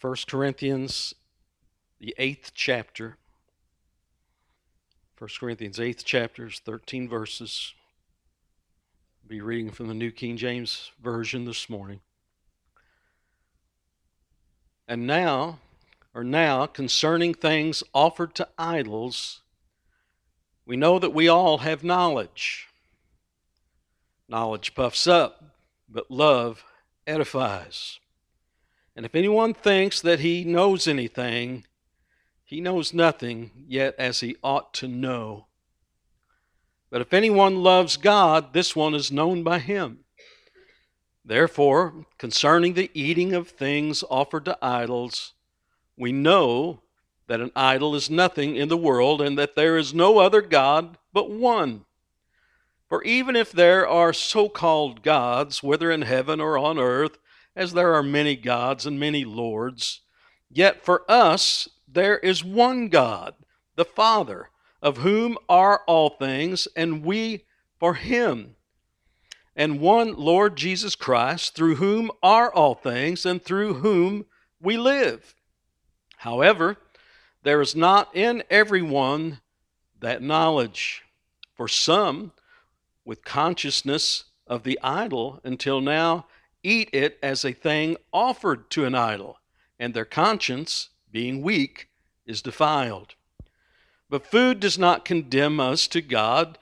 1 0.00 0.16
Corinthians, 0.26 1.14
the 1.98 2.14
eighth 2.18 2.52
chapter. 2.54 3.16
1 5.18 5.30
Corinthians, 5.40 5.80
eighth 5.80 6.04
chapter, 6.04 6.50
13 6.50 7.08
verses. 7.08 7.72
I'll 9.22 9.28
be 9.28 9.40
reading 9.40 9.70
from 9.70 9.88
the 9.88 9.94
New 9.94 10.10
King 10.10 10.36
James 10.36 10.90
Version 11.02 11.46
this 11.46 11.70
morning. 11.70 12.00
And 14.86 15.06
now, 15.06 15.60
or 16.14 16.22
now, 16.22 16.66
concerning 16.66 17.32
things 17.32 17.82
offered 17.94 18.34
to 18.34 18.48
idols, 18.58 19.40
we 20.66 20.76
know 20.76 20.98
that 20.98 21.14
we 21.14 21.26
all 21.26 21.58
have 21.58 21.82
knowledge. 21.82 22.68
Knowledge 24.28 24.74
puffs 24.74 25.06
up, 25.06 25.42
but 25.88 26.10
love 26.10 26.64
edifies. 27.06 27.98
And 28.96 29.04
if 29.04 29.14
anyone 29.14 29.52
thinks 29.52 30.00
that 30.00 30.20
he 30.20 30.42
knows 30.42 30.88
anything, 30.88 31.66
he 32.44 32.62
knows 32.62 32.94
nothing 32.94 33.50
yet 33.68 33.94
as 33.98 34.20
he 34.20 34.36
ought 34.42 34.72
to 34.74 34.88
know. 34.88 35.46
But 36.90 37.02
if 37.02 37.12
anyone 37.12 37.62
loves 37.62 37.98
God, 37.98 38.54
this 38.54 38.74
one 38.74 38.94
is 38.94 39.12
known 39.12 39.42
by 39.42 39.58
him. 39.58 39.98
Therefore, 41.24 42.06
concerning 42.16 42.72
the 42.72 42.90
eating 42.94 43.34
of 43.34 43.48
things 43.48 44.02
offered 44.08 44.46
to 44.46 44.58
idols, 44.62 45.34
we 45.98 46.12
know 46.12 46.80
that 47.26 47.40
an 47.40 47.50
idol 47.54 47.94
is 47.94 48.08
nothing 48.08 48.56
in 48.56 48.68
the 48.68 48.76
world 48.76 49.20
and 49.20 49.36
that 49.36 49.56
there 49.56 49.76
is 49.76 49.92
no 49.92 50.18
other 50.18 50.40
God 50.40 50.96
but 51.12 51.30
one. 51.30 51.84
For 52.88 53.02
even 53.02 53.34
if 53.34 53.50
there 53.50 53.86
are 53.86 54.12
so 54.12 54.48
called 54.48 55.02
gods, 55.02 55.62
whether 55.62 55.90
in 55.90 56.02
heaven 56.02 56.40
or 56.40 56.56
on 56.56 56.78
earth, 56.78 57.18
as 57.56 57.72
there 57.72 57.94
are 57.94 58.02
many 58.02 58.36
gods 58.36 58.86
and 58.86 59.00
many 59.00 59.24
lords, 59.24 60.02
yet 60.50 60.84
for 60.84 61.10
us 61.10 61.68
there 61.88 62.18
is 62.18 62.44
one 62.44 62.88
God, 62.88 63.34
the 63.74 63.84
Father, 63.84 64.50
of 64.82 64.98
whom 64.98 65.38
are 65.48 65.82
all 65.86 66.10
things, 66.10 66.68
and 66.76 67.02
we 67.04 67.44
for 67.80 67.94
him, 67.94 68.54
and 69.56 69.80
one 69.80 70.14
Lord 70.14 70.56
Jesus 70.56 70.94
Christ, 70.94 71.54
through 71.54 71.76
whom 71.76 72.10
are 72.22 72.52
all 72.52 72.74
things, 72.74 73.24
and 73.24 73.42
through 73.42 73.74
whom 73.74 74.26
we 74.60 74.76
live. 74.76 75.34
However, 76.18 76.76
there 77.42 77.60
is 77.60 77.74
not 77.74 78.14
in 78.14 78.42
everyone 78.50 79.40
that 80.00 80.22
knowledge. 80.22 81.02
For 81.54 81.68
some, 81.68 82.32
with 83.04 83.24
consciousness 83.24 84.24
of 84.46 84.62
the 84.62 84.78
idol 84.82 85.40
until 85.42 85.80
now, 85.80 86.26
eat 86.66 86.90
it 86.92 87.18
as 87.22 87.44
a 87.44 87.52
thing 87.52 87.96
offered 88.12 88.68
to 88.70 88.84
an 88.84 88.94
idol, 88.94 89.38
and 89.78 89.94
their 89.94 90.04
conscience, 90.04 90.88
being 91.12 91.40
weak, 91.40 91.88
is 92.26 92.42
defiled. 92.42 93.14
But 94.10 94.26
food 94.26 94.58
does 94.58 94.76
not 94.76 95.04
condemn 95.04 95.60
us 95.60 95.86
to 95.88 96.00
God, 96.00 96.58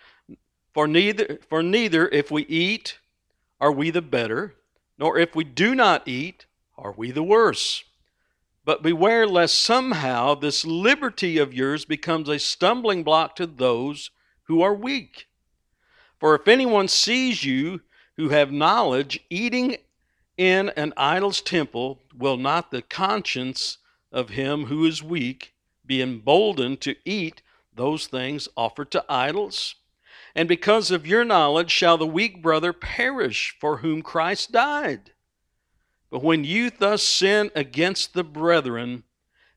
for 0.75 0.86
neither, 0.86 1.38
for 1.48 1.62
neither 1.62 2.08
if 2.08 2.30
we 2.30 2.42
eat 2.47 2.98
are 3.60 3.72
we 3.72 3.91
the 3.91 4.02
better, 4.02 4.55
nor 4.98 5.19
if 5.19 5.34
we 5.34 5.44
do 5.44 5.75
not 5.75 6.06
eat 6.06 6.47
are 6.77 6.92
we 6.92 7.10
the 7.10 7.22
worse. 7.22 7.84
But 8.64 8.82
beware 8.82 9.27
lest 9.27 9.56
somehow 9.60 10.34
this 10.34 10.64
liberty 10.64 11.38
of 11.38 11.55
yours 11.55 11.84
becomes 11.84 12.28
a 12.28 12.38
stumbling 12.38 13.05
block 13.05 13.36
to 13.36 13.47
those 13.47 14.10
who 14.44 14.62
are 14.62 14.75
weak. 14.75 15.27
For 16.19 16.34
if 16.34 16.48
anyone 16.48 16.88
sees 16.88 17.44
you 17.44 17.80
who 18.16 18.30
have 18.30 18.52
knowledge 18.52 19.20
eating 19.28 19.77
in 20.36 20.70
an 20.70 20.92
idol's 20.96 21.40
temple, 21.40 22.02
will 22.16 22.36
not 22.36 22.70
the 22.70 22.82
conscience 22.82 23.78
of 24.10 24.30
him 24.30 24.66
who 24.66 24.84
is 24.84 25.02
weak 25.02 25.54
be 25.86 26.00
emboldened 26.00 26.80
to 26.80 26.96
eat 27.04 27.42
those 27.74 28.06
things 28.06 28.48
offered 28.56 28.91
to 28.92 29.04
idols? 29.08 29.76
And 30.34 30.48
because 30.48 30.91
of 30.91 31.06
your 31.06 31.25
knowledge 31.25 31.70
shall 31.70 31.97
the 31.97 32.06
weak 32.06 32.42
brother 32.42 32.72
perish 32.72 33.56
for 33.60 33.78
whom 33.78 34.03
Christ 34.03 34.50
died. 34.50 35.12
But 36.10 36.22
when 36.22 36.44
you 36.44 36.70
thus 36.70 37.03
sin 37.03 37.50
against 37.54 38.14
the 38.14 38.25
brethren 38.25 39.04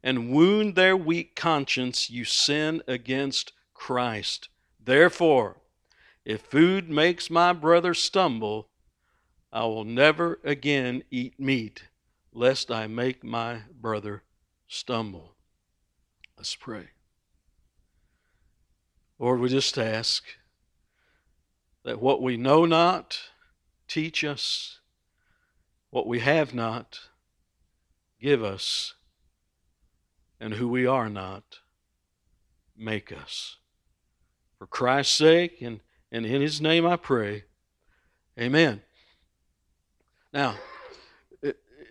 and 0.03 0.31
wound 0.31 0.75
their 0.75 0.95
weak 0.95 1.35
conscience, 1.35 2.09
you 2.09 2.25
sin 2.25 2.81
against 2.87 3.53
Christ. 3.73 4.49
Therefore, 4.83 5.57
if 6.25 6.41
food 6.41 6.89
makes 6.89 7.29
my 7.29 7.53
brother 7.53 7.93
stumble, 7.93 8.69
I 9.51 9.65
will 9.65 9.85
never 9.85 10.39
again 10.43 11.03
eat 11.09 11.39
meat, 11.39 11.83
lest 12.33 12.69
I 12.69 12.87
make 12.87 13.23
my 13.23 13.61
brother 13.79 14.23
stumble. 14.67 15.35
Let's 16.37 16.55
pray. 16.55 16.89
Lord, 19.19 19.39
we 19.39 19.49
just 19.49 19.77
ask 19.77 20.23
that 21.83 22.01
what 22.01 22.21
we 22.21 22.37
know 22.37 22.65
not, 22.65 23.19
teach 23.87 24.23
us, 24.23 24.79
what 25.89 26.05
we 26.05 26.19
have 26.19 26.53
not, 26.53 26.99
give 28.21 28.43
us, 28.43 28.93
and 30.39 30.53
who 30.53 30.67
we 30.67 30.85
are 30.85 31.09
not, 31.09 31.59
make 32.75 33.11
us. 33.11 33.57
For 34.59 34.67
Christ's 34.67 35.15
sake 35.15 35.61
and, 35.61 35.79
and 36.11 36.25
in 36.25 36.41
his 36.41 36.61
name 36.61 36.85
I 36.85 36.95
pray. 36.95 37.45
Amen. 38.39 38.83
Now, 40.33 40.55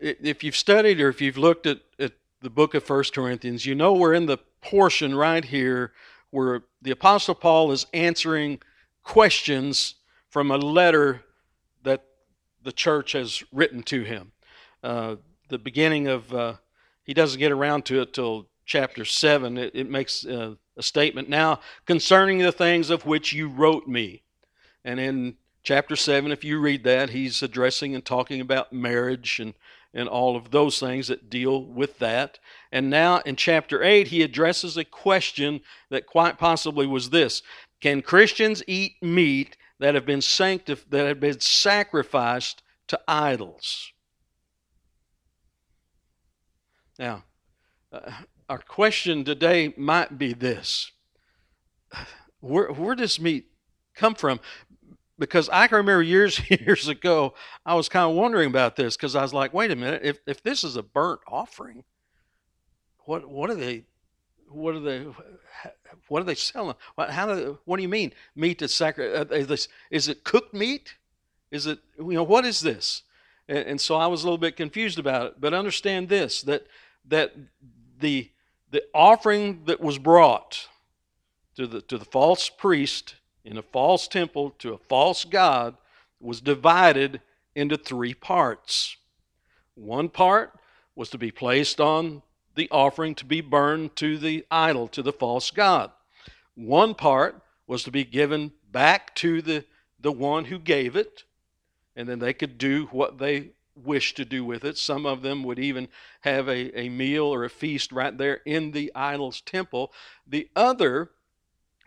if 0.00 0.44
you've 0.44 0.56
studied 0.56 1.00
or 1.00 1.08
if 1.08 1.20
you've 1.20 1.38
looked 1.38 1.66
at, 1.66 1.80
at 1.98 2.12
the 2.42 2.50
book 2.50 2.74
of 2.74 2.84
First 2.84 3.14
Corinthians, 3.14 3.64
you 3.64 3.74
know 3.74 3.94
we're 3.94 4.14
in 4.14 4.26
the 4.26 4.38
portion 4.60 5.14
right 5.14 5.44
here 5.44 5.92
where 6.30 6.64
the 6.82 6.90
Apostle 6.90 7.34
Paul 7.34 7.72
is 7.72 7.86
answering 7.94 8.60
questions 9.02 9.94
from 10.28 10.50
a 10.50 10.58
letter 10.58 11.22
that 11.82 12.04
the 12.62 12.72
church 12.72 13.12
has 13.12 13.42
written 13.52 13.82
to 13.84 14.02
him. 14.02 14.32
Uh, 14.82 15.16
the 15.48 15.58
beginning 15.58 16.08
of, 16.08 16.32
uh, 16.34 16.54
he 17.04 17.14
doesn't 17.14 17.38
get 17.38 17.52
around 17.52 17.84
to 17.86 18.02
it 18.02 18.12
till 18.12 18.48
chapter 18.66 19.04
7. 19.04 19.56
It, 19.56 19.70
it 19.74 19.88
makes 19.88 20.26
uh, 20.26 20.56
a 20.76 20.82
statement 20.82 21.28
now 21.28 21.60
concerning 21.86 22.38
the 22.38 22.52
things 22.52 22.90
of 22.90 23.06
which 23.06 23.32
you 23.32 23.48
wrote 23.48 23.86
me. 23.86 24.22
And 24.84 25.00
in 25.00 25.36
chapter 25.66 25.96
7, 25.96 26.30
if 26.30 26.44
you 26.44 26.60
read 26.60 26.84
that, 26.84 27.10
he's 27.10 27.42
addressing 27.42 27.92
and 27.92 28.04
talking 28.04 28.40
about 28.40 28.72
marriage 28.72 29.40
and, 29.40 29.52
and 29.92 30.08
all 30.08 30.36
of 30.36 30.52
those 30.52 30.78
things 30.78 31.08
that 31.08 31.28
deal 31.28 31.60
with 31.60 31.98
that. 31.98 32.38
And 32.70 32.88
now 32.88 33.18
in 33.26 33.34
chapter 33.34 33.82
8, 33.82 34.06
he 34.06 34.22
addresses 34.22 34.76
a 34.76 34.84
question 34.84 35.60
that 35.90 36.06
quite 36.06 36.38
possibly 36.38 36.86
was 36.86 37.10
this 37.10 37.42
Can 37.80 38.00
Christians 38.00 38.62
eat 38.68 39.02
meat 39.02 39.56
that 39.80 39.96
have 39.96 40.06
been 40.06 40.20
sanctif- 40.20 40.88
that 40.90 41.04
have 41.04 41.18
been 41.18 41.40
sacrificed 41.40 42.62
to 42.86 43.00
idols? 43.08 43.90
Now, 46.96 47.24
uh, 47.92 48.12
our 48.48 48.58
question 48.58 49.24
today 49.24 49.74
might 49.76 50.16
be 50.16 50.32
this 50.32 50.92
where, 52.38 52.70
where 52.70 52.94
does 52.94 53.18
meat 53.18 53.50
come 53.96 54.14
from? 54.14 54.38
Because 55.18 55.48
I 55.48 55.66
can 55.66 55.76
remember 55.78 56.02
years 56.02 56.40
years 56.50 56.88
ago, 56.88 57.34
I 57.64 57.74
was 57.74 57.88
kind 57.88 58.10
of 58.10 58.16
wondering 58.16 58.48
about 58.48 58.76
this 58.76 58.96
because 58.96 59.16
I 59.16 59.22
was 59.22 59.32
like, 59.32 59.54
wait 59.54 59.70
a 59.70 59.76
minute, 59.76 60.02
if 60.04 60.18
if 60.26 60.42
this 60.42 60.64
is 60.64 60.76
a 60.76 60.82
burnt 60.82 61.20
offering, 61.26 61.84
what 63.00 63.28
what 63.28 63.50
are 63.50 63.54
they, 63.54 63.84
what 64.48 64.74
are 64.74 64.80
they, 64.80 65.06
what 66.08 66.20
are 66.20 66.24
they 66.26 66.34
selling? 66.34 66.76
What 66.94 67.10
how 67.10 67.26
do 67.26 67.58
what 67.64 67.76
do 67.76 67.82
you 67.82 67.88
mean 67.88 68.12
meat 68.34 68.58
to 68.58 68.68
sacrifice? 68.68 69.50
Uh, 69.50 69.56
is 69.90 70.08
it 70.08 70.24
cooked 70.24 70.54
meat? 70.54 70.94
Is 71.50 71.66
it 71.66 71.78
you 71.98 72.12
know 72.12 72.24
what 72.24 72.44
is 72.44 72.60
this? 72.60 73.02
And, 73.48 73.58
and 73.58 73.80
so 73.80 73.96
I 73.96 74.06
was 74.06 74.22
a 74.22 74.26
little 74.26 74.38
bit 74.38 74.56
confused 74.56 74.98
about 74.98 75.26
it. 75.26 75.40
But 75.40 75.54
understand 75.54 76.08
this 76.08 76.42
that 76.42 76.66
that 77.06 77.34
the 77.98 78.30
the 78.70 78.82
offering 78.92 79.64
that 79.64 79.80
was 79.80 79.98
brought 79.98 80.68
to 81.56 81.66
the 81.66 81.80
to 81.82 81.96
the 81.96 82.04
false 82.04 82.48
priest 82.48 83.14
in 83.46 83.56
a 83.56 83.62
false 83.62 84.08
temple 84.08 84.50
to 84.58 84.74
a 84.74 84.78
false 84.78 85.24
God 85.24 85.76
was 86.20 86.40
divided 86.40 87.20
into 87.54 87.76
three 87.76 88.12
parts. 88.12 88.96
One 89.76 90.08
part 90.08 90.52
was 90.96 91.08
to 91.10 91.18
be 91.18 91.30
placed 91.30 91.80
on 91.80 92.22
the 92.56 92.68
offering 92.70 93.14
to 93.14 93.24
be 93.24 93.40
burned 93.40 93.94
to 93.96 94.18
the 94.18 94.44
idol, 94.50 94.88
to 94.88 95.02
the 95.02 95.12
false 95.12 95.50
God. 95.50 95.92
One 96.54 96.94
part 96.94 97.40
was 97.66 97.84
to 97.84 97.90
be 97.90 98.04
given 98.04 98.52
back 98.72 99.14
to 99.16 99.40
the, 99.40 99.64
the 100.00 100.12
one 100.12 100.46
who 100.46 100.58
gave 100.58 100.96
it, 100.96 101.22
and 101.94 102.08
then 102.08 102.18
they 102.18 102.32
could 102.32 102.58
do 102.58 102.86
what 102.90 103.18
they 103.18 103.50
wished 103.76 104.16
to 104.16 104.24
do 104.24 104.44
with 104.44 104.64
it. 104.64 104.76
Some 104.76 105.06
of 105.06 105.22
them 105.22 105.44
would 105.44 105.58
even 105.58 105.88
have 106.22 106.48
a, 106.48 106.78
a 106.78 106.88
meal 106.88 107.24
or 107.24 107.44
a 107.44 107.50
feast 107.50 107.92
right 107.92 108.16
there 108.16 108.40
in 108.46 108.72
the 108.72 108.90
idol's 108.94 109.40
temple. 109.42 109.92
The 110.26 110.48
other 110.56 111.10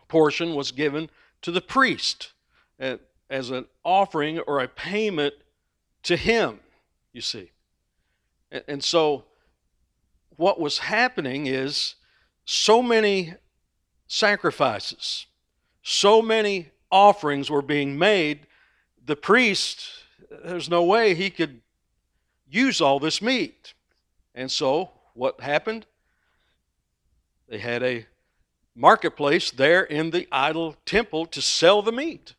portion 0.07 0.55
was 0.55 0.71
given 0.71 1.09
to 1.41 1.51
the 1.51 1.61
priest 1.61 2.33
as 2.79 3.49
an 3.49 3.65
offering 3.83 4.39
or 4.39 4.59
a 4.59 4.67
payment 4.67 5.33
to 6.03 6.15
him, 6.15 6.59
you 7.13 7.21
see. 7.21 7.51
And 8.67 8.83
so 8.83 9.25
what 10.35 10.59
was 10.59 10.79
happening 10.79 11.47
is 11.47 11.95
so 12.45 12.81
many 12.81 13.33
sacrifices, 14.07 15.27
so 15.83 16.21
many 16.21 16.71
offerings 16.91 17.49
were 17.49 17.61
being 17.61 17.97
made, 17.97 18.47
the 19.05 19.15
priest, 19.15 19.89
there's 20.43 20.69
no 20.69 20.83
way 20.83 21.13
he 21.13 21.29
could 21.29 21.61
use 22.49 22.81
all 22.81 22.99
this 22.99 23.21
meat. 23.21 23.73
And 24.33 24.49
so, 24.49 24.91
what 25.13 25.41
happened? 25.41 25.85
They 27.47 27.57
had 27.57 27.83
a 27.83 28.05
marketplace 28.79 29.51
there 29.51 29.83
in 29.83 30.11
the 30.11 30.27
idol 30.31 30.75
temple 30.85 31.25
to 31.27 31.41
sell 31.41 31.81
the 31.81 31.91
meat. 31.91 32.35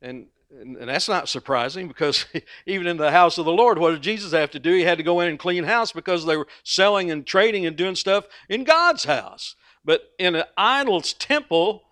And, 0.00 0.26
and, 0.50 0.76
and, 0.76 0.88
that's 0.88 1.08
not 1.08 1.28
surprising 1.28 1.88
because 1.88 2.26
even 2.66 2.86
in 2.86 2.96
the 2.96 3.10
house 3.10 3.38
of 3.38 3.44
the 3.44 3.52
Lord, 3.52 3.78
what 3.78 3.90
did 3.90 4.02
Jesus 4.02 4.32
have 4.32 4.50
to 4.52 4.60
do? 4.60 4.72
He 4.72 4.82
had 4.82 4.98
to 4.98 5.04
go 5.04 5.20
in 5.20 5.28
and 5.28 5.38
clean 5.38 5.64
house 5.64 5.92
because 5.92 6.24
they 6.24 6.36
were 6.36 6.46
selling 6.62 7.10
and 7.10 7.26
trading 7.26 7.66
and 7.66 7.76
doing 7.76 7.96
stuff 7.96 8.26
in 8.48 8.64
God's 8.64 9.04
house. 9.04 9.56
But 9.84 10.12
in 10.18 10.34
an 10.34 10.44
idol's 10.56 11.12
temple, 11.12 11.82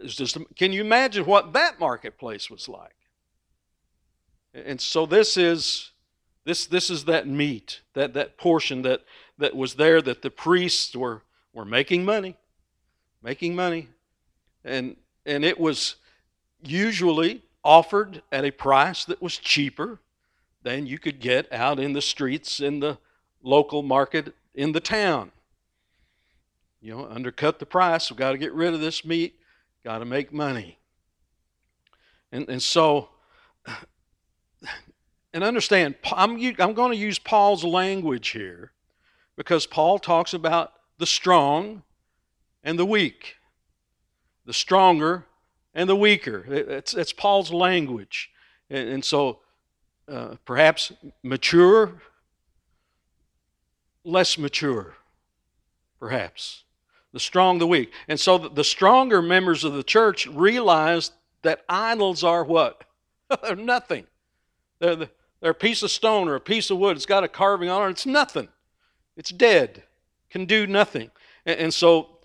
is 0.00 0.16
just, 0.16 0.36
can 0.56 0.72
you 0.72 0.80
imagine 0.80 1.26
what 1.26 1.52
that 1.52 1.78
marketplace 1.78 2.50
was 2.50 2.68
like? 2.68 2.94
And 4.54 4.80
so 4.80 5.06
this 5.06 5.36
is 5.36 5.92
this 6.44 6.66
this 6.66 6.90
is 6.90 7.04
that 7.04 7.28
meat, 7.28 7.82
that, 7.94 8.14
that 8.14 8.38
portion 8.38 8.82
that, 8.82 9.02
that 9.38 9.54
was 9.54 9.74
there 9.74 10.00
that 10.02 10.22
the 10.22 10.30
priests 10.30 10.96
were, 10.96 11.22
were 11.52 11.64
making 11.64 12.04
money. 12.04 12.36
Making 13.22 13.54
money. 13.54 13.88
And 14.64 14.96
and 15.26 15.44
it 15.44 15.58
was 15.58 15.96
usually 16.62 17.42
offered 17.62 18.22
at 18.32 18.44
a 18.44 18.50
price 18.50 19.04
that 19.04 19.20
was 19.20 19.36
cheaper 19.38 19.98
than 20.62 20.86
you 20.86 20.98
could 20.98 21.20
get 21.20 21.50
out 21.52 21.78
in 21.78 21.92
the 21.92 22.02
streets 22.02 22.60
in 22.60 22.80
the 22.80 22.98
local 23.42 23.82
market 23.82 24.34
in 24.54 24.72
the 24.72 24.80
town. 24.80 25.30
You 26.80 26.96
know, 26.96 27.06
undercut 27.06 27.58
the 27.58 27.66
price. 27.66 28.10
We've 28.10 28.18
got 28.18 28.32
to 28.32 28.38
get 28.38 28.52
rid 28.52 28.74
of 28.74 28.80
this 28.80 29.04
meat, 29.04 29.38
got 29.84 29.98
to 29.98 30.04
make 30.04 30.32
money. 30.32 30.78
And, 32.32 32.48
and 32.48 32.62
so, 32.62 33.10
and 35.34 35.44
understand, 35.44 35.96
I'm, 36.12 36.32
I'm 36.58 36.74
going 36.74 36.92
to 36.92 36.96
use 36.96 37.18
Paul's 37.18 37.64
language 37.64 38.28
here 38.28 38.72
because 39.36 39.66
Paul 39.66 39.98
talks 39.98 40.32
about 40.32 40.72
the 40.98 41.06
strong 41.06 41.82
and 42.62 42.78
the 42.78 42.86
weak. 42.86 43.36
The 44.46 44.52
stronger 44.52 45.26
and 45.74 45.88
the 45.88 45.96
weaker. 45.96 46.44
It's, 46.48 46.94
it's 46.94 47.12
Paul's 47.12 47.52
language. 47.52 48.30
And, 48.68 48.88
and 48.88 49.04
so 49.04 49.40
uh, 50.08 50.36
perhaps 50.44 50.92
mature, 51.22 52.00
less 54.04 54.38
mature, 54.38 54.94
perhaps. 55.98 56.64
The 57.12 57.20
strong, 57.20 57.58
the 57.58 57.66
weak. 57.66 57.92
And 58.08 58.18
so 58.18 58.38
the 58.38 58.64
stronger 58.64 59.20
members 59.20 59.64
of 59.64 59.72
the 59.72 59.82
church 59.82 60.26
realized 60.26 61.12
that 61.42 61.64
idols 61.68 62.22
are 62.22 62.44
what? 62.44 62.84
they're 63.42 63.56
nothing. 63.56 64.06
They're, 64.78 64.96
the, 64.96 65.10
they're 65.40 65.50
a 65.52 65.54
piece 65.54 65.82
of 65.82 65.90
stone 65.90 66.28
or 66.28 66.34
a 66.36 66.40
piece 66.40 66.70
of 66.70 66.78
wood. 66.78 66.96
It's 66.96 67.06
got 67.06 67.24
a 67.24 67.28
carving 67.28 67.68
on 67.68 67.88
it. 67.88 67.92
It's 67.92 68.06
nothing. 68.06 68.48
It's 69.16 69.30
dead. 69.30 69.82
Can 70.30 70.44
do 70.44 70.66
nothing. 70.66 71.10
And, 71.46 71.58
and 71.58 71.74
so 71.74 72.19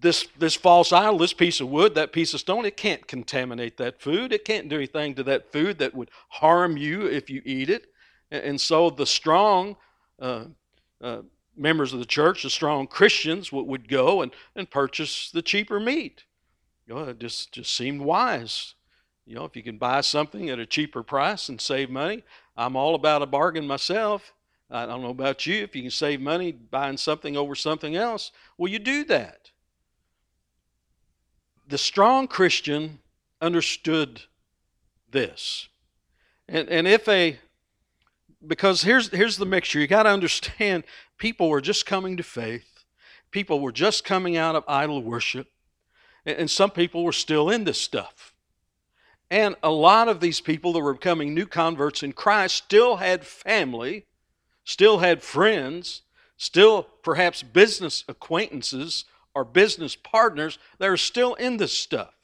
this, 0.00 0.28
this 0.38 0.54
false 0.54 0.92
idol, 0.92 1.18
this 1.18 1.32
piece 1.32 1.60
of 1.60 1.68
wood, 1.68 1.94
that 1.94 2.12
piece 2.12 2.34
of 2.34 2.40
stone, 2.40 2.64
it 2.64 2.76
can't 2.76 3.06
contaminate 3.06 3.76
that 3.78 4.00
food. 4.00 4.32
It 4.32 4.44
can't 4.44 4.68
do 4.68 4.76
anything 4.76 5.14
to 5.14 5.22
that 5.24 5.52
food 5.52 5.78
that 5.78 5.94
would 5.94 6.10
harm 6.28 6.76
you 6.76 7.06
if 7.06 7.30
you 7.30 7.42
eat 7.44 7.70
it. 7.70 7.86
And, 8.30 8.60
so 8.60 8.90
the 8.90 9.06
strong 9.06 9.76
uh, 10.20 10.44
uh, 11.00 11.22
members 11.56 11.92
of 11.92 11.98
the 11.98 12.04
church, 12.04 12.42
the 12.42 12.50
strong 12.50 12.86
Christians, 12.86 13.50
would, 13.50 13.66
would 13.66 13.88
go 13.88 14.22
and, 14.22 14.32
and 14.54 14.70
purchase 14.70 15.30
the 15.30 15.42
cheaper 15.42 15.80
meat. 15.80 16.24
You 16.86 16.94
know, 16.94 17.04
it 17.04 17.18
just, 17.18 17.52
just 17.52 17.74
seemed 17.74 18.02
wise. 18.02 18.74
You 19.26 19.34
know, 19.34 19.44
if 19.44 19.56
you 19.56 19.62
can 19.62 19.78
buy 19.78 20.02
something 20.02 20.50
at 20.50 20.58
a 20.58 20.66
cheaper 20.66 21.02
price 21.02 21.48
and 21.48 21.60
save 21.60 21.90
money, 21.90 22.22
I'm 22.56 22.76
all 22.76 22.94
about 22.94 23.22
a 23.22 23.26
bargain 23.26 23.66
myself. 23.66 24.32
I 24.70 24.84
don't 24.84 25.02
know 25.02 25.08
about 25.08 25.46
you. 25.46 25.62
If 25.62 25.74
you 25.74 25.82
can 25.82 25.90
save 25.90 26.20
money 26.20 26.52
buying 26.52 26.98
something 26.98 27.36
over 27.36 27.54
something 27.54 27.96
else, 27.96 28.30
well, 28.58 28.70
you 28.70 28.78
do 28.78 29.04
that 29.04 29.50
the 31.68 31.78
strong 31.78 32.26
Christian 32.26 32.98
understood 33.40 34.22
this. 35.10 35.68
And, 36.48 36.68
and 36.68 36.88
if 36.88 37.06
a, 37.08 37.38
because 38.46 38.82
here's, 38.82 39.10
here's 39.10 39.36
the 39.36 39.46
mixture, 39.46 39.78
you 39.78 39.86
got 39.86 40.04
to 40.04 40.08
understand 40.08 40.84
people 41.18 41.50
were 41.50 41.60
just 41.60 41.84
coming 41.84 42.16
to 42.16 42.22
faith, 42.22 42.84
people 43.30 43.60
were 43.60 43.72
just 43.72 44.04
coming 44.04 44.36
out 44.36 44.56
of 44.56 44.64
idol 44.66 45.02
worship, 45.02 45.48
and, 46.24 46.38
and 46.38 46.50
some 46.50 46.70
people 46.70 47.04
were 47.04 47.12
still 47.12 47.50
in 47.50 47.64
this 47.64 47.80
stuff. 47.80 48.34
And 49.30 49.56
a 49.62 49.70
lot 49.70 50.08
of 50.08 50.20
these 50.20 50.40
people 50.40 50.72
that 50.72 50.80
were 50.80 50.94
becoming 50.94 51.34
new 51.34 51.46
converts 51.46 52.02
in 52.02 52.12
Christ 52.12 52.56
still 52.56 52.96
had 52.96 53.26
family, 53.26 54.06
still 54.64 54.98
had 54.98 55.22
friends, 55.22 56.00
still 56.38 56.84
perhaps 57.02 57.42
business 57.42 58.04
acquaintances 58.08 59.04
or 59.34 59.44
business 59.44 59.96
partners 59.96 60.58
that 60.78 60.88
are 60.88 60.96
still 60.96 61.34
in 61.34 61.56
this 61.56 61.72
stuff. 61.72 62.14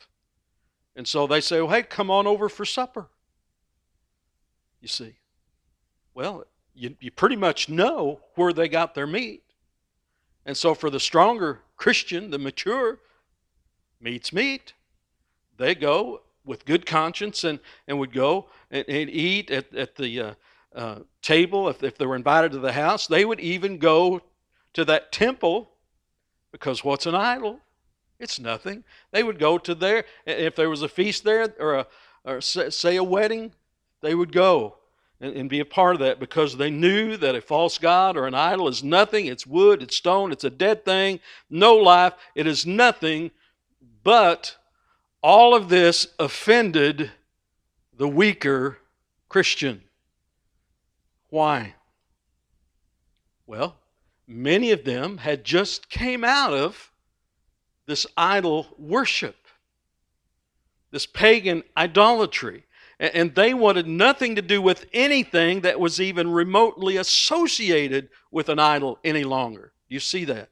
And 0.96 1.06
so 1.06 1.26
they 1.26 1.40
say, 1.40 1.60
well, 1.60 1.70
hey, 1.70 1.82
come 1.82 2.10
on 2.10 2.26
over 2.26 2.48
for 2.48 2.64
supper. 2.64 3.08
You 4.80 4.88
see. 4.88 5.16
Well, 6.14 6.44
you, 6.74 6.96
you 7.00 7.10
pretty 7.10 7.36
much 7.36 7.68
know 7.68 8.20
where 8.34 8.52
they 8.52 8.68
got 8.68 8.94
their 8.94 9.06
meat. 9.06 9.42
And 10.46 10.56
so 10.56 10.74
for 10.74 10.90
the 10.90 11.00
stronger 11.00 11.60
Christian, 11.76 12.30
the 12.30 12.38
mature, 12.38 13.00
meat's 14.00 14.32
meat. 14.32 14.74
They 15.56 15.74
go 15.74 16.22
with 16.44 16.64
good 16.64 16.84
conscience 16.84 17.44
and, 17.44 17.58
and 17.88 17.98
would 17.98 18.12
go 18.12 18.48
and, 18.70 18.84
and 18.88 19.08
eat 19.08 19.50
at, 19.50 19.74
at 19.74 19.96
the 19.96 20.20
uh, 20.20 20.34
uh, 20.74 20.98
table 21.22 21.68
if, 21.68 21.82
if 21.82 21.96
they 21.96 22.06
were 22.06 22.16
invited 22.16 22.52
to 22.52 22.58
the 22.58 22.72
house. 22.72 23.06
They 23.06 23.24
would 23.24 23.40
even 23.40 23.78
go 23.78 24.20
to 24.74 24.84
that 24.84 25.10
temple 25.10 25.70
because 26.54 26.84
what's 26.84 27.04
an 27.04 27.16
idol? 27.16 27.58
It's 28.20 28.38
nothing. 28.38 28.84
They 29.10 29.24
would 29.24 29.40
go 29.40 29.58
to 29.58 29.74
there, 29.74 30.04
if 30.24 30.54
there 30.54 30.70
was 30.70 30.82
a 30.82 30.88
feast 30.88 31.24
there 31.24 31.52
or, 31.58 31.74
a, 31.74 31.86
or 32.24 32.40
say 32.40 32.94
a 32.94 33.02
wedding, 33.02 33.50
they 34.02 34.14
would 34.14 34.30
go 34.30 34.76
and, 35.20 35.34
and 35.34 35.50
be 35.50 35.58
a 35.58 35.64
part 35.64 35.96
of 35.96 36.00
that 36.02 36.20
because 36.20 36.56
they 36.56 36.70
knew 36.70 37.16
that 37.16 37.34
a 37.34 37.40
false 37.40 37.76
god 37.76 38.16
or 38.16 38.28
an 38.28 38.36
idol 38.36 38.68
is 38.68 38.84
nothing. 38.84 39.26
It's 39.26 39.44
wood, 39.44 39.82
it's 39.82 39.96
stone, 39.96 40.30
it's 40.30 40.44
a 40.44 40.50
dead 40.50 40.84
thing, 40.84 41.18
no 41.50 41.74
life. 41.74 42.12
It 42.36 42.46
is 42.46 42.64
nothing. 42.64 43.32
But 44.04 44.54
all 45.24 45.56
of 45.56 45.68
this 45.68 46.06
offended 46.20 47.10
the 47.96 48.06
weaker 48.06 48.78
Christian. 49.28 49.82
Why? 51.30 51.74
Well, 53.44 53.74
many 54.26 54.70
of 54.70 54.84
them 54.84 55.18
had 55.18 55.44
just 55.44 55.88
came 55.88 56.24
out 56.24 56.52
of 56.52 56.90
this 57.86 58.06
idol 58.16 58.68
worship, 58.78 59.36
this 60.90 61.06
pagan 61.06 61.62
idolatry. 61.76 62.64
And 63.00 63.34
they 63.34 63.54
wanted 63.54 63.88
nothing 63.88 64.36
to 64.36 64.42
do 64.42 64.62
with 64.62 64.86
anything 64.92 65.62
that 65.62 65.80
was 65.80 66.00
even 66.00 66.30
remotely 66.30 66.96
associated 66.96 68.08
with 68.30 68.48
an 68.48 68.60
idol 68.60 69.00
any 69.04 69.24
longer. 69.24 69.72
You 69.88 69.98
see 69.98 70.24
that? 70.26 70.48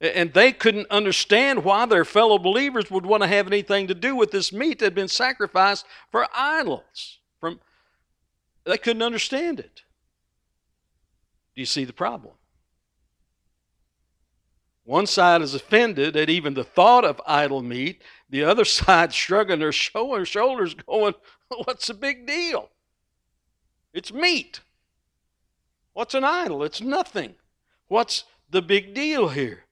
And 0.00 0.32
they 0.32 0.52
couldn't 0.52 0.90
understand 0.90 1.62
why 1.62 1.86
their 1.86 2.04
fellow 2.04 2.38
believers 2.38 2.90
would 2.90 3.06
want 3.06 3.22
to 3.22 3.28
have 3.28 3.46
anything 3.46 3.86
to 3.88 3.94
do 3.94 4.16
with 4.16 4.30
this 4.30 4.52
meat 4.52 4.78
that 4.78 4.86
had 4.86 4.94
been 4.94 5.08
sacrificed 5.08 5.86
for 6.10 6.26
idols. 6.34 7.18
From, 7.38 7.60
they 8.64 8.78
couldn't 8.78 9.02
understand 9.02 9.60
it. 9.60 9.83
Do 11.54 11.62
you 11.62 11.66
see 11.66 11.84
the 11.84 11.92
problem? 11.92 12.34
One 14.84 15.06
side 15.06 15.40
is 15.40 15.54
offended 15.54 16.14
at 16.14 16.28
even 16.28 16.54
the 16.54 16.64
thought 16.64 17.04
of 17.04 17.20
idol 17.26 17.62
meat. 17.62 18.02
The 18.28 18.44
other 18.44 18.64
side 18.66 19.12
shrugging 19.12 19.60
their 19.60 19.72
shoulders, 19.72 20.74
going, 20.74 21.14
What's 21.64 21.86
the 21.86 21.94
big 21.94 22.26
deal? 22.26 22.70
It's 23.92 24.12
meat. 24.12 24.60
What's 25.92 26.14
an 26.14 26.24
idol? 26.24 26.64
It's 26.64 26.80
nothing. 26.80 27.36
What's 27.86 28.24
the 28.50 28.60
big 28.60 28.94
deal 28.94 29.28
here? 29.28 29.64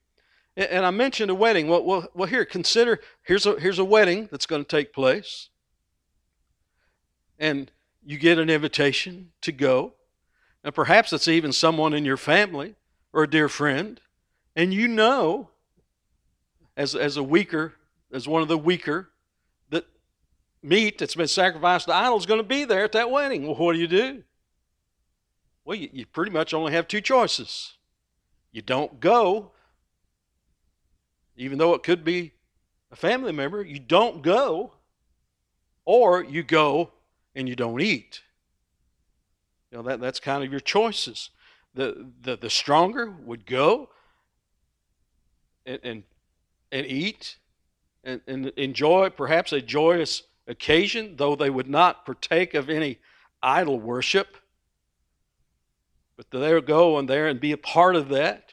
And 0.57 0.87
I 0.87 0.91
mentioned 0.91 1.31
a 1.31 1.35
wedding. 1.35 1.67
Well, 1.67 1.83
well, 1.85 2.09
well 2.15 2.29
here, 2.29 2.45
consider 2.45 3.01
here's 3.23 3.47
a, 3.47 3.59
here's 3.59 3.79
a 3.79 3.85
wedding 3.85 4.29
that's 4.31 4.47
going 4.47 4.63
to 4.63 4.69
take 4.69 4.93
place. 4.93 5.49
And 7.39 7.73
you 8.05 8.19
get 8.19 8.39
an 8.39 8.51
invitation 8.51 9.33
to 9.41 9.51
go. 9.51 9.95
And 10.65 10.75
perhaps 10.75 11.13
it's 11.13 11.29
even 11.29 11.53
someone 11.53 11.93
in 11.93 12.05
your 12.05 12.17
family 12.17 12.77
or 13.13 13.25
a 13.25 13.31
dear 13.31 13.49
friend. 13.49 14.01
And 14.55 14.73
you 14.73 14.87
know, 14.89 15.51
as, 16.77 16.95
as 16.95 17.17
a 17.17 17.23
weaker, 17.23 17.75
as 18.13 18.29
one 18.29 18.43
of 18.43 18.49
the 18.49 18.59
weaker, 18.59 19.11
that 19.71 19.87
meat 20.63 20.99
that's 20.99 21.15
been 21.15 21.29
sacrificed 21.29 21.87
to 21.87 21.95
idols 21.95 22.23
is 22.23 22.27
going 22.27 22.41
to 22.41 22.47
be 22.47 22.65
there 22.65 22.85
at 22.85 22.93
that 22.93 23.11
wedding. 23.11 23.45
Well, 23.47 23.57
what 23.57 23.73
do 23.73 23.79
you 23.79 23.89
do? 23.89 24.23
Well, 25.65 25.77
you, 25.77 25.89
you 25.93 26.07
pretty 26.07 26.31
much 26.33 26.55
only 26.55 26.73
have 26.73 26.89
two 26.89 27.01
choices. 27.01 27.75
You 28.51 28.63
don't 28.63 29.01
go, 29.01 29.53
even 31.37 31.59
though 31.59 31.75
it 31.75 31.83
could 31.83 32.05
be 32.05 32.35
a 32.91 32.97
family 32.97 33.33
member, 33.33 33.63
you 33.63 33.79
don't 33.79 34.23
go, 34.23 34.75
or 35.85 36.23
you 36.23 36.43
go 36.43 36.91
and 37.35 37.49
you 37.49 37.57
don't 37.57 37.81
eat. 37.81 38.21
You 39.73 39.79
know, 39.79 39.85
that, 39.85 40.01
that's 40.01 40.21
kind 40.21 40.45
of 40.45 40.51
your 40.51 40.61
choices. 40.61 41.31
The, 41.75 42.07
the, 42.21 42.37
the 42.37 42.51
stronger 42.51 43.11
would 43.25 43.47
go 43.47 43.89
and, 45.65 45.81
and, 45.83 46.03
and 46.71 46.87
eat 46.87 47.37
and, 48.05 48.21
and 48.27 48.49
enjoy 48.59 49.09
perhaps 49.09 49.53
a 49.55 49.63
joyous 49.63 50.25
occasion, 50.47 51.15
though 51.17 51.35
they 51.35 51.49
would 51.49 51.71
not 51.71 52.05
partake 52.05 52.53
of 52.53 52.69
any 52.69 52.99
idol 53.43 53.81
worship. 53.81 54.37
But 56.19 56.31
they'll 56.31 56.61
go 56.61 56.99
in 56.99 57.07
there 57.07 57.27
and 57.27 57.41
be 57.41 57.53
a 57.53 57.57
part 57.57 57.97
of 57.97 58.11
that. 58.11 58.53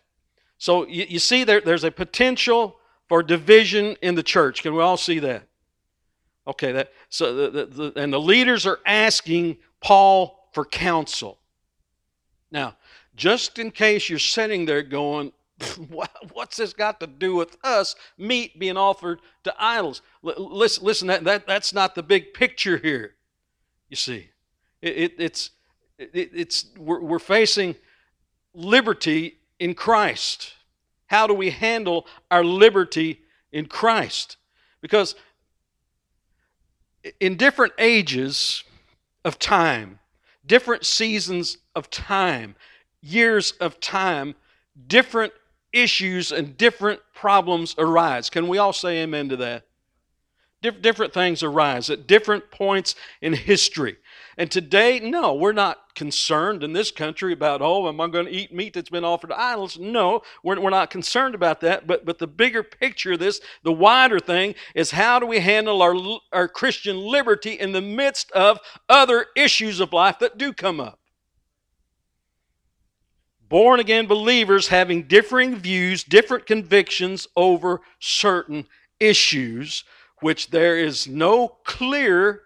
So 0.57 0.87
you, 0.87 1.05
you 1.09 1.19
see, 1.19 1.43
there, 1.43 1.59
there's 1.59 1.83
a 1.83 1.91
potential 1.91 2.77
for 3.09 3.23
division 3.23 3.97
in 4.01 4.15
the 4.15 4.23
church. 4.23 4.63
Can 4.63 4.73
we 4.73 4.81
all 4.81 4.95
see 4.95 5.19
that? 5.19 5.43
Okay, 6.47 6.71
that 6.71 6.93
so 7.09 7.35
the, 7.35 7.49
the, 7.49 7.65
the, 7.65 8.01
and 8.01 8.13
the 8.13 8.21
leaders 8.21 8.65
are 8.65 8.79
asking 8.85 9.57
Paul 9.81 10.38
for 10.51 10.65
counsel. 10.65 11.39
Now, 12.51 12.75
just 13.15 13.59
in 13.59 13.71
case 13.71 14.09
you're 14.09 14.19
sitting 14.19 14.65
there 14.65 14.81
going, 14.81 15.31
what's 16.33 16.57
this 16.57 16.73
got 16.73 16.99
to 17.01 17.07
do 17.07 17.35
with 17.35 17.57
us 17.63 17.95
meat 18.17 18.59
being 18.59 18.77
offered 18.77 19.19
to 19.43 19.53
idols? 19.59 20.01
Listen 20.23 20.85
listen 20.85 21.07
that, 21.07 21.23
that 21.25 21.47
that's 21.47 21.73
not 21.73 21.95
the 21.95 22.03
big 22.03 22.33
picture 22.33 22.77
here 22.77 23.15
you 23.89 23.95
see. 23.95 24.29
It, 24.81 24.97
it, 24.97 25.13
it's 25.17 25.49
it, 25.97 26.31
it's 26.33 26.67
we're, 26.77 27.01
we're 27.01 27.19
facing 27.19 27.75
liberty 28.53 29.39
in 29.59 29.73
christ. 29.73 30.53
How 31.07 31.27
do 31.27 31.33
we 31.33 31.49
handle 31.49 32.07
our 32.31 32.43
liberty 32.43 33.21
in 33.51 33.65
christ? 33.65 34.37
Because 34.81 35.15
in 37.19 37.35
different 37.35 37.73
ages 37.77 38.63
of 39.25 39.39
time 39.39 39.98
different 40.49 40.85
seasons 40.85 41.59
of 41.75 41.89
time 41.89 42.55
years 43.01 43.53
of 43.61 43.79
time 43.79 44.35
different 44.87 45.31
issues 45.71 46.31
and 46.31 46.57
different 46.57 46.99
problems 47.13 47.75
arise. 47.77 48.29
Can 48.29 48.47
we 48.47 48.57
all 48.57 48.73
say 48.73 49.01
amen 49.03 49.29
to 49.29 49.37
that? 49.37 49.65
Dif- 50.61 50.81
different 50.81 51.13
things 51.13 51.43
arise 51.43 51.89
at 51.89 52.07
different 52.07 52.51
points 52.51 52.95
in 53.21 53.33
history. 53.33 53.97
And 54.39 54.49
today, 54.49 55.01
no, 55.01 55.33
we're 55.33 55.51
not 55.51 55.93
concerned 55.95 56.63
in 56.63 56.71
this 56.71 56.91
country 56.91 57.33
about, 57.33 57.61
oh, 57.61 57.89
am 57.89 57.99
I 57.99 58.07
going 58.07 58.25
to 58.25 58.31
eat 58.31 58.53
meat 58.53 58.73
that's 58.73 58.89
been 58.89 59.03
offered 59.03 59.31
to 59.31 59.39
idols? 59.39 59.77
No, 59.77 60.21
we're, 60.43 60.61
we're 60.61 60.69
not 60.69 60.89
concerned 60.89 61.35
about 61.35 61.59
that. 61.59 61.85
But, 61.85 62.05
but 62.05 62.19
the 62.19 62.25
bigger 62.25 62.63
picture 62.63 63.11
of 63.11 63.19
this, 63.19 63.41
the 63.63 63.73
wider 63.73 64.17
thing, 64.17 64.55
is 64.73 64.91
how 64.91 65.19
do 65.19 65.25
we 65.25 65.39
handle 65.39 65.81
our, 65.81 65.93
our 66.31 66.47
Christian 66.47 66.97
liberty 66.97 67.51
in 67.51 67.73
the 67.73 67.81
midst 67.81 68.31
of 68.31 68.61
other 68.87 69.25
issues 69.35 69.81
of 69.81 69.91
life 69.91 70.19
that 70.19 70.37
do 70.39 70.53
come 70.53 70.79
up? 70.79 70.99
born 73.49 73.79
again 73.79 74.05
believers 74.05 74.67
having 74.67 75.07
differing 75.07 75.55
views, 75.55 76.03
different 76.03 76.45
convictions 76.45 77.27
over 77.35 77.81
certain 77.99 78.63
issues, 78.99 79.83
which 80.19 80.51
there 80.51 80.77
is 80.77 81.07
no 81.07 81.47
clear 81.65 82.43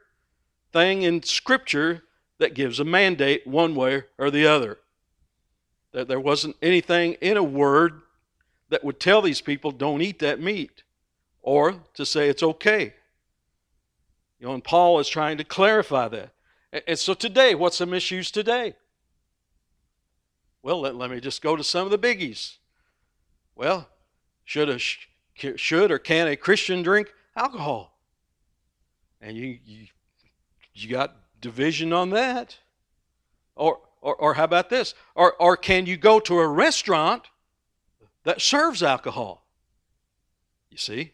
thing 0.73 1.03
in 1.03 1.23
Scripture 1.23 2.03
that 2.39 2.55
gives 2.55 2.79
a 2.79 2.85
mandate 2.85 3.47
one 3.47 3.75
way 3.75 4.03
or 4.17 4.29
the 4.29 4.45
other. 4.45 4.79
That 5.93 6.07
there 6.07 6.19
wasn't 6.19 6.57
anything 6.61 7.13
in 7.21 7.37
a 7.37 7.43
word 7.43 8.01
that 8.69 8.83
would 8.83 8.99
tell 8.99 9.21
these 9.21 9.41
people 9.41 9.71
don't 9.71 10.01
eat 10.01 10.19
that 10.19 10.41
meat 10.41 10.83
or 11.41 11.75
to 11.93 12.05
say 12.05 12.27
it's 12.27 12.41
okay. 12.41 12.93
You 14.39 14.47
know, 14.47 14.53
and 14.53 14.63
Paul 14.63 14.99
is 14.99 15.07
trying 15.07 15.37
to 15.37 15.43
clarify 15.43 16.07
that. 16.09 16.31
And 16.87 16.97
so 16.97 17.13
today, 17.13 17.53
what's 17.53 17.77
some 17.77 17.93
issues 17.93 18.31
today? 18.31 18.75
Well, 20.63 20.81
let, 20.81 20.95
let 20.95 21.11
me 21.11 21.19
just 21.19 21.41
go 21.41 21.55
to 21.55 21.63
some 21.63 21.85
of 21.85 21.91
the 21.91 21.99
biggies. 21.99 22.55
Well, 23.55 23.87
should 24.43 24.69
a 24.69 24.79
should 25.35 25.91
or 25.91 25.99
can 25.99 26.27
a 26.27 26.35
Christian 26.35 26.81
drink 26.81 27.13
alcohol? 27.35 27.99
And 29.21 29.37
you 29.37 29.59
you, 29.63 29.87
you 30.73 30.89
got 30.89 31.15
division 31.39 31.93
on 31.93 32.09
that. 32.11 32.57
Or, 33.55 33.79
or 34.01 34.15
or 34.15 34.33
how 34.33 34.45
about 34.45 34.69
this? 34.69 34.95
Or 35.15 35.33
or 35.39 35.55
can 35.55 35.85
you 35.85 35.97
go 35.97 36.19
to 36.21 36.39
a 36.39 36.47
restaurant 36.47 37.27
that 38.23 38.41
serves 38.41 38.81
alcohol? 38.81 39.45
You 40.69 40.77
see? 40.77 41.13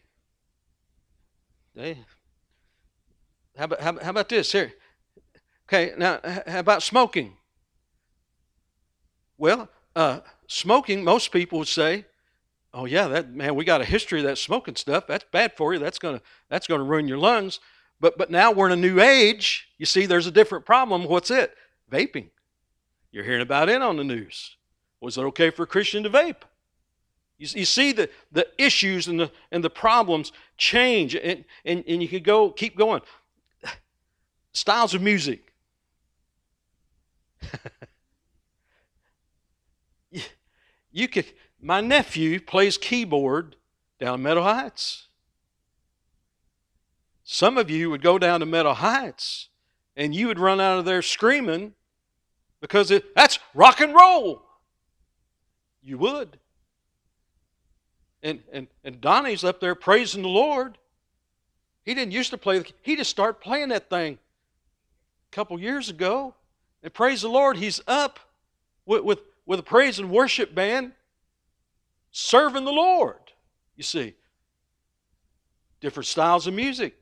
They, 1.74 1.98
how 3.56 3.64
about, 3.64 3.80
how, 3.80 3.98
how 4.00 4.10
about 4.10 4.28
this 4.28 4.50
here? 4.52 4.72
Okay, 5.68 5.92
now 5.96 6.18
how 6.46 6.58
about 6.58 6.82
smoking? 6.82 7.36
Well, 9.38 9.68
uh, 9.94 10.20
smoking, 10.46 11.04
most 11.04 11.30
people 11.30 11.58
would 11.60 11.68
say, 11.68 12.06
"Oh 12.74 12.86
yeah, 12.86 13.06
that 13.08 13.32
man, 13.32 13.54
we 13.54 13.64
got 13.64 13.80
a 13.80 13.84
history 13.84 14.20
of 14.20 14.26
that 14.26 14.38
smoking 14.38 14.76
stuff. 14.76 15.06
That's 15.06 15.24
bad 15.30 15.52
for 15.56 15.72
you. 15.72 15.78
That's 15.78 15.98
gonna 15.98 16.22
that's 16.48 16.66
gonna 16.66 16.84
ruin 16.84 17.06
your 17.06 17.18
lungs." 17.18 17.60
But 18.00 18.16
but 18.16 18.30
now 18.30 18.50
we're 18.52 18.66
in 18.66 18.72
a 18.72 18.76
new 18.76 19.00
age. 19.00 19.68
You 19.78 19.86
see, 19.86 20.06
there's 20.06 20.26
a 20.26 20.30
different 20.30 20.64
problem. 20.64 21.04
What's 21.04 21.30
it? 21.30 21.54
Vaping. 21.90 22.30
You're 23.12 23.24
hearing 23.24 23.42
about 23.42 23.68
it 23.68 23.82
on 23.82 23.96
the 23.96 24.04
news. 24.04 24.56
Was 25.00 25.18
it 25.18 25.22
okay 25.22 25.50
for 25.50 25.64
a 25.64 25.66
Christian 25.66 26.02
to 26.04 26.10
vape? 26.10 26.42
You, 27.38 27.48
you 27.52 27.64
see 27.64 27.92
the, 27.92 28.08
the 28.30 28.46
issues 28.58 29.08
and 29.08 29.18
the 29.18 29.30
and 29.50 29.64
the 29.64 29.70
problems 29.70 30.32
change, 30.56 31.14
and, 31.14 31.44
and, 31.64 31.84
and 31.86 32.02
you 32.02 32.08
can 32.08 32.22
go 32.22 32.50
keep 32.50 32.76
going. 32.76 33.02
Styles 34.52 34.94
of 34.94 35.02
music. 35.02 35.52
You 40.92 41.08
could, 41.08 41.26
my 41.60 41.80
nephew 41.80 42.40
plays 42.40 42.76
keyboard 42.76 43.56
down 43.98 44.16
in 44.16 44.22
Meadow 44.22 44.42
Heights. 44.42 45.06
Some 47.32 47.58
of 47.58 47.70
you 47.70 47.90
would 47.90 48.02
go 48.02 48.18
down 48.18 48.40
to 48.40 48.46
Meadow 48.46 48.74
Heights 48.74 49.50
and 49.94 50.12
you 50.12 50.26
would 50.26 50.40
run 50.40 50.60
out 50.60 50.80
of 50.80 50.84
there 50.84 51.00
screaming 51.00 51.74
because 52.60 52.90
it, 52.90 53.14
that's 53.14 53.38
rock 53.54 53.80
and 53.80 53.94
roll. 53.94 54.42
You 55.80 55.96
would. 55.98 56.40
And, 58.24 58.40
and, 58.52 58.66
and 58.82 59.00
Donnie's 59.00 59.44
up 59.44 59.60
there 59.60 59.76
praising 59.76 60.22
the 60.22 60.28
Lord. 60.28 60.76
He 61.84 61.94
didn't 61.94 62.10
used 62.10 62.30
to 62.30 62.36
play, 62.36 62.64
he 62.82 62.96
just 62.96 63.10
started 63.10 63.40
playing 63.40 63.68
that 63.68 63.88
thing 63.88 64.18
a 65.30 65.30
couple 65.32 65.60
years 65.60 65.88
ago. 65.88 66.34
And 66.82 66.92
praise 66.92 67.22
the 67.22 67.28
Lord, 67.28 67.58
he's 67.58 67.80
up 67.86 68.18
with, 68.86 69.04
with, 69.04 69.20
with 69.46 69.60
a 69.60 69.62
praise 69.62 70.00
and 70.00 70.10
worship 70.10 70.52
band 70.52 70.94
serving 72.10 72.64
the 72.64 72.72
Lord. 72.72 73.20
You 73.76 73.84
see, 73.84 74.14
different 75.80 76.08
styles 76.08 76.48
of 76.48 76.54
music, 76.54 76.96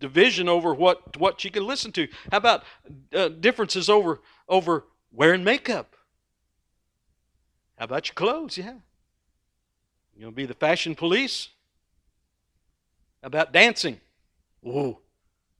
division 0.00 0.48
over 0.48 0.74
what, 0.74 1.16
what 1.18 1.44
you 1.44 1.50
can 1.50 1.66
listen 1.66 1.92
to. 1.92 2.08
How 2.30 2.38
about 2.38 2.64
uh, 3.14 3.28
differences 3.28 3.88
over, 3.88 4.20
over 4.48 4.86
wearing 5.12 5.44
makeup? 5.44 5.94
How 7.78 7.84
about 7.84 8.08
your 8.08 8.14
clothes? 8.14 8.58
Yeah. 8.58 8.74
You 10.16 10.26
will 10.26 10.32
be 10.32 10.46
the 10.46 10.54
fashion 10.54 10.94
police? 10.94 11.48
How 13.22 13.28
about 13.28 13.52
dancing? 13.52 14.00
Oh, 14.66 14.98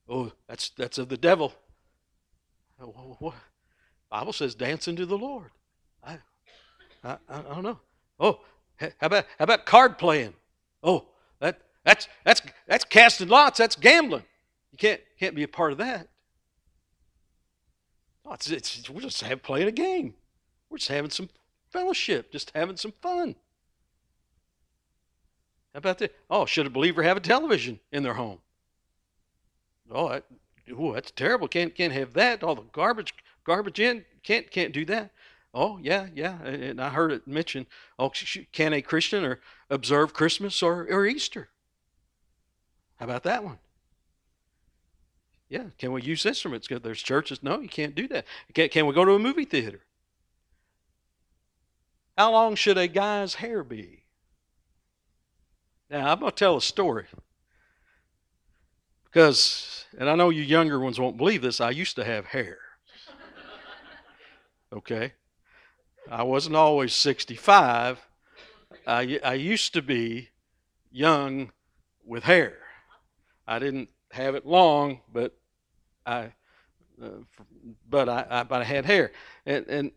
oh, 0.09 0.32
that's 0.47 0.70
that's 0.70 0.99
of 0.99 1.09
the 1.09 1.16
devil. 1.16 1.54
What? 2.78 3.35
Bible 4.11 4.32
says 4.32 4.54
dancing 4.54 4.97
to 4.97 5.06
the 5.06 5.16
Lord. 5.16 5.50
I, 6.02 6.18
I, 7.04 7.16
I 7.28 7.42
don't 7.42 7.62
know. 7.62 7.78
Oh, 8.18 8.40
how 8.78 8.88
about 9.00 9.26
how 9.38 9.44
about 9.44 9.64
card 9.66 9.99
playing? 9.99 10.35
Oh, 10.82 11.06
that's 11.84 12.08
that's 12.25 12.42
that's 12.66 12.84
casting 12.84 13.28
lots. 13.28 13.58
That's 13.58 13.76
gambling. 13.76 14.25
You 14.72 14.78
can't 14.78 15.00
can't 15.18 15.34
be 15.34 15.42
a 15.42 15.49
part 15.49 15.72
of 15.72 15.78
that. 15.78 16.08
Oh, 18.25 18.34
it's, 18.34 18.50
it's 18.50 18.88
we're 18.88 19.00
just 19.00 19.22
have, 19.22 19.42
playing 19.42 19.68
a 19.68 19.72
game. 19.72 20.14
We're 20.68 20.78
just 20.78 20.90
having 20.90 21.10
some 21.10 21.28
fellowship, 21.70 22.30
just 22.30 22.52
having 22.54 22.76
some 22.76 22.92
fun. 23.00 23.34
How 25.72 25.78
about 25.78 25.99
that? 25.99 26.14
Oh, 26.28 26.46
should 26.46 26.66
a 26.66 26.70
believer 26.70 27.02
have 27.02 27.16
a 27.16 27.20
television 27.20 27.80
in 27.92 28.02
their 28.02 28.14
home? 28.14 28.38
Oh, 29.90 30.08
that, 30.10 30.25
ooh, 30.70 30.92
that's 30.92 31.10
terrible. 31.10 31.49
Can't 31.49 31.75
can't 31.75 31.92
have 31.92 32.12
that. 32.14 32.42
All 32.42 32.54
the 32.54 32.62
garbage 32.72 33.14
garbage 33.44 33.80
in. 33.80 34.04
Can't 34.22 34.50
can't 34.50 34.72
do 34.72 34.84
that. 34.87 35.10
Oh 35.52 35.78
yeah, 35.82 36.06
yeah. 36.14 36.40
And 36.42 36.80
I 36.80 36.90
heard 36.90 37.12
it 37.12 37.26
mentioned. 37.26 37.66
Oh, 37.99 38.12
can 38.52 38.72
a 38.72 38.82
Christian 38.82 39.25
or 39.25 39.40
observe 39.68 40.12
Christmas 40.12 40.62
or, 40.62 40.87
or 40.90 41.06
Easter? 41.06 41.50
How 43.00 43.07
about 43.07 43.23
that 43.23 43.42
one? 43.42 43.59
Yeah. 45.49 45.64
Can 45.78 45.92
we 45.92 46.02
use 46.02 46.25
instruments? 46.26 46.69
There's 46.71 47.02
churches. 47.02 47.42
No, 47.42 47.61
you 47.61 47.69
can't 47.69 47.95
do 47.95 48.07
that. 48.09 48.26
Can, 48.54 48.69
can 48.69 48.87
we 48.87 48.95
go 48.95 49.07
to 49.07 49.14
a 49.14 49.19
movie 49.19 49.47
theater? 49.47 49.80
How 52.16 52.30
long 52.30 52.54
should 52.54 52.76
a 52.76 52.87
guy's 52.87 53.35
hair 53.35 53.64
be? 53.64 54.04
Now, 55.88 56.12
I'm 56.12 56.21
going 56.21 56.30
to 56.30 56.37
tell 56.37 56.57
a 56.59 56.62
story. 56.62 57.07
Because, 59.04 59.87
and 59.99 60.09
I 60.09 60.14
know 60.14 60.28
you 60.28 60.42
younger 60.42 60.78
ones 60.78 61.00
won't 61.00 61.16
believe 61.16 61.42
this, 61.42 61.61
I 61.61 61.71
used 61.71 61.97
to 61.97 62.04
have 62.04 62.26
hair. 62.26 62.59
Okay? 64.73 65.14
I 66.09 66.23
wasn't 66.23 66.54
always 66.54 66.92
65. 66.92 67.99
I, 68.87 69.19
I 69.25 69.35
used 69.35 69.75
to 69.75 69.83
be 69.83 70.28
young 70.92 71.50
with 72.04 72.23
hair. 72.23 72.59
I 73.50 73.59
didn't 73.59 73.88
have 74.12 74.37
it 74.37 74.47
long, 74.47 75.00
but 75.12 75.37
I, 76.07 76.33
uh, 77.02 77.09
but 77.88 78.09
I, 78.09 78.25
I, 78.30 78.42
but 78.45 78.61
I 78.61 78.64
had 78.64 78.85
hair. 78.85 79.11
And, 79.45 79.66
and 79.66 79.92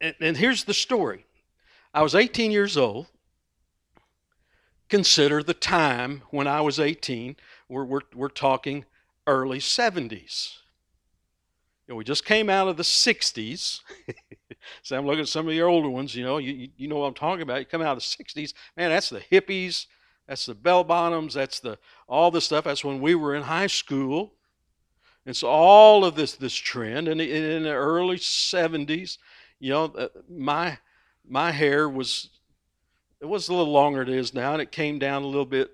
and 0.00 0.14
and 0.20 0.36
here's 0.38 0.64
the 0.64 0.72
story. 0.72 1.26
I 1.92 2.02
was 2.02 2.14
18 2.14 2.50
years 2.50 2.78
old. 2.78 3.08
Consider 4.88 5.42
the 5.42 5.52
time 5.52 6.22
when 6.30 6.46
I 6.46 6.62
was 6.62 6.80
18. 6.80 7.36
We're 7.68 7.84
we're, 7.84 8.00
we're 8.14 8.28
talking 8.28 8.86
early 9.26 9.58
70s. 9.58 10.54
You 11.86 11.92
know, 11.92 11.96
we 11.96 12.04
just 12.04 12.24
came 12.24 12.48
out 12.48 12.68
of 12.68 12.78
the 12.78 12.82
60s. 12.82 13.80
so 14.82 14.96
I'm 14.96 15.04
looking 15.04 15.22
at 15.22 15.28
some 15.28 15.46
of 15.46 15.52
your 15.52 15.68
older 15.68 15.90
ones. 15.90 16.14
You 16.14 16.24
know, 16.24 16.38
you, 16.38 16.70
you 16.78 16.88
know 16.88 16.96
what 16.96 17.06
I'm 17.06 17.14
talking 17.14 17.42
about. 17.42 17.60
You 17.60 17.66
come 17.66 17.82
out 17.82 17.98
of 17.98 18.02
the 18.02 18.24
60s, 18.24 18.54
man. 18.78 18.88
That's 18.88 19.10
the 19.10 19.20
hippies. 19.20 19.86
That's 20.28 20.44
the 20.44 20.54
bell 20.54 20.84
bottoms. 20.84 21.34
That's 21.34 21.58
the 21.58 21.78
all 22.06 22.30
this 22.30 22.44
stuff. 22.44 22.64
That's 22.64 22.84
when 22.84 23.00
we 23.00 23.14
were 23.14 23.34
in 23.34 23.42
high 23.42 23.66
school. 23.66 24.34
And 25.24 25.34
so 25.34 25.48
all 25.48 26.04
of 26.04 26.14
this 26.14 26.34
this 26.36 26.54
trend, 26.54 27.08
and 27.08 27.20
in 27.20 27.62
the 27.62 27.72
early 27.72 28.16
70s, 28.16 29.18
you 29.58 29.70
know, 29.70 29.84
uh, 29.86 30.08
my 30.28 30.78
my 31.26 31.50
hair 31.50 31.88
was 31.88 32.28
it 33.20 33.26
was 33.26 33.48
a 33.48 33.54
little 33.54 33.72
longer 33.72 34.04
than 34.04 34.14
it 34.14 34.18
is 34.18 34.34
now, 34.34 34.52
and 34.52 34.62
it 34.62 34.70
came 34.70 34.98
down 34.98 35.22
a 35.22 35.26
little 35.26 35.46
bit 35.46 35.70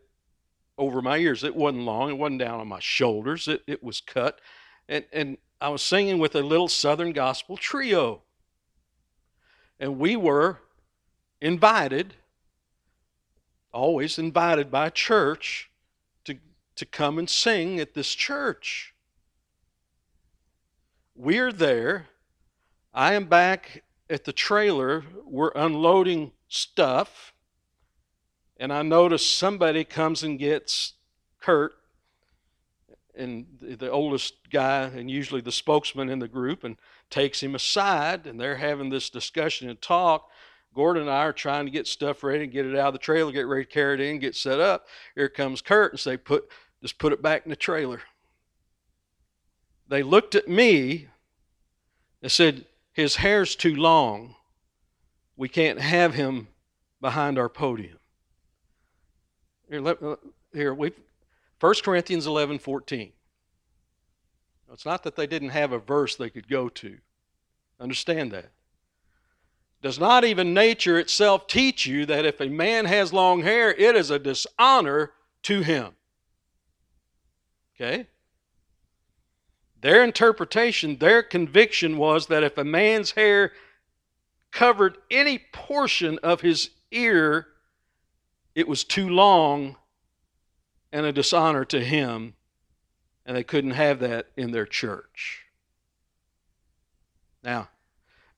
over 0.79 1.03
my 1.03 1.19
ears. 1.19 1.45
It 1.45 1.55
wasn't 1.55 1.85
long. 1.85 2.11
It 2.11 2.19
wasn't 2.19 2.41
down 2.41 2.61
on 2.61 2.69
my 2.69 2.81
shoulders. 2.81 3.49
It 3.49 3.63
it 3.67 3.83
was 3.83 4.01
cut, 4.01 4.41
and 4.89 5.05
and 5.13 5.37
I 5.61 5.69
was 5.69 5.83
singing 5.83 6.19
with 6.21 6.37
a 6.37 6.43
little 6.43 6.69
Southern 6.69 7.13
gospel 7.13 7.57
trio, 7.57 8.23
and 9.81 9.99
we 9.99 10.15
were 10.15 10.61
invited 11.41 12.15
always 13.75 14.19
invited 14.19 14.71
by 14.71 14.89
church 14.89 15.71
to, 16.25 16.37
to 16.77 16.87
come 16.87 17.19
and 17.19 17.29
sing 17.29 17.81
at 17.81 17.95
this 17.95 18.15
church. 18.15 18.95
We're 21.17 21.53
there. 21.53 22.07
I 22.95 23.15
am 23.15 23.27
back 23.27 23.83
at 24.09 24.25
the 24.25 24.33
trailer. 24.33 25.05
We're 25.27 25.53
unloading 25.55 26.33
stuff. 26.49 27.35
And 28.57 28.73
I 28.73 28.83
notice 28.83 29.27
somebody 29.27 29.85
comes 29.85 30.23
and 30.23 30.39
gets 30.39 30.95
Kurt, 31.41 31.73
and 33.17 33.47
the 33.61 33.91
oldest 33.91 34.35
guy, 34.51 34.85
and 34.85 35.11
usually 35.11 35.41
the 35.41 35.53
spokesman 35.53 36.09
in 36.09 36.21
the 36.21 36.29
group, 36.29 36.65
and 36.65 36.77
takes 37.11 37.43
him 37.43 37.55
aside. 37.55 38.27
And 38.27 38.41
they're 38.41 38.57
having 38.57 38.91
this 38.91 39.11
discussion 39.11 39.69
and 39.69 39.81
talk. 39.83 40.31
Gordon 40.75 41.03
and 41.03 41.11
I 41.11 41.25
are 41.25 41.33
trying 41.33 41.67
to 41.67 41.71
get 41.71 41.87
stuff 41.87 42.23
ready 42.25 42.45
and 42.45 42.53
get 42.53 42.67
it 42.67 42.77
out 42.77 42.89
of 42.89 42.93
the 42.95 42.99
trailer, 42.99 43.31
get 43.33 43.47
ready 43.47 43.65
to 43.65 43.71
carry 43.71 43.95
it 43.95 44.01
in, 44.01 44.19
get 44.19 44.35
set 44.35 44.61
up. 44.61 44.87
Here 45.15 45.29
comes 45.29 45.63
Kurt 45.63 45.93
and 45.93 46.01
say, 46.01 46.17
put 46.17 46.49
just 46.83 46.99
put 46.99 47.13
it 47.13 47.23
back 47.23 47.47
in 47.47 47.51
the 47.51 47.57
trailer. 47.57 48.03
They 49.89 50.03
looked 50.03 50.35
at 50.35 50.49
me 50.49 51.09
and 52.21 52.31
said, 52.31 52.67
His 52.93 53.17
hair's 53.17 53.57
too 53.57 53.75
long. 53.75 54.35
We 55.37 55.49
can't 55.49 55.81
have 55.81 56.15
him 56.15 56.49
behind 57.01 57.39
our 57.39 57.49
podium. 57.49 57.99
Here, 59.69 59.81
let, 59.81 59.99
here 60.53 60.75
we 60.75 60.93
1 61.61 61.75
Corinthians 61.83 62.27
11 62.27 62.59
14. 62.59 63.13
It's 64.73 64.85
not 64.85 65.05
that 65.05 65.17
they 65.17 65.27
didn't 65.27 65.51
have 65.51 65.73
a 65.73 65.79
verse 65.79 66.17
they 66.17 66.31
could 66.31 66.49
go 66.49 66.69
to. 66.69 66.99
Understand 67.79 68.33
that. 68.33 68.51
Does 69.85 69.99
not 69.99 70.25
even 70.25 70.55
nature 70.55 70.99
itself 70.99 71.47
teach 71.47 71.85
you 71.85 72.07
that 72.07 72.25
if 72.25 72.41
a 72.41 72.49
man 72.49 72.87
has 72.87 73.13
long 73.13 73.43
hair, 73.43 73.71
it 73.71 73.95
is 73.95 74.09
a 74.09 74.19
dishonor 74.19 75.13
to 75.43 75.61
him? 75.61 75.93
Okay? 77.77 78.07
Their 79.83 80.03
interpretation, 80.03 80.97
their 80.97 81.23
conviction 81.23 81.99
was 81.99 82.29
that 82.29 82.43
if 82.43 82.57
a 82.57 82.65
man's 82.65 83.11
hair 83.11 83.53
covered 84.51 84.97
any 85.11 85.39
portion 85.53 86.19
of 86.23 86.41
his 86.41 86.71
ear, 86.91 87.49
it 88.55 88.67
was 88.67 88.85
too 88.85 89.11
long 89.11 89.77
and 90.95 91.05
a 91.05 91.13
dishonor 91.13 91.67
to 91.67 91.85
him, 91.85 92.33
and 93.27 93.37
they 93.37 93.45
couldn't 93.45 93.73
have 93.73 93.99
that 93.99 94.29
in 94.35 94.51
their 94.51 94.65
church. 94.65 95.45
Now, 97.43 97.69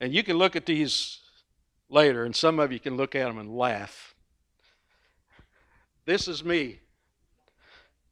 and 0.01 0.13
you 0.13 0.25
can 0.25 0.39
look 0.39 0.57
at 0.57 0.67
these 0.67 1.21
later, 1.89 2.25
and 2.25 2.35
some 2.35 2.59
of 2.59 2.73
you 2.73 2.81
can 2.81 2.97
look 2.97 3.15
at 3.15 3.27
them 3.27 3.39
and 3.39 3.57
laugh. 3.57 4.15
This 6.05 6.29
is 6.29 6.45
me 6.45 6.81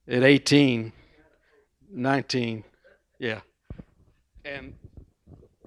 at 0.09 0.23
18, 0.23 0.93
19, 1.91 2.65
yeah. 3.19 3.41
And, 4.45 4.75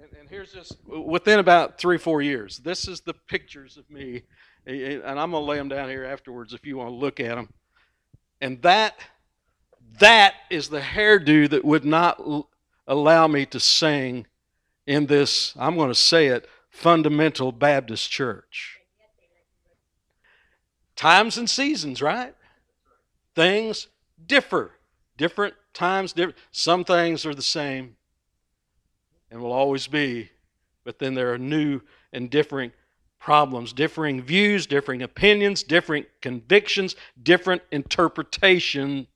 and, 0.02 0.14
and 0.20 0.30
here's 0.30 0.54
this 0.54 0.72
within 0.86 1.40
about 1.40 1.78
three, 1.78 1.98
four 1.98 2.22
years. 2.22 2.58
This 2.58 2.88
is 2.88 3.02
the 3.02 3.14
pictures 3.14 3.78
of 3.78 3.90
me, 3.90 4.24
and 4.66 5.04
I'm 5.20 5.32
going 5.32 5.44
to 5.44 5.50
lay 5.50 5.58
them 5.58 5.70
down 5.70 5.90
here 5.90 6.06
afterwards 6.06 6.54
if 6.54 6.66
you 6.66 6.78
want 6.78 6.90
to 6.90 6.96
look 6.96 7.20
at 7.20 7.36
them. 7.36 7.50
And 8.42 8.62
that, 8.62 8.96
that 10.00 10.36
is 10.50 10.70
the 10.70 10.82
hairdo 10.82 11.50
that 11.50 11.66
would 11.66 11.86
not 11.86 12.22
allow 12.88 13.28
me 13.28 13.46
to 13.48 13.60
sing 13.60 14.28
in 14.86 15.06
this, 15.08 15.54
I'm 15.58 15.76
going 15.76 15.90
to 15.90 15.96
say 15.96 16.28
it, 16.28 16.48
fundamental 16.78 17.52
Baptist 17.52 18.12
church. 18.12 18.78
Times 20.96 21.38
and 21.38 21.50
seasons, 21.50 22.02
right? 22.02 22.36
Things 23.36 23.88
differ. 24.24 24.74
Different 25.18 25.56
times, 25.74 26.14
different. 26.14 26.38
Some 26.52 26.84
things 26.84 27.26
are 27.26 27.34
the 27.34 27.42
same 27.42 27.96
and 29.32 29.42
will 29.42 29.52
always 29.52 29.88
be, 29.88 30.30
but 30.84 31.00
then 31.00 31.16
there 31.16 31.34
are 31.34 31.40
new 31.40 31.82
and 32.14 32.30
differing 32.30 32.72
problems, 33.20 33.74
differing 33.74 34.22
views, 34.22 34.68
differing 34.68 35.02
opinions, 35.02 35.64
different 35.64 36.06
convictions, 36.22 36.96
different 37.22 37.64
interpretation. 37.72 39.08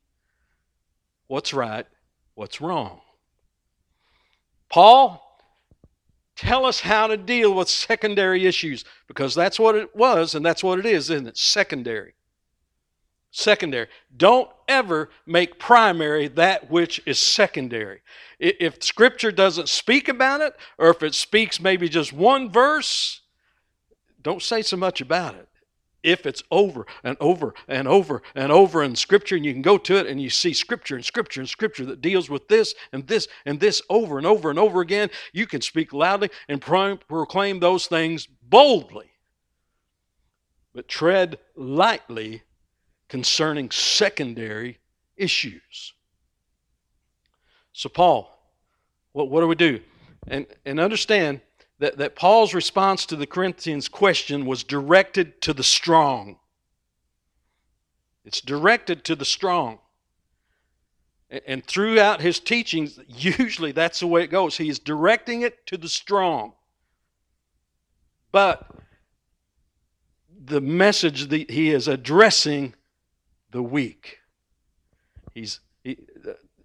What's 1.27 1.53
right? 1.53 1.85
What's 2.33 2.59
wrong? 2.59 3.01
Paul 4.67 5.30
Tell 6.41 6.65
us 6.65 6.79
how 6.79 7.05
to 7.05 7.17
deal 7.17 7.53
with 7.53 7.69
secondary 7.69 8.47
issues 8.47 8.83
because 9.07 9.35
that's 9.35 9.59
what 9.59 9.75
it 9.75 9.95
was 9.95 10.33
and 10.33 10.43
that's 10.43 10.63
what 10.63 10.79
it 10.79 10.87
is, 10.87 11.11
isn't 11.11 11.27
it? 11.27 11.37
Secondary. 11.37 12.15
Secondary. 13.29 13.85
Don't 14.17 14.49
ever 14.67 15.11
make 15.27 15.59
primary 15.59 16.27
that 16.29 16.71
which 16.71 16.99
is 17.05 17.19
secondary. 17.19 18.01
If 18.39 18.81
Scripture 18.83 19.31
doesn't 19.31 19.69
speak 19.69 20.09
about 20.09 20.41
it, 20.41 20.55
or 20.79 20.89
if 20.89 21.03
it 21.03 21.13
speaks 21.13 21.59
maybe 21.59 21.87
just 21.87 22.11
one 22.11 22.49
verse, 22.49 23.21
don't 24.23 24.41
say 24.41 24.63
so 24.63 24.77
much 24.77 24.99
about 24.99 25.35
it 25.35 25.47
if 26.03 26.25
it's 26.25 26.43
over 26.51 26.85
and 27.03 27.17
over 27.19 27.53
and 27.67 27.87
over 27.87 28.21
and 28.35 28.51
over 28.51 28.83
in 28.83 28.95
Scripture, 28.95 29.35
and 29.35 29.45
you 29.45 29.53
can 29.53 29.61
go 29.61 29.77
to 29.77 29.97
it 29.97 30.07
and 30.07 30.21
you 30.21 30.29
see 30.29 30.53
Scripture 30.53 30.95
and 30.95 31.05
Scripture 31.05 31.41
and 31.41 31.49
Scripture 31.49 31.85
that 31.85 32.01
deals 32.01 32.29
with 32.29 32.47
this 32.47 32.75
and 32.91 33.07
this 33.07 33.27
and 33.45 33.59
this 33.59 33.81
over 33.89 34.17
and 34.17 34.27
over 34.27 34.49
and 34.49 34.59
over 34.59 34.81
again, 34.81 35.09
you 35.33 35.45
can 35.45 35.61
speak 35.61 35.93
loudly 35.93 36.29
and 36.47 36.61
proclaim 36.61 37.59
those 37.59 37.87
things 37.87 38.27
boldly. 38.43 39.11
But 40.73 40.87
tread 40.87 41.37
lightly 41.55 42.43
concerning 43.09 43.69
secondary 43.71 44.79
issues. 45.17 45.93
So, 47.73 47.89
Paul, 47.89 48.37
what, 49.11 49.29
what 49.29 49.41
do 49.41 49.47
we 49.47 49.55
do? 49.55 49.79
And, 50.27 50.45
and 50.65 50.79
understand 50.79 51.41
that, 51.81 51.97
that 51.97 52.15
Paul's 52.15 52.53
response 52.53 53.07
to 53.07 53.15
the 53.15 53.25
Corinthians' 53.25 53.87
question 53.87 54.45
was 54.45 54.63
directed 54.63 55.41
to 55.41 55.51
the 55.51 55.63
strong. 55.63 56.37
It's 58.23 58.39
directed 58.39 59.03
to 59.05 59.15
the 59.15 59.25
strong. 59.25 59.79
And 61.47 61.65
throughout 61.65 62.21
his 62.21 62.39
teachings, 62.39 62.99
usually 63.07 63.71
that's 63.71 63.99
the 63.99 64.05
way 64.05 64.21
it 64.21 64.27
goes. 64.27 64.57
He 64.57 64.69
is 64.69 64.77
directing 64.77 65.41
it 65.41 65.65
to 65.65 65.77
the 65.77 65.89
strong. 65.89 66.53
But 68.31 68.69
the 70.45 70.61
message 70.61 71.29
that 71.29 71.49
he 71.49 71.71
is 71.71 71.87
addressing 71.87 72.75
the 73.49 73.63
weak. 73.63 74.19
He's, 75.33 75.61
he, 75.83 75.97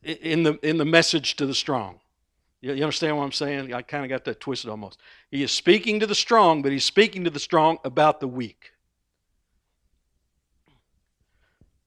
in 0.02 0.42
the 0.42 0.58
in 0.62 0.76
the 0.76 0.84
message 0.84 1.36
to 1.36 1.46
the 1.46 1.54
strong. 1.54 2.00
You, 2.66 2.74
you 2.74 2.82
understand 2.82 3.16
what 3.16 3.22
I'm 3.22 3.30
saying? 3.30 3.72
I 3.72 3.82
kind 3.82 4.04
of 4.04 4.08
got 4.08 4.24
that 4.24 4.40
twisted 4.40 4.70
almost. 4.70 4.98
He 5.30 5.44
is 5.44 5.52
speaking 5.52 6.00
to 6.00 6.06
the 6.06 6.16
strong, 6.16 6.62
but 6.62 6.72
he's 6.72 6.84
speaking 6.84 7.22
to 7.22 7.30
the 7.30 7.38
strong 7.38 7.78
about 7.84 8.18
the 8.18 8.26
weak. 8.26 8.72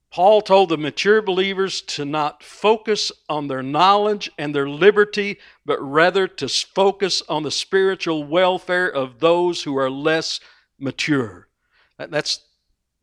Paul 0.10 0.42
told 0.42 0.70
the 0.70 0.78
mature 0.78 1.22
believers 1.22 1.82
to 1.82 2.06
not 2.06 2.44
focus 2.44 3.12
on 3.28 3.48
their 3.48 3.62
knowledge 3.62 4.32
and 4.38 4.56
their 4.56 4.70
liberty, 4.70 5.38
but 5.66 5.82
rather 5.82 6.30
to 6.30 6.48
focus 6.48 7.22
on 7.28 7.44
the 7.44 7.52
spiritual 7.52 8.24
welfare 8.24 8.88
of 8.88 9.20
those 9.20 9.64
who 9.64 9.78
are 9.78 9.92
less 9.92 10.40
mature. 10.80 11.50
That's, 11.98 12.40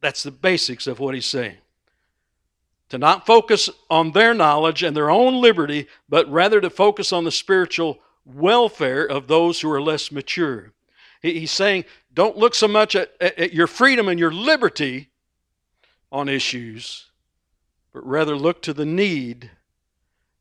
that's 0.01 0.23
the 0.23 0.31
basics 0.31 0.87
of 0.87 0.99
what 0.99 1.15
he's 1.15 1.27
saying. 1.27 1.59
To 2.91 2.99
not 2.99 3.27
focus 3.27 3.69
on 3.91 4.13
their 4.13 4.33
knowledge 4.33 4.83
and 4.83 4.97
their 4.97 5.11
own 5.11 5.41
liberty, 5.41 5.89
but 6.09 6.31
rather 6.31 6.61
to 6.61 6.71
focus 6.71 7.13
on 7.13 7.25
the 7.25 7.33
spiritual 7.33 7.99
welfare 8.25 9.05
of 9.05 9.27
those 9.27 9.61
who 9.61 9.71
are 9.71 9.83
less 9.83 10.13
mature. 10.13 10.73
He's 11.21 11.51
saying, 11.51 11.85
don't 12.13 12.37
look 12.37 12.55
so 12.55 12.69
much 12.69 12.95
at, 12.95 13.11
at 13.21 13.53
your 13.53 13.67
freedom 13.67 14.09
and 14.09 14.19
your 14.21 14.33
liberty 14.33 15.11
on 16.13 16.29
issues, 16.29 17.07
but 17.93 18.07
rather 18.07 18.37
look 18.37 18.63
to 18.63 18.73
the 18.73 18.87
need 18.87 19.51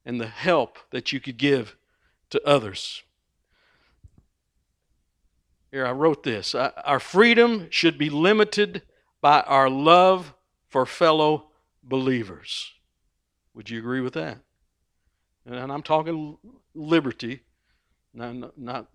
and 0.06 0.22
the 0.22 0.28
help 0.28 0.78
that 0.92 1.12
you 1.12 1.20
could 1.20 1.38
give 1.38 1.76
to 2.30 2.42
others. 2.48 3.04
Here, 5.72 5.86
I 5.86 5.92
wrote 5.92 6.24
this 6.24 6.56
Our 6.56 7.00
freedom 7.00 7.68
should 7.70 7.98
be 7.98 8.10
limited 8.10 8.84
by 9.20 9.42
our 9.42 9.70
love 9.70 10.34
for 10.68 10.86
fellow 10.86 11.48
believers. 11.88 12.74
Would 13.54 13.70
you 13.70 13.80
agree 13.80 14.02
with 14.02 14.14
that? 14.14 14.40
And 15.46 15.72
I'm 15.72 15.84
talking 15.84 16.38
liberty, 16.74 17.44
not, 18.14 18.58
not 18.58 18.88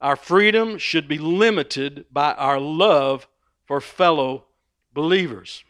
our 0.00 0.16
freedom 0.16 0.78
should 0.78 1.08
be 1.08 1.18
limited 1.18 2.06
by 2.10 2.32
our 2.32 2.58
love 2.58 3.26
for 3.66 3.80
fellow 3.80 4.46
believers. 4.92 5.64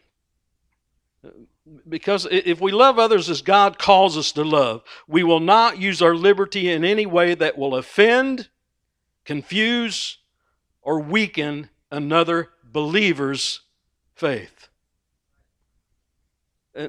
Because 1.87 2.27
if 2.31 2.61
we 2.61 2.71
love 2.71 2.97
others 2.97 3.29
as 3.29 3.41
God 3.41 3.77
calls 3.77 4.17
us 4.17 4.31
to 4.31 4.43
love, 4.43 4.83
we 5.07 5.23
will 5.23 5.39
not 5.39 5.77
use 5.77 6.01
our 6.01 6.15
liberty 6.15 6.69
in 6.69 6.85
any 6.85 7.05
way 7.05 7.35
that 7.35 7.57
will 7.57 7.75
offend, 7.75 8.49
confuse, 9.25 10.17
or 10.81 10.99
weaken 10.99 11.69
another 11.91 12.49
believer's 12.63 13.61
faith. 14.15 14.68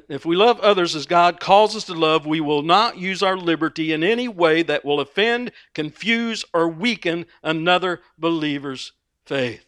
If 0.07 0.25
we 0.25 0.37
love 0.37 0.59
others 0.61 0.95
as 0.95 1.05
God 1.05 1.41
calls 1.41 1.75
us 1.75 1.83
to 1.85 1.93
love, 1.93 2.25
we 2.25 2.39
will 2.39 2.61
not 2.61 2.97
use 2.97 3.21
our 3.21 3.35
liberty 3.35 3.91
in 3.91 4.03
any 4.05 4.29
way 4.29 4.63
that 4.63 4.85
will 4.85 5.01
offend, 5.01 5.51
confuse, 5.73 6.45
or 6.53 6.69
weaken 6.69 7.25
another 7.43 7.99
believer's 8.17 8.93
faith. 9.25 9.65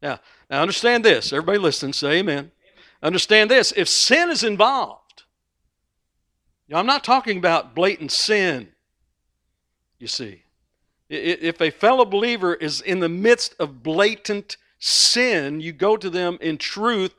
Now, 0.00 0.20
now 0.48 0.62
understand 0.62 1.04
this. 1.04 1.32
Everybody 1.32 1.58
listen, 1.58 1.92
say 1.92 2.18
amen. 2.18 2.52
Understand 3.02 3.50
this 3.50 3.72
if 3.76 3.88
sin 3.88 4.30
is 4.30 4.44
involved, 4.44 5.24
now 6.68 6.78
I'm 6.78 6.86
not 6.86 7.02
talking 7.02 7.36
about 7.36 7.74
blatant 7.74 8.12
sin, 8.12 8.68
you 9.98 10.06
see. 10.06 10.42
If 11.08 11.60
a 11.60 11.70
fellow 11.70 12.04
believer 12.04 12.54
is 12.54 12.80
in 12.80 13.00
the 13.00 13.08
midst 13.08 13.56
of 13.58 13.82
blatant 13.82 14.56
sin, 14.78 15.60
you 15.60 15.72
go 15.72 15.96
to 15.96 16.10
them 16.10 16.38
in 16.40 16.56
truth 16.58 17.14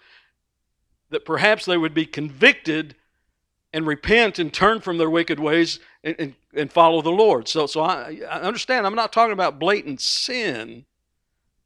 that 1.10 1.26
perhaps 1.26 1.66
they 1.66 1.78
would 1.78 1.94
be 1.94 2.06
convicted 2.06 2.96
and 3.74 3.86
repent 3.86 4.40
and 4.40 4.54
turn 4.54 4.82
from 4.82 4.98
their 4.98 5.10
wicked 5.10 5.40
ways 5.40 5.80
and, 6.04 6.16
and, 6.20 6.36
and 6.54 6.72
follow 6.72 7.02
the 7.02 7.12
Lord. 7.12 7.48
So, 7.48 7.68
so 7.68 7.82
I, 7.82 8.22
I 8.30 8.40
understand, 8.42 8.86
I'm 8.86 8.96
not 8.96 9.14
talking 9.14 9.34
about 9.34 9.60
blatant 9.60 10.02
sin, 10.02 10.86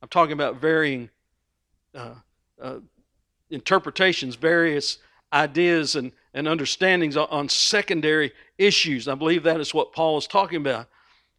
I'm 0.01 0.09
talking 0.09 0.33
about 0.33 0.57
varying 0.57 1.09
uh, 1.93 2.15
uh, 2.61 2.77
interpretations, 3.49 4.35
various 4.35 4.97
ideas 5.31 5.95
and, 5.95 6.11
and 6.33 6.47
understandings 6.47 7.15
on, 7.17 7.27
on 7.29 7.49
secondary 7.49 8.31
issues. 8.57 9.07
I 9.07 9.15
believe 9.15 9.43
that 9.43 9.59
is 9.59 9.73
what 9.73 9.93
Paul 9.93 10.17
is 10.17 10.27
talking 10.27 10.57
about. 10.57 10.87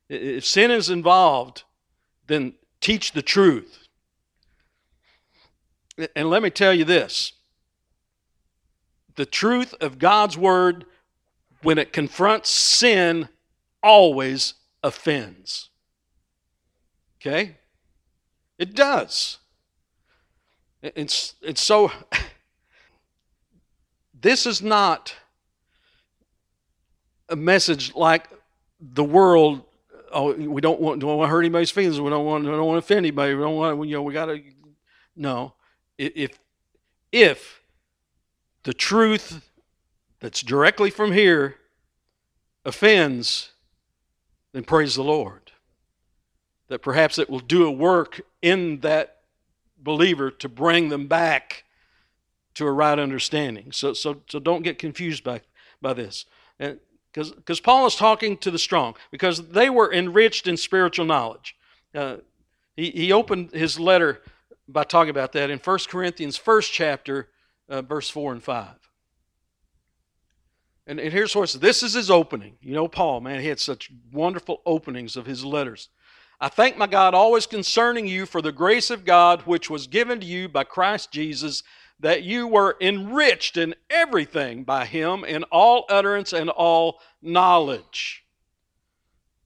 If 0.09 0.45
sin 0.45 0.71
is 0.71 0.91
involved, 0.91 1.65
then 2.27 2.55
teach 2.81 3.12
the 3.12 3.23
truth. 3.23 3.88
And 6.17 6.31
let 6.31 6.43
me 6.43 6.51
tell 6.51 6.73
you 6.73 6.85
this 6.85 7.33
the 9.16 9.27
truth 9.27 9.75
of 9.81 9.98
God's 9.98 10.37
word, 10.37 10.85
when 11.62 11.79
it 11.79 11.92
confronts 11.92 12.51
sin, 12.51 13.29
always 13.83 14.55
offends. 14.83 15.70
Okay? 17.20 17.57
It 18.59 18.75
does. 18.75 19.38
It's, 20.83 21.35
it's 21.42 21.62
so. 21.62 21.92
this 24.20 24.46
is 24.46 24.62
not 24.62 25.14
a 27.29 27.37
message 27.37 27.94
like 27.94 28.29
the 28.81 29.05
world. 29.05 29.62
Oh, 30.12 30.35
we 30.35 30.61
don't 30.61 30.81
want, 30.81 31.01
don't 31.01 31.16
want 31.16 31.29
to 31.29 31.31
hurt 31.31 31.40
anybody's 31.40 31.70
feelings. 31.70 32.01
We 32.01 32.11
don't 32.11 32.27
want, 32.27 32.44
we 32.44 32.51
don't 32.51 32.66
want 32.66 32.75
to 32.75 32.85
offend 32.85 32.98
anybody. 32.98 33.35
We 33.35 33.42
don't 33.42 33.57
want, 33.57 33.88
you 33.88 33.96
know, 33.96 34.03
we 34.03 34.12
got 34.12 34.27
to. 34.27 34.42
No, 35.14 35.55
if 35.98 36.38
if 37.12 37.62
the 38.64 38.75
truth 38.75 39.48
that's 40.20 40.40
directly 40.40 40.90
from 40.90 41.12
here 41.12 41.57
offends, 42.64 43.53
then 44.53 44.64
praise 44.64 44.94
the 44.94 45.03
Lord. 45.03 45.53
That 46.68 46.81
perhaps 46.81 47.18
it 47.18 47.29
will 47.29 47.40
do 47.40 47.66
a 47.66 47.70
work 47.70 48.20
in 48.40 48.81
that 48.81 49.22
believer 49.79 50.31
to 50.31 50.48
bring 50.48 50.88
them 50.88 51.07
back 51.09 51.64
to 52.55 52.66
a 52.66 52.72
right 52.72 52.98
understanding. 52.98 53.72
So, 53.72 53.94
so, 53.94 54.22
so 54.29 54.38
don't 54.38 54.62
get 54.62 54.79
confused 54.79 55.25
by, 55.25 55.40
by 55.81 55.92
this. 55.94 56.25
Because 57.12 57.61
Paul 57.61 57.87
is 57.87 57.96
talking 57.96 58.37
to 58.38 58.51
the 58.51 58.59
strong, 58.59 58.94
because 59.11 59.48
they 59.48 59.68
were 59.70 59.92
enriched 59.92 60.46
in 60.46 60.57
spiritual 60.57 61.05
knowledge. 61.05 61.57
Uh, 61.94 62.16
he, 62.77 62.90
he 62.90 63.12
opened 63.12 63.51
his 63.53 63.79
letter 63.79 64.22
by 64.68 64.85
talking 64.85 65.11
about 65.11 65.33
that 65.33 65.51
in 65.51 65.59
1 65.59 65.79
Corinthians, 65.88 66.37
first 66.37 66.72
chapter, 66.72 67.29
uh, 67.73 67.83
verse 67.83 68.09
4 68.11 68.33
and 68.33 68.43
5. 68.43 68.69
And, 70.87 71.01
and 71.01 71.13
here's 71.13 71.35
what 71.35 71.49
says. 71.49 71.61
This 71.61 71.83
is 71.83 71.95
his 71.95 72.11
opening. 72.11 72.59
You 72.61 72.75
know, 72.75 72.87
Paul, 72.87 73.21
man, 73.21 73.41
he 73.41 73.47
had 73.47 73.59
such 73.59 73.91
wonderful 74.13 74.61
openings 74.67 75.17
of 75.17 75.27
his 75.27 75.45
letters. 75.45 75.89
I 76.41 76.49
thank 76.49 76.77
my 76.77 76.87
God 76.87 77.15
always 77.15 77.47
concerning 77.47 78.07
you 78.07 78.27
for 78.27 78.43
the 78.43 78.53
grace 78.53 78.91
of 78.91 79.05
God 79.05 79.43
which 79.43 79.71
was 79.71 79.87
given 79.87 80.21
to 80.21 80.27
you 80.27 80.49
by 80.49 80.65
Christ 80.65 81.13
Jesus, 81.13 81.63
that 82.01 82.25
you 82.25 82.47
were 82.47 82.77
enriched 82.81 83.57
in 83.57 83.75
everything 83.89 84.65
by 84.65 84.85
him 84.85 85.25
in 85.25 85.45
all 85.45 85.87
utterance 85.89 86.33
and 86.33 86.51
all 86.51 86.99
knowledge. 87.23 88.25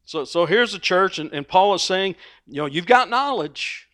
So, 0.04 0.24
so 0.24 0.46
here's 0.46 0.72
the 0.72 0.78
church, 0.78 1.18
and, 1.18 1.30
and 1.32 1.46
Paul 1.46 1.74
is 1.74 1.82
saying, 1.82 2.16
you 2.46 2.56
know, 2.56 2.66
you've 2.66 2.86
got 2.86 3.10
knowledge. 3.10 3.88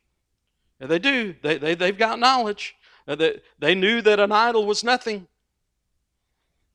And 0.78 0.88
they 0.88 0.98
do. 0.98 1.34
They, 1.42 1.58
they, 1.58 1.74
they've 1.74 1.98
got 1.98 2.18
knowledge. 2.18 2.76
Uh, 3.06 3.14
they, 3.14 3.40
they 3.58 3.74
knew 3.74 4.00
that 4.02 4.20
an 4.20 4.32
idol 4.32 4.66
was 4.66 4.84
nothing. 4.84 5.26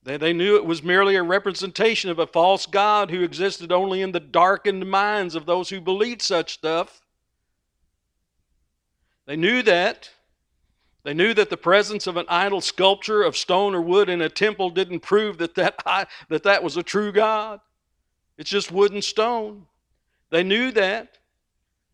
They, 0.02 0.16
they 0.16 0.32
knew 0.32 0.56
it 0.56 0.64
was 0.64 0.82
merely 0.82 1.16
a 1.16 1.22
representation 1.22 2.10
of 2.10 2.18
a 2.18 2.26
false 2.26 2.66
God 2.66 3.10
who 3.10 3.22
existed 3.22 3.72
only 3.72 4.00
in 4.00 4.12
the 4.12 4.20
darkened 4.20 4.88
minds 4.88 5.34
of 5.34 5.46
those 5.46 5.68
who 5.68 5.80
believed 5.80 6.22
such 6.22 6.54
stuff. 6.54 7.02
They 9.26 9.36
knew 9.36 9.62
that. 9.62 10.10
They 11.04 11.14
knew 11.14 11.34
that 11.34 11.50
the 11.50 11.56
presence 11.56 12.06
of 12.06 12.16
an 12.16 12.26
idol 12.28 12.60
sculpture 12.60 13.22
of 13.22 13.36
stone 13.36 13.74
or 13.74 13.80
wood 13.80 14.08
in 14.08 14.22
a 14.22 14.28
temple 14.28 14.70
didn't 14.70 15.00
prove 15.00 15.38
that 15.38 15.54
that, 15.54 15.76
that, 16.28 16.42
that 16.42 16.62
was 16.62 16.76
a 16.76 16.82
true 16.82 17.12
God. 17.12 17.60
It's 18.36 18.50
just 18.50 18.70
wood 18.70 18.92
and 18.92 19.02
stone. 19.02 19.66
They 20.30 20.42
knew 20.42 20.70
that. 20.72 21.18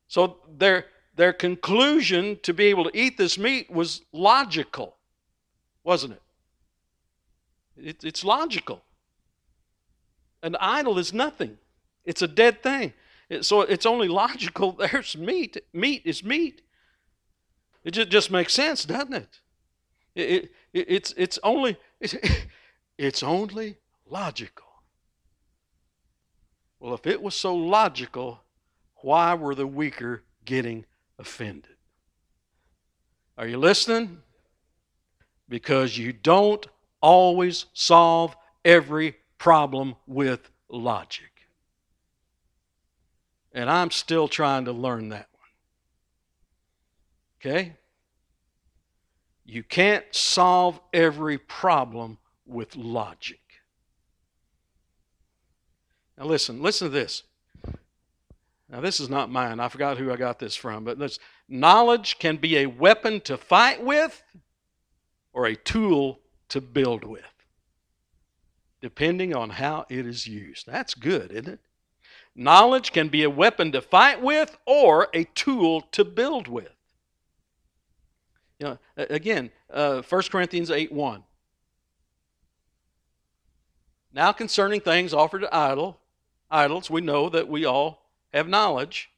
So 0.09 0.39
their, 0.57 0.87
their 1.17 1.33
conclusion 1.33 2.39
to 2.43 2.53
be 2.53 2.67
able 2.67 2.85
to 2.85 2.97
eat 2.99 3.17
this 3.17 3.39
meat 3.39 3.71
was 3.71 4.03
logical, 4.13 4.97
wasn't 5.83 6.15
it? 6.15 6.23
It, 7.77 8.05
it's 8.05 8.25
logical. 8.25 8.83
An 10.43 10.57
idol 10.61 10.99
is 10.99 11.13
nothing, 11.13 11.59
it's 12.05 12.23
a 12.23 12.29
dead 12.29 12.63
thing. 12.63 12.93
It, 13.29 13.45
so 13.45 13.63
it's 13.63 13.87
only 13.87 14.09
logical 14.09 14.73
there's 14.79 15.17
meat. 15.17 15.57
Meat 15.73 16.03
is 16.05 16.23
meat. 16.23 16.63
It 17.85 17.93
just, 17.93 18.11
just 18.11 18.31
makes 18.31 18.53
sense, 18.55 18.85
doesn't 18.85 19.15
it? 19.15 19.41
it, 20.15 20.51
it 20.73 20.87
it's, 20.89 21.15
it's, 21.17 21.39
only, 21.43 21.77
it's, 22.01 22.15
it's 22.99 23.23
only 23.23 23.77
logical. 24.07 24.65
Well, 26.81 26.95
if 26.95 27.07
it 27.07 27.23
was 27.23 27.35
so 27.35 27.55
logical, 27.55 28.41
why 28.97 29.35
were 29.35 29.55
the 29.55 29.67
weaker 29.67 30.23
getting 30.45 30.85
offended? 31.19 31.77
Are 33.37 33.47
you 33.47 33.59
listening? 33.59 34.23
Because 35.49 35.99
you 35.99 36.13
don't 36.13 36.67
always 37.01 37.67
solve 37.75 38.37
every 38.65 39.17
problem 39.39 39.95
with 40.07 40.51
logic. 40.69 41.31
And 43.53 43.71
I'm 43.71 43.91
still 43.91 44.27
trying 44.27 44.65
to 44.65 44.73
learn 44.73 45.11
that 45.11 45.29
one. 47.43 47.53
Okay? 47.53 47.77
You 49.45 49.63
can't 49.63 50.05
solve 50.13 50.81
every 50.93 51.39
problem 51.39 52.19
with 52.47 52.75
logic. 52.75 53.41
Now, 56.17 56.25
listen, 56.25 56.63
listen 56.63 56.89
to 56.89 56.93
this. 56.93 57.25
Now, 58.69 58.81
this 58.81 58.99
is 58.99 59.11
not 59.11 59.31
mine. 59.31 59.61
I 59.61 59.69
forgot 59.69 59.99
who 59.99 60.11
I 60.13 60.17
got 60.17 60.39
this 60.39 60.57
from, 60.57 60.85
but 60.85 60.99
this 60.99 61.19
knowledge 61.49 62.19
can 62.19 62.37
be 62.37 62.59
a 62.59 62.67
weapon 62.67 63.21
to 63.23 63.37
fight 63.37 63.83
with 63.85 64.23
or 65.33 65.47
a 65.47 65.55
tool 65.55 66.21
to 66.49 66.61
build 66.61 67.05
with, 67.05 67.23
depending 68.81 69.35
on 69.35 69.51
how 69.51 69.85
it 69.89 70.07
is 70.07 70.27
used. 70.27 70.67
That's 70.67 70.95
good, 70.95 71.31
isn't 71.31 71.49
it? 71.49 71.61
Knowledge 72.35 72.93
can 72.93 73.09
be 73.09 73.23
a 73.23 73.31
weapon 73.31 73.71
to 73.73 73.81
fight 73.81 74.23
with 74.23 74.57
or 74.67 75.09
a 75.15 75.25
tool 75.25 75.83
to 75.93 76.05
build 76.05 76.49
with. 76.49 76.73
You 78.59 78.67
know, 78.67 78.79
again, 78.97 79.51
uh, 79.73 80.03
1 80.03 80.23
Corinthians 80.31 80.71
8 80.71 80.91
1. 80.91 81.23
Now 84.13 84.33
concerning 84.33 84.81
things 84.81 85.13
offered 85.13 85.41
to 85.41 85.55
idol, 85.55 86.01
idols, 86.51 86.89
we 86.89 87.01
know 87.01 87.29
that 87.29 87.49
we 87.49 87.65
all 87.65 88.04
have 88.35 88.49
knowledge. 88.49 89.11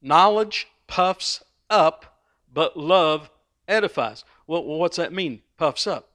Knowledge 0.00 0.68
puffs 0.86 1.42
up, 1.68 2.20
but 2.52 2.76
love 2.76 3.30
edifies. 3.66 4.24
Well, 4.46 4.64
what's 4.64 4.96
that 4.96 5.12
mean? 5.12 5.42
Puffs 5.56 5.86
up. 5.86 6.10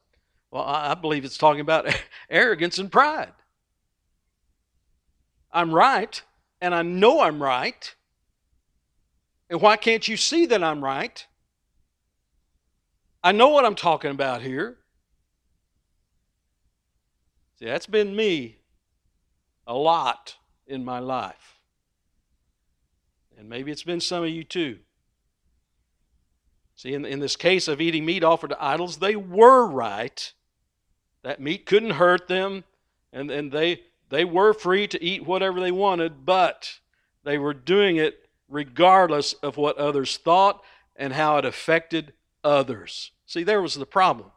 Well, 0.52 0.64
I 0.64 0.94
believe 0.94 1.26
it's 1.26 1.38
talking 1.38 1.62
about 1.62 1.94
arrogance 2.30 2.78
and 2.78 2.92
pride. 2.92 3.34
I'm 5.52 5.74
right, 5.74 6.22
and 6.62 6.74
I 6.74 6.82
know 6.82 7.22
I'm 7.22 7.42
right. 7.42 7.96
And 9.50 9.62
why 9.62 9.78
can't 9.78 10.08
you 10.08 10.18
see 10.18 10.46
that 10.48 10.64
I'm 10.64 10.84
right? 10.84 11.26
I 13.24 13.32
know 13.32 13.50
what 13.50 13.66
I'm 13.66 13.76
talking 13.76 14.12
about 14.12 14.42
here. 14.42 14.78
See, 17.60 17.66
that's 17.66 17.86
been 17.86 18.16
me 18.16 18.58
a 19.66 19.74
lot 19.74 20.36
in 20.68 20.84
my 20.84 21.00
life. 21.00 21.60
And 23.38 23.50
maybe 23.50 23.72
it's 23.72 23.84
been 23.84 24.00
some 24.00 24.24
of 24.24 24.30
you 24.30 24.43
too. 24.43 24.80
See, 26.76 26.93
in, 26.93 27.06
in 27.06 27.19
this 27.19 27.36
case 27.36 27.67
of 27.67 27.80
eating 27.82 28.06
meat 28.06 28.24
offered 28.24 28.50
to 28.50 28.63
idols, 28.63 28.98
they 28.98 29.15
were 29.15 29.65
right. 29.65 30.34
That 31.24 31.39
meat 31.39 31.65
couldn't 31.65 31.91
hurt 31.91 32.28
them, 32.28 32.63
and, 33.12 33.30
and 33.32 33.52
they, 33.52 33.82
they 34.10 34.26
were 34.26 34.54
free 34.54 34.88
to 34.88 35.04
eat 35.04 35.26
whatever 35.26 35.60
they 35.60 35.72
wanted, 35.72 36.26
but 36.26 36.80
they 37.24 37.38
were 37.38 37.54
doing 37.54 37.98
it 37.98 38.28
regardless 38.50 39.34
of 39.34 39.58
what 39.58 39.78
others 39.78 40.17
thought 40.17 40.63
and 40.96 41.13
how 41.13 41.38
it 41.38 41.46
affected 41.46 42.13
others. 42.43 43.12
See, 43.26 43.43
there 43.43 43.62
was 43.62 43.76
the 43.76 43.86
problem 43.86 44.32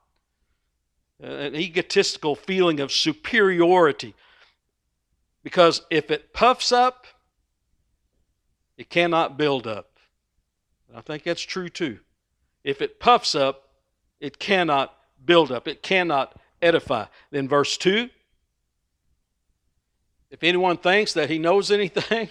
an 1.21 1.55
egotistical 1.55 2.37
feeling 2.37 2.81
of 2.81 2.93
superiority. 2.93 4.15
Because 5.43 5.83
if 5.91 6.11
it 6.11 6.33
puffs 6.33 6.73
up, 6.73 7.07
it 8.77 8.91
cannot 8.91 9.37
build 9.37 9.67
up. 9.67 9.99
I 10.95 11.01
think 11.01 11.25
that's 11.25 11.43
true 11.43 11.69
too. 11.69 11.99
If 12.65 12.81
it 12.81 13.01
puffs 13.01 13.35
up, 13.35 13.71
it 14.21 14.39
cannot 14.39 14.95
build 15.25 15.53
up, 15.53 15.69
it 15.69 15.83
cannot 15.83 16.39
edify. 16.63 17.07
Then, 17.31 17.49
verse 17.49 17.77
2 17.77 18.09
if 20.31 20.43
anyone 20.43 20.77
thinks 20.77 21.13
that 21.15 21.31
he 21.31 21.39
knows 21.39 21.71
anything, 21.71 22.29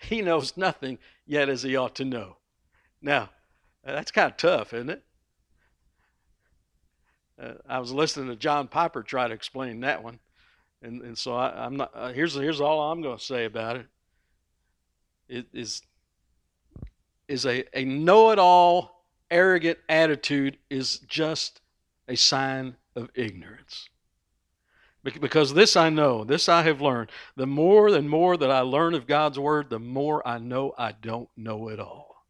he 0.00 0.22
knows 0.22 0.56
nothing 0.56 0.98
yet 1.26 1.48
as 1.48 1.62
he 1.62 1.76
ought 1.76 1.94
to 1.96 2.04
know. 2.04 2.36
Now, 3.00 3.30
that's 3.84 4.10
kind 4.10 4.30
of 4.30 4.36
tough, 4.36 4.72
isn't 4.72 4.90
it? 4.90 5.04
Uh, 7.40 7.52
I 7.68 7.78
was 7.78 7.92
listening 7.92 8.28
to 8.28 8.36
John 8.36 8.66
Piper 8.66 9.02
try 9.02 9.28
to 9.28 9.34
explain 9.34 9.80
that 9.80 10.02
one, 10.02 10.18
and 10.82 11.02
and 11.02 11.16
so 11.16 11.36
I, 11.36 11.66
am 11.66 11.76
not. 11.76 11.92
Uh, 11.94 12.12
here's 12.12 12.34
here's 12.34 12.60
all 12.60 12.90
I'm 12.90 13.00
going 13.00 13.16
to 13.16 13.24
say 13.24 13.44
about. 13.44 13.76
It 13.76 13.86
is 15.28 15.82
is 17.28 17.46
a 17.46 17.64
a 17.78 17.84
know-it-all, 17.84 19.04
arrogant 19.30 19.78
attitude 19.88 20.58
is 20.70 20.98
just 21.00 21.60
a 22.08 22.16
sign 22.16 22.76
of 22.96 23.10
ignorance. 23.14 23.88
Because 25.04 25.54
this 25.54 25.76
I 25.76 25.88
know, 25.90 26.24
this 26.24 26.48
I 26.48 26.62
have 26.62 26.80
learned. 26.80 27.10
The 27.36 27.46
more 27.46 27.88
and 27.88 28.10
more 28.10 28.36
that 28.36 28.50
I 28.50 28.60
learn 28.60 28.94
of 28.94 29.06
God's 29.06 29.38
Word, 29.38 29.70
the 29.70 29.78
more 29.78 30.26
I 30.26 30.38
know 30.38 30.74
I 30.76 30.92
don't 30.92 31.28
know 31.36 31.68
it 31.68 31.78
all. 31.80 32.26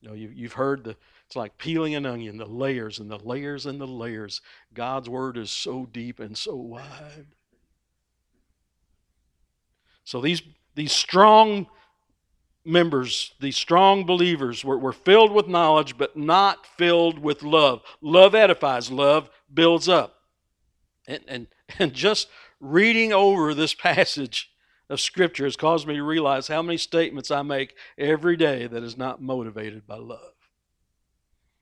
You 0.00 0.08
know, 0.08 0.14
you, 0.14 0.32
you've 0.34 0.54
heard 0.54 0.82
the, 0.82 0.96
it's 1.26 1.36
like 1.36 1.58
peeling 1.58 1.94
an 1.94 2.06
onion, 2.06 2.38
the 2.38 2.46
layers 2.46 2.98
and 2.98 3.10
the 3.10 3.18
layers 3.18 3.66
and 3.66 3.80
the 3.80 3.86
layers. 3.86 4.40
God's 4.74 5.08
Word 5.08 5.36
is 5.36 5.50
so 5.50 5.86
deep 5.92 6.18
and 6.18 6.36
so 6.36 6.56
wide. 6.56 7.26
So 10.04 10.20
these, 10.20 10.42
these 10.76 10.92
strong 10.92 11.66
members, 12.64 13.32
these 13.40 13.56
strong 13.56 14.04
believers, 14.04 14.64
were, 14.64 14.78
were 14.78 14.92
filled 14.92 15.32
with 15.32 15.48
knowledge, 15.48 15.96
but 15.96 16.16
not 16.16 16.66
filled 16.66 17.18
with 17.18 17.42
love. 17.42 17.82
Love 18.00 18.34
edifies, 18.34 18.90
love 18.90 19.30
builds 19.52 19.88
up. 19.88 20.20
And, 21.08 21.20
and, 21.26 21.46
and 21.78 21.92
just 21.92 22.28
reading 22.60 23.12
over 23.12 23.54
this 23.54 23.74
passage 23.74 24.52
of 24.88 25.00
Scripture 25.00 25.44
has 25.44 25.56
caused 25.56 25.88
me 25.88 25.94
to 25.96 26.02
realize 26.02 26.46
how 26.46 26.62
many 26.62 26.76
statements 26.76 27.30
I 27.30 27.42
make 27.42 27.74
every 27.98 28.36
day 28.36 28.66
that 28.66 28.84
is 28.84 28.96
not 28.96 29.20
motivated 29.20 29.86
by 29.86 29.96
love. 29.96 30.34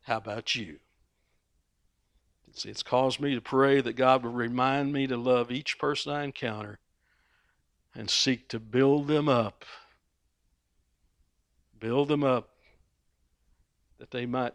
How 0.02 0.18
about 0.18 0.54
you? 0.54 0.80
See, 2.52 2.68
it's 2.68 2.82
caused 2.82 3.20
me 3.20 3.34
to 3.34 3.40
pray 3.40 3.80
that 3.80 3.94
God 3.94 4.22
will 4.22 4.32
remind 4.32 4.92
me 4.92 5.06
to 5.06 5.16
love 5.16 5.50
each 5.50 5.78
person 5.78 6.12
I 6.12 6.24
encounter 6.24 6.78
and 7.94 8.10
seek 8.10 8.48
to 8.48 8.58
build 8.58 9.06
them 9.06 9.28
up. 9.28 9.64
Build 11.78 12.08
them 12.08 12.24
up 12.24 12.50
that 13.98 14.10
they 14.10 14.26
might 14.26 14.54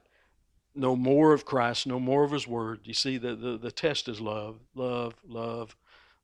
know 0.76 0.96
more 0.96 1.34
of 1.34 1.46
Christ, 1.46 1.88
know 1.88 2.00
more 2.00 2.24
of 2.24 2.32
His 2.32 2.48
Word. 2.48 2.82
You 2.84 2.94
see, 2.94 3.18
the, 3.18 3.36
the, 3.36 3.58
the 3.58 3.72
test 3.72 4.08
is 4.08 4.20
love, 4.20 4.58
love, 4.76 5.16
love. 5.28 5.76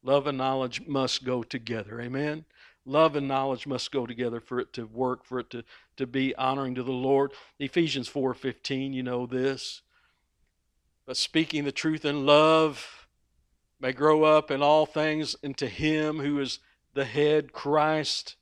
Love 0.03 0.27
and 0.27 0.37
knowledge 0.37 0.85
must 0.85 1.23
go 1.23 1.41
together. 1.41 1.99
Amen? 1.99 2.45
Love 2.85 3.15
and 3.15 3.27
knowledge 3.27 3.65
must 3.65 3.91
go 3.91 4.05
together 4.05 4.39
for 4.39 4.59
it 4.59 4.71
to 4.73 4.85
work, 4.85 5.25
for 5.25 5.39
it 5.39 5.49
to, 5.49 5.63
to 5.97 6.05
be 6.05 6.35
honoring 6.35 6.75
to 6.75 6.83
the 6.83 6.91
Lord. 6.91 7.31
Ephesians 7.57 8.07
4.15, 8.07 8.93
you 8.93 9.01
know 9.01 9.25
this. 9.25 9.81
But 11.07 11.17
speaking 11.17 11.63
the 11.63 11.71
truth 11.71 12.05
in 12.05 12.25
love 12.25 13.07
may 13.79 13.91
grow 13.91 14.23
up 14.23 14.51
in 14.51 14.61
all 14.61 14.85
things 14.85 15.35
into 15.41 15.67
Him 15.67 16.19
who 16.19 16.39
is 16.39 16.59
the 16.95 17.05
head, 17.05 17.53
Christ. 17.53 18.35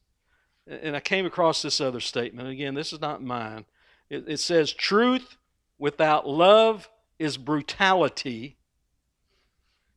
And 0.65 0.95
I 0.95 1.01
came 1.01 1.25
across 1.25 1.61
this 1.61 1.81
other 1.81 1.99
statement. 1.99 2.47
Again, 2.47 2.73
this 2.73 2.93
is 2.93 3.01
not 3.01 3.21
mine. 3.21 3.65
It, 4.09 4.23
it 4.27 4.39
says, 4.39 4.71
Truth 4.71 5.35
without 5.77 6.27
love 6.27 6.89
is 7.19 7.35
brutality, 7.37 8.55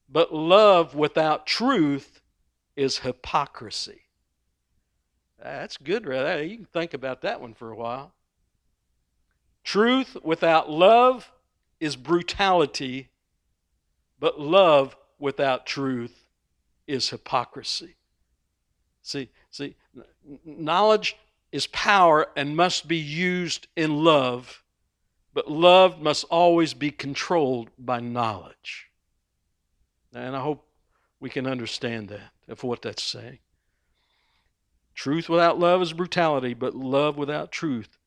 but 0.08 0.34
love 0.34 0.94
without 0.94 1.46
truth 1.46 2.20
is 2.74 2.98
hypocrisy. 2.98 4.02
That's 5.40 5.76
good, 5.76 6.06
right? 6.06 6.40
You 6.40 6.56
can 6.56 6.66
think 6.66 6.94
about 6.94 7.22
that 7.22 7.40
one 7.40 7.54
for 7.54 7.70
a 7.70 7.76
while. 7.76 8.12
Truth 9.62 10.16
without 10.22 10.70
love 10.70 11.30
is 11.78 11.94
brutality, 11.96 13.10
but 14.18 14.40
love 14.40 14.96
without 15.18 15.66
truth 15.66 16.26
is 16.86 17.10
hypocrisy. 17.10 17.96
See, 19.06 19.30
see, 19.50 19.76
knowledge 20.44 21.16
is 21.52 21.66
power 21.68 22.26
and 22.36 22.56
must 22.56 22.88
be 22.88 22.96
used 22.96 23.68
in 23.76 24.04
love 24.04 24.62
but 25.36 25.50
love 25.50 26.00
must 26.00 26.24
always 26.30 26.72
be 26.72 26.90
controlled 26.90 27.68
by 27.78 28.00
knowledge. 28.00 28.86
And 30.14 30.34
I 30.34 30.40
hope 30.40 30.66
we 31.20 31.28
can 31.28 31.46
understand 31.46 32.08
that, 32.08 32.30
of 32.48 32.64
what 32.64 32.80
that's 32.80 33.02
saying. 33.02 33.40
Truth 34.94 35.28
without 35.28 35.58
love 35.58 35.82
is 35.82 35.92
brutality, 35.92 36.54
but 36.54 36.74
love 36.74 37.18
without 37.18 37.52
truth 37.52 37.98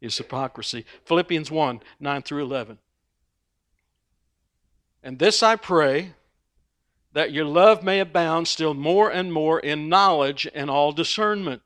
is 0.00 0.16
hypocrisy. 0.16 0.86
Philippians 1.06 1.50
1 1.50 1.80
9 1.98 2.22
through 2.22 2.44
11. 2.44 2.78
And 5.02 5.18
this 5.18 5.42
I 5.42 5.56
pray, 5.56 6.14
that 7.16 7.32
your 7.32 7.46
love 7.46 7.82
may 7.82 7.98
abound 7.98 8.46
still 8.46 8.74
more 8.74 9.10
and 9.10 9.32
more 9.32 9.58
in 9.58 9.88
knowledge 9.88 10.46
and 10.54 10.68
all 10.68 10.92
discernment. 10.92 11.62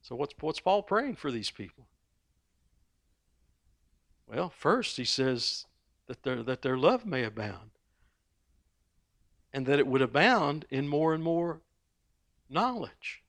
So, 0.00 0.16
what's, 0.16 0.34
what's 0.40 0.60
Paul 0.60 0.82
praying 0.82 1.16
for 1.16 1.30
these 1.30 1.50
people? 1.50 1.86
Well, 4.26 4.48
first 4.48 4.96
he 4.96 5.04
says 5.04 5.66
that 6.06 6.22
their, 6.22 6.42
that 6.42 6.62
their 6.62 6.78
love 6.78 7.04
may 7.04 7.22
abound. 7.22 7.70
and 9.52 9.66
that 9.66 9.78
it 9.78 9.86
would 9.86 10.02
abound 10.02 10.64
in 10.70 10.88
more 10.88 11.14
and 11.14 11.22
more 11.22 11.60
knowledge. 12.48 13.22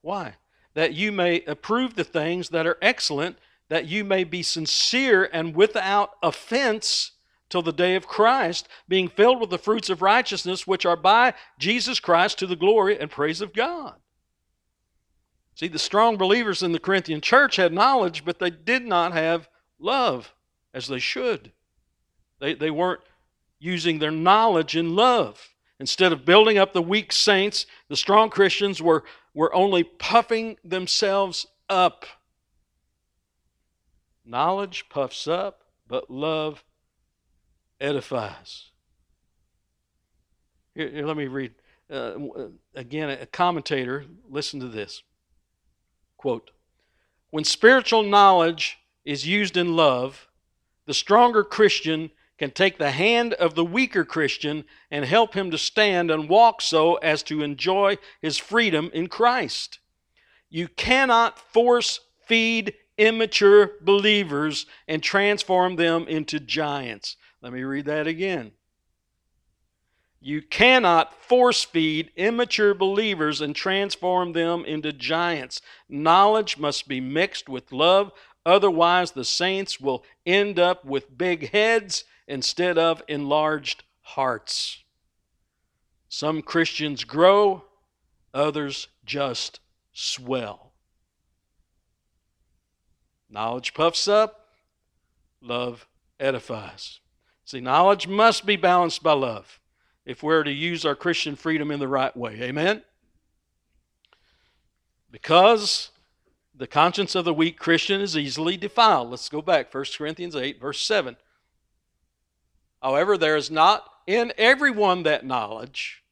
Why? 0.00 0.34
That 0.74 0.94
you 0.94 1.12
may 1.12 1.42
approve 1.46 1.94
the 1.94 2.04
things 2.04 2.50
that 2.50 2.66
are 2.66 2.78
excellent, 2.82 3.38
that 3.68 3.86
you 3.86 4.04
may 4.04 4.24
be 4.24 4.42
sincere 4.42 5.28
and 5.32 5.54
without 5.54 6.16
offense 6.22 7.12
till 7.52 7.62
the 7.62 7.70
day 7.70 7.94
of 7.96 8.08
Christ, 8.08 8.66
being 8.88 9.08
filled 9.08 9.38
with 9.38 9.50
the 9.50 9.58
fruits 9.58 9.90
of 9.90 10.00
righteousness 10.00 10.66
which 10.66 10.86
are 10.86 10.96
by 10.96 11.34
Jesus 11.58 12.00
Christ 12.00 12.38
to 12.38 12.46
the 12.46 12.56
glory 12.56 12.98
and 12.98 13.10
praise 13.10 13.42
of 13.42 13.52
God. 13.52 13.94
See, 15.54 15.68
the 15.68 15.78
strong 15.78 16.16
believers 16.16 16.62
in 16.62 16.72
the 16.72 16.78
Corinthian 16.78 17.20
church 17.20 17.56
had 17.56 17.70
knowledge, 17.74 18.24
but 18.24 18.38
they 18.38 18.48
did 18.48 18.86
not 18.86 19.12
have 19.12 19.50
love 19.78 20.32
as 20.72 20.88
they 20.88 20.98
should. 20.98 21.52
They, 22.40 22.54
they 22.54 22.70
weren't 22.70 23.02
using 23.58 23.98
their 23.98 24.10
knowledge 24.10 24.74
in 24.74 24.96
love. 24.96 25.50
Instead 25.78 26.10
of 26.10 26.24
building 26.24 26.56
up 26.56 26.72
the 26.72 26.80
weak 26.80 27.12
saints, 27.12 27.66
the 27.88 27.96
strong 27.96 28.30
Christians 28.30 28.80
were, 28.80 29.04
were 29.34 29.54
only 29.54 29.84
puffing 29.84 30.56
themselves 30.64 31.46
up. 31.68 32.06
Knowledge 34.24 34.86
puffs 34.88 35.28
up, 35.28 35.64
but 35.86 36.10
love 36.10 36.64
edifies. 37.82 38.70
Here, 40.74 40.88
here 40.88 41.06
let 41.06 41.16
me 41.16 41.26
read 41.26 41.52
uh, 41.92 42.14
again 42.74 43.10
a 43.10 43.26
commentator. 43.26 44.06
Listen 44.30 44.60
to 44.60 44.68
this. 44.68 45.02
Quote 46.16 46.50
When 47.30 47.44
spiritual 47.44 48.02
knowledge 48.02 48.78
is 49.04 49.26
used 49.26 49.56
in 49.56 49.76
love, 49.76 50.28
the 50.86 50.94
stronger 50.94 51.44
Christian 51.44 52.10
can 52.38 52.50
take 52.50 52.78
the 52.78 52.90
hand 52.90 53.34
of 53.34 53.54
the 53.54 53.64
weaker 53.64 54.04
Christian 54.04 54.64
and 54.90 55.04
help 55.04 55.34
him 55.34 55.50
to 55.50 55.58
stand 55.58 56.10
and 56.10 56.28
walk 56.28 56.60
so 56.60 56.94
as 56.96 57.22
to 57.24 57.42
enjoy 57.42 57.98
his 58.20 58.38
freedom 58.38 58.90
in 58.94 59.08
Christ. 59.08 59.78
You 60.48 60.68
cannot 60.68 61.38
force 61.38 62.00
feed 62.24 62.74
immature 62.98 63.72
believers 63.80 64.66
and 64.88 65.02
transform 65.02 65.76
them 65.76 66.06
into 66.08 66.40
giants. 66.40 67.16
Let 67.42 67.52
me 67.52 67.64
read 67.64 67.86
that 67.86 68.06
again. 68.06 68.52
You 70.20 70.40
cannot 70.40 71.20
force 71.20 71.64
feed 71.64 72.12
immature 72.14 72.74
believers 72.74 73.40
and 73.40 73.56
transform 73.56 74.32
them 74.32 74.64
into 74.64 74.92
giants. 74.92 75.60
Knowledge 75.88 76.56
must 76.56 76.86
be 76.86 77.00
mixed 77.00 77.48
with 77.48 77.72
love, 77.72 78.12
otherwise, 78.46 79.10
the 79.10 79.24
saints 79.24 79.80
will 79.80 80.04
end 80.24 80.60
up 80.60 80.84
with 80.84 81.18
big 81.18 81.50
heads 81.50 82.04
instead 82.28 82.78
of 82.78 83.02
enlarged 83.08 83.82
hearts. 84.02 84.84
Some 86.08 86.40
Christians 86.40 87.02
grow, 87.02 87.64
others 88.32 88.86
just 89.04 89.58
swell. 89.92 90.72
Knowledge 93.28 93.74
puffs 93.74 94.06
up, 94.06 94.50
love 95.40 95.88
edifies. 96.20 97.00
See, 97.52 97.60
knowledge 97.60 98.08
must 98.08 98.46
be 98.46 98.56
balanced 98.56 99.02
by 99.02 99.12
love 99.12 99.60
if 100.06 100.22
we're 100.22 100.42
to 100.42 100.50
use 100.50 100.86
our 100.86 100.94
Christian 100.94 101.36
freedom 101.36 101.70
in 101.70 101.80
the 101.80 101.86
right 101.86 102.16
way. 102.16 102.40
Amen? 102.40 102.82
Because 105.10 105.90
the 106.54 106.66
conscience 106.66 107.14
of 107.14 107.26
the 107.26 107.34
weak 107.34 107.58
Christian 107.58 108.00
is 108.00 108.16
easily 108.16 108.56
defiled. 108.56 109.10
Let's 109.10 109.28
go 109.28 109.42
back. 109.42 109.74
1 109.74 109.84
Corinthians 109.98 110.34
8, 110.34 110.58
verse 110.62 110.80
7. 110.80 111.14
However, 112.82 113.18
there 113.18 113.36
is 113.36 113.50
not 113.50 113.84
in 114.06 114.32
everyone 114.38 115.02
that 115.02 115.26
knowledge. 115.26 116.02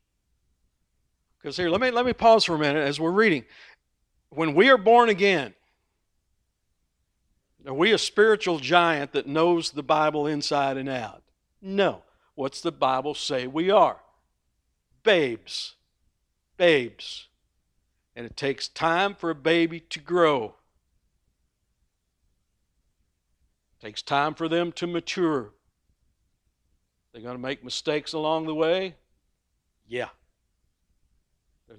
Because 1.38 1.56
here, 1.56 1.70
let 1.70 1.80
me, 1.80 1.90
let 1.90 2.04
me 2.04 2.12
pause 2.12 2.44
for 2.44 2.56
a 2.56 2.58
minute 2.58 2.86
as 2.86 3.00
we're 3.00 3.10
reading. 3.10 3.46
When 4.28 4.54
we 4.54 4.68
are 4.68 4.76
born 4.76 5.08
again, 5.08 5.54
are 7.66 7.72
we 7.72 7.92
a 7.92 7.98
spiritual 7.98 8.58
giant 8.58 9.12
that 9.12 9.26
knows 9.26 9.70
the 9.70 9.82
Bible 9.82 10.26
inside 10.26 10.76
and 10.76 10.86
out? 10.90 11.19
No. 11.60 12.02
What's 12.34 12.60
the 12.60 12.72
Bible 12.72 13.14
say 13.14 13.46
we 13.46 13.70
are? 13.70 14.00
Babes. 15.02 15.74
Babes. 16.56 17.28
And 18.16 18.26
it 18.26 18.36
takes 18.36 18.68
time 18.68 19.14
for 19.14 19.30
a 19.30 19.34
baby 19.34 19.80
to 19.80 20.00
grow. 20.00 20.54
It 23.78 23.86
takes 23.86 24.02
time 24.02 24.34
for 24.34 24.48
them 24.48 24.72
to 24.72 24.86
mature. 24.86 25.52
They're 27.12 27.22
going 27.22 27.36
to 27.36 27.42
make 27.42 27.64
mistakes 27.64 28.12
along 28.12 28.46
the 28.46 28.54
way? 28.54 28.96
Yeah. 29.86 30.08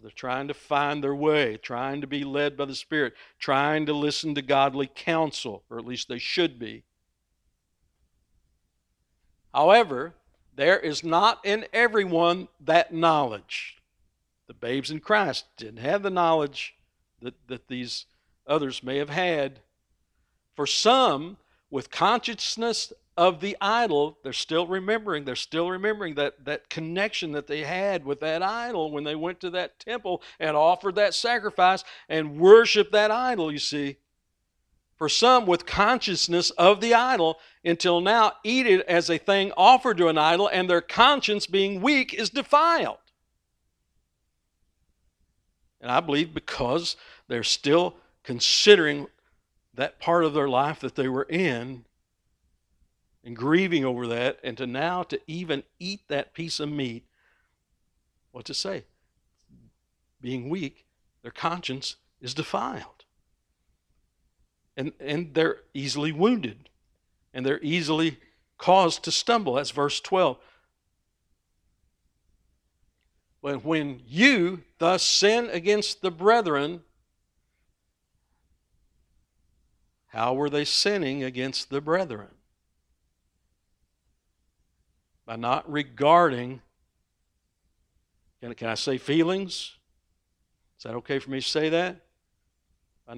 They're 0.02 0.12
trying 0.12 0.48
to 0.48 0.54
find 0.54 1.04
their 1.04 1.15
way, 1.15 1.58
trying 1.58 2.02
to 2.02 2.08
be 2.08 2.24
led 2.24 2.56
by 2.56 2.65
the 2.65 2.76
Spirit, 2.76 3.13
trying 3.39 3.86
to 3.88 3.94
listen 3.94 4.36
to 4.36 4.41
godly 4.41 4.89
counsel, 4.94 5.63
or 5.70 5.78
at 5.78 5.86
least 5.86 6.08
they 6.08 6.20
should 6.20 6.58
be. 6.58 6.84
However, 9.54 10.14
there 10.56 10.80
is 10.80 11.04
not 11.04 11.40
in 11.44 11.66
everyone 11.74 12.48
that 12.60 12.94
knowledge. 12.94 13.78
The 14.48 14.54
babes 14.54 14.92
in 14.92 15.00
Christ 15.00 15.46
didn't 15.58 15.80
have 15.80 16.04
the 16.04 16.10
knowledge 16.10 16.76
that, 17.22 17.36
that 17.48 17.68
these 17.68 18.06
others 18.48 18.84
may 18.84 18.98
have 18.98 19.10
had. 19.10 19.60
For 20.56 20.68
some, 20.68 21.38
with 21.70 21.90
consciousness 21.90 22.92
of 23.18 23.40
the 23.40 23.58
idol, 23.62 24.18
they're 24.24 24.34
still 24.34 24.68
remembering, 24.68 25.26
they're 25.26 25.36
still 25.36 25.70
remembering 25.70 26.16
that, 26.16 26.46
that 26.46 26.70
connection 26.70 27.32
that 27.34 27.48
they 27.48 27.64
had 27.64 28.06
with 28.06 28.20
that 28.22 28.42
idol 28.42 28.92
when 28.92 29.04
they 29.04 29.16
went 29.16 29.40
to 29.42 29.50
that 29.52 29.80
temple 29.80 30.22
and 30.40 30.56
offered 30.56 30.96
that 30.96 31.14
sacrifice 31.14 31.84
and 32.10 32.38
worshiped 32.38 32.92
that 32.92 33.12
idol, 33.12 33.52
you 33.52 33.60
see 33.60 33.98
for 35.02 35.10
some 35.10 35.48
with 35.48 35.66
consciousness 35.66 36.52
of 36.52 36.80
the 36.80 36.94
idol 36.94 37.40
until 37.66 38.02
now 38.02 38.34
eat 38.44 38.68
it 38.68 38.86
as 38.86 39.10
a 39.10 39.18
thing 39.18 39.52
offered 39.58 39.98
to 39.98 40.08
an 40.10 40.18
idol 40.20 40.48
and 40.48 40.70
their 40.70 40.80
conscience 40.80 41.48
being 41.48 41.82
weak 41.82 42.14
is 42.14 42.30
defiled. 42.30 43.00
And 45.82 45.90
i 45.90 46.00
believe 46.02 46.36
because 46.36 46.96
they're 47.28 47.42
still 47.42 47.96
considering 48.24 49.08
that 49.74 50.00
part 50.00 50.24
of 50.24 50.36
their 50.36 50.48
life 50.48 50.80
that 50.82 50.94
they 50.94 51.08
were 51.08 51.24
in 51.24 51.84
and 53.24 53.36
grieving 53.36 53.84
over 53.84 54.06
that 54.06 54.38
and 54.44 54.56
to 54.58 54.68
now 54.68 55.02
to 55.02 55.20
even 55.26 55.64
eat 55.80 56.02
that 56.10 56.36
piece 56.36 56.60
of 56.60 56.70
meat 56.70 57.08
what 58.32 58.46
to 58.46 58.54
say? 58.54 58.84
Being 60.22 60.48
weak 60.48 60.86
their 61.24 61.32
conscience 61.32 61.96
is 62.22 62.36
defiled 62.36 63.01
and, 64.77 64.93
and 64.99 65.34
they're 65.34 65.57
easily 65.73 66.12
wounded 66.12 66.69
and 67.34 67.45
they're 67.45 67.62
easily 67.62 68.17
caused 68.57 69.03
to 69.03 69.12
stumble. 69.12 69.55
That's 69.55 69.71
verse 69.71 69.99
12. 69.99 70.38
But 73.41 73.65
when 73.65 74.01
you 74.07 74.63
thus 74.77 75.01
sin 75.01 75.49
against 75.51 76.01
the 76.01 76.12
brethren, 76.12 76.81
how 80.07 80.34
were 80.34 80.49
they 80.49 80.65
sinning 80.65 81.23
against 81.23 81.69
the 81.69 81.81
brethren? 81.81 82.27
By 85.25 85.38
not 85.38 85.71
regarding, 85.71 86.62
can, 88.41 88.53
can 88.53 88.67
I 88.67 88.75
say 88.75 88.97
feelings? 88.97 89.75
Is 90.77 90.84
that 90.84 90.95
okay 90.95 91.17
for 91.19 91.31
me 91.31 91.39
to 91.41 91.47
say 91.47 91.69
that? 91.69 92.01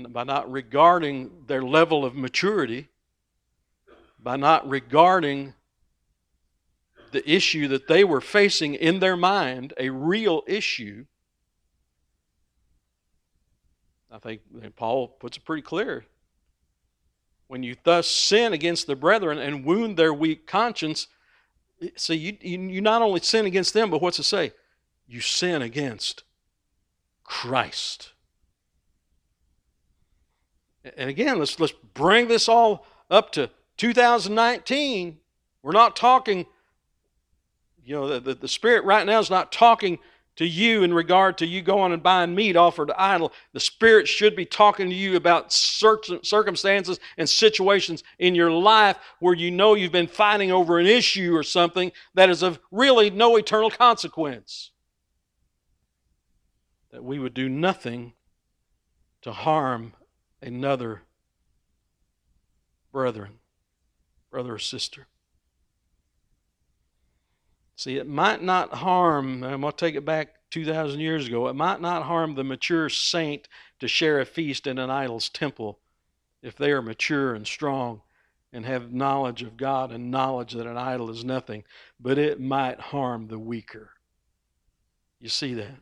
By 0.10 0.24
not 0.24 0.52
regarding 0.52 1.44
their 1.48 1.62
level 1.62 2.04
of 2.04 2.16
maturity, 2.16 2.88
by 4.20 4.36
not 4.36 4.68
regarding 4.68 5.54
the 7.12 7.30
issue 7.30 7.68
that 7.68 7.88
they 7.88 8.04
were 8.04 8.22
facing 8.22 8.74
in 8.74 9.00
their 9.00 9.16
mind, 9.16 9.74
a 9.78 9.90
real 9.90 10.42
issue. 10.48 11.06
I 14.12 14.18
think 14.18 14.42
Paul 14.76 15.10
puts 15.10 15.38
it 15.38 15.46
pretty 15.46 15.62
clear. 15.62 16.06
When 17.48 17.62
you 17.62 17.76
thus 17.84 18.10
sin 18.10 18.52
against 18.52 18.88
the 18.88 18.96
brethren 18.96 19.38
and 19.38 19.64
wound 19.64 19.96
their 19.96 20.14
weak 20.14 20.48
conscience, 20.48 21.08
see, 21.96 22.16
you, 22.16 22.38
you 22.42 22.82
not 22.82 23.04
only 23.04 23.20
sin 23.20 23.46
against 23.46 23.74
them, 23.74 23.92
but 23.92 24.02
what's 24.02 24.18
it 24.18 24.24
say? 24.24 24.54
You 25.08 25.22
sin 25.22 25.62
against 25.62 26.24
Christ. 27.24 28.13
And 30.84 31.10
again, 31.10 31.40
let's, 31.40 31.60
let's 31.60 31.74
bring 31.94 32.28
this 32.28 32.50
all 32.50 32.86
up 33.10 33.32
to 33.34 33.50
2019. 33.78 35.18
We're 35.62 35.72
not 35.72 35.96
talking, 35.96 36.46
you 37.84 37.96
know, 37.96 38.08
the, 38.08 38.20
the, 38.20 38.34
the 38.36 38.48
Spirit 38.48 38.84
right 38.84 39.06
now 39.06 39.20
is 39.20 39.30
not 39.30 39.52
talking 39.52 40.00
to 40.36 40.46
you 40.46 40.84
in 40.84 40.94
regard 40.94 41.38
to 41.38 41.46
you 41.46 41.62
going 41.62 41.94
and 41.94 42.02
buying 42.02 42.34
meat 42.34 42.56
offered 42.56 42.88
to 42.88 43.02
idol. 43.02 43.32
The 43.54 43.60
Spirit 43.60 44.08
should 44.08 44.36
be 44.36 44.46
talking 44.46 44.90
to 44.90 44.96
you 44.96 45.16
about 45.16 45.54
circumstances 45.54 47.00
and 47.18 47.30
situations 47.30 48.04
in 48.20 48.36
your 48.36 48.52
life 48.52 48.98
where 49.20 49.36
you 49.36 49.52
know 49.52 49.76
you've 49.76 49.92
been 49.92 50.08
fighting 50.08 50.52
over 50.52 50.80
an 50.80 50.88
issue 50.88 51.36
or 51.36 51.44
something 51.44 51.92
that 52.16 52.30
is 52.30 52.42
of 52.42 52.60
really 52.72 53.10
no 53.10 53.38
eternal 53.38 53.70
consequence. 53.70 54.72
That 56.92 57.04
we 57.04 57.20
would 57.20 57.34
do 57.34 57.48
nothing 57.48 58.14
to 59.22 59.32
harm 59.32 59.94
another 60.44 61.02
brethren, 62.92 63.40
brother 64.30 64.54
or 64.54 64.60
sister. 64.60 65.08
See, 67.76 67.98
it 67.98 68.08
might 68.08 68.44
not 68.44 68.76
harm, 68.76 69.44
I'm 69.44 69.62
going 69.62 69.72
to 69.72 69.78
take 69.78 69.96
it 69.96 70.06
back 70.06 70.36
2,000 70.52 71.00
years 71.00 71.28
ago, 71.28 71.48
it 71.48 71.56
might 71.56 71.82
not 71.82 72.04
harm 72.04 72.36
the 72.36 72.44
mature 72.44 72.88
saint 72.90 73.48
to 73.80 73.88
share 73.88 74.20
a 74.20 74.26
feast 74.26 74.68
in 74.68 74.78
an 74.78 74.90
idol's 74.90 75.30
temple 75.30 75.80
if 76.44 76.56
they 76.56 76.72
are 76.72 76.82
mature 76.82 77.34
and 77.34 77.48
strong 77.48 78.02
and 78.52 78.66
have 78.66 78.94
knowledge 78.94 79.42
of 79.42 79.58
God 79.58 79.92
and 79.92 80.12
knowledge 80.12 80.54
that 80.54 80.68
an 80.68 80.78
idol 80.78 81.10
is 81.10 81.26
nothing, 81.26 81.64
but 82.00 82.20
it 82.20 82.40
might 82.40 82.80
harm 82.80 83.28
the 83.28 83.40
weaker. 83.40 83.90
You 85.20 85.30
see 85.30 85.56
that? 85.56 85.80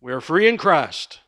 We 0.00 0.12
are 0.12 0.20
free 0.20 0.48
in 0.48 0.56
Christ, 0.56 1.20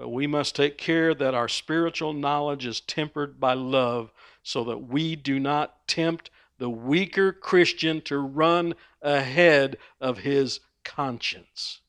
but 0.00 0.08
we 0.08 0.26
must 0.26 0.56
take 0.56 0.78
care 0.78 1.14
that 1.14 1.34
our 1.34 1.46
spiritual 1.46 2.14
knowledge 2.14 2.64
is 2.64 2.80
tempered 2.80 3.38
by 3.38 3.52
love 3.52 4.10
so 4.42 4.64
that 4.64 4.78
we 4.78 5.14
do 5.14 5.38
not 5.38 5.86
tempt 5.86 6.30
the 6.56 6.70
weaker 6.70 7.34
Christian 7.34 8.00
to 8.02 8.16
run 8.16 8.76
ahead 9.02 9.76
of 10.00 10.20
his 10.20 10.60
conscience. 10.84 11.82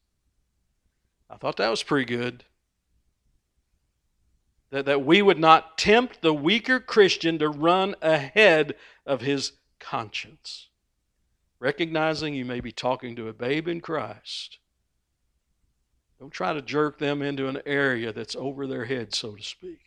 I 1.30 1.38
thought 1.38 1.56
that 1.56 1.70
was 1.70 1.84
pretty 1.84 2.04
good. 2.04 2.44
That, 4.72 4.84
that 4.88 5.06
we 5.06 5.22
would 5.22 5.40
not 5.40 5.78
tempt 5.78 6.22
the 6.22 6.34
weaker 6.34 6.82
Christian 6.82 7.40
to 7.40 7.48
run 7.48 7.96
ahead 8.02 8.76
of 9.06 9.22
his 9.22 9.54
conscience. 9.80 10.68
Recognizing 11.62 12.34
you 12.34 12.44
may 12.44 12.60
be 12.60 12.74
talking 12.74 13.16
to 13.16 13.30
a 13.30 13.34
babe 13.34 13.70
in 13.70 13.80
Christ. 13.80 14.58
Don't 16.22 16.30
try 16.30 16.54
to 16.54 16.62
jerk 16.62 17.00
them 17.00 17.24
into 17.24 17.48
an 17.48 17.64
area 17.66 18.14
that's 18.14 18.36
over 18.36 18.68
their 18.68 18.86
head, 18.86 19.16
so 19.16 19.34
to 19.34 19.42
speak. 19.42 19.80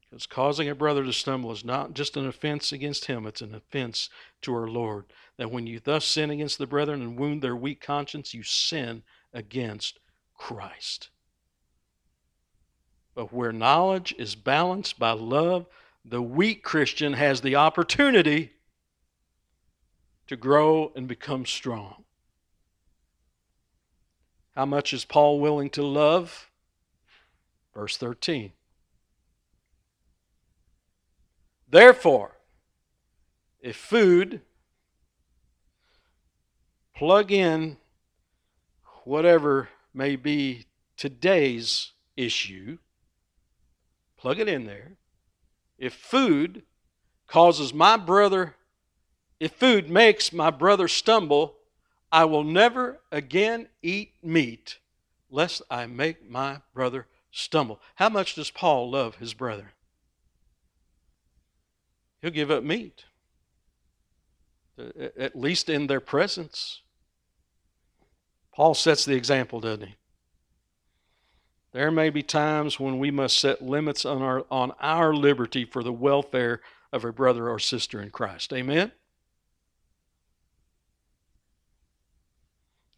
Because 0.00 0.26
causing 0.26 0.66
a 0.66 0.74
brother 0.74 1.04
to 1.04 1.12
stumble 1.12 1.52
is 1.52 1.62
not 1.62 1.92
just 1.92 2.16
an 2.16 2.26
offense 2.26 2.72
against 2.72 3.04
him, 3.04 3.26
it's 3.26 3.42
an 3.42 3.54
offense 3.54 4.08
to 4.40 4.54
our 4.54 4.66
Lord. 4.66 5.04
That 5.36 5.50
when 5.50 5.66
you 5.66 5.78
thus 5.78 6.06
sin 6.06 6.30
against 6.30 6.56
the 6.56 6.66
brethren 6.66 7.02
and 7.02 7.18
wound 7.18 7.42
their 7.42 7.54
weak 7.54 7.82
conscience, 7.82 8.32
you 8.32 8.42
sin 8.42 9.02
against 9.34 9.98
Christ. 10.34 11.10
But 13.14 13.30
where 13.30 13.52
knowledge 13.52 14.14
is 14.18 14.34
balanced 14.34 14.98
by 14.98 15.10
love, 15.10 15.66
the 16.02 16.22
weak 16.22 16.62
Christian 16.62 17.12
has 17.12 17.42
the 17.42 17.56
opportunity 17.56 18.52
to 20.28 20.36
grow 20.36 20.92
and 20.96 21.06
become 21.06 21.44
strong. 21.44 22.04
How 24.58 24.66
much 24.66 24.92
is 24.92 25.04
Paul 25.04 25.38
willing 25.38 25.70
to 25.70 25.84
love? 25.84 26.50
Verse 27.72 27.96
13. 27.96 28.50
Therefore, 31.70 32.32
if 33.60 33.76
food, 33.76 34.40
plug 36.92 37.30
in 37.30 37.76
whatever 39.04 39.68
may 39.94 40.16
be 40.16 40.66
today's 40.96 41.92
issue, 42.16 42.78
plug 44.16 44.40
it 44.40 44.48
in 44.48 44.66
there. 44.66 44.96
If 45.78 45.94
food 45.94 46.64
causes 47.28 47.72
my 47.72 47.96
brother, 47.96 48.56
if 49.38 49.52
food 49.52 49.88
makes 49.88 50.32
my 50.32 50.50
brother 50.50 50.88
stumble, 50.88 51.57
I 52.10 52.24
will 52.24 52.44
never 52.44 53.00
again 53.12 53.68
eat 53.82 54.12
meat 54.22 54.78
lest 55.30 55.62
I 55.70 55.86
make 55.86 56.28
my 56.28 56.60
brother 56.72 57.06
stumble. 57.30 57.80
How 57.96 58.08
much 58.08 58.34
does 58.34 58.50
Paul 58.50 58.90
love 58.90 59.16
his 59.16 59.34
brother? 59.34 59.72
He'll 62.20 62.30
give 62.30 62.50
up 62.50 62.64
meat, 62.64 63.04
uh, 64.78 65.08
at 65.18 65.36
least 65.36 65.68
in 65.68 65.86
their 65.86 66.00
presence. 66.00 66.80
Paul 68.52 68.74
sets 68.74 69.04
the 69.04 69.14
example, 69.14 69.60
doesn't 69.60 69.86
he? 69.86 69.94
There 71.72 71.90
may 71.90 72.10
be 72.10 72.22
times 72.22 72.80
when 72.80 72.98
we 72.98 73.10
must 73.10 73.38
set 73.38 73.62
limits 73.62 74.04
on 74.04 74.22
our, 74.22 74.44
on 74.50 74.72
our 74.80 75.14
liberty 75.14 75.64
for 75.64 75.82
the 75.82 75.92
welfare 75.92 76.60
of 76.92 77.04
a 77.04 77.12
brother 77.12 77.48
or 77.48 77.58
sister 77.58 78.00
in 78.00 78.10
Christ. 78.10 78.52
Amen? 78.52 78.90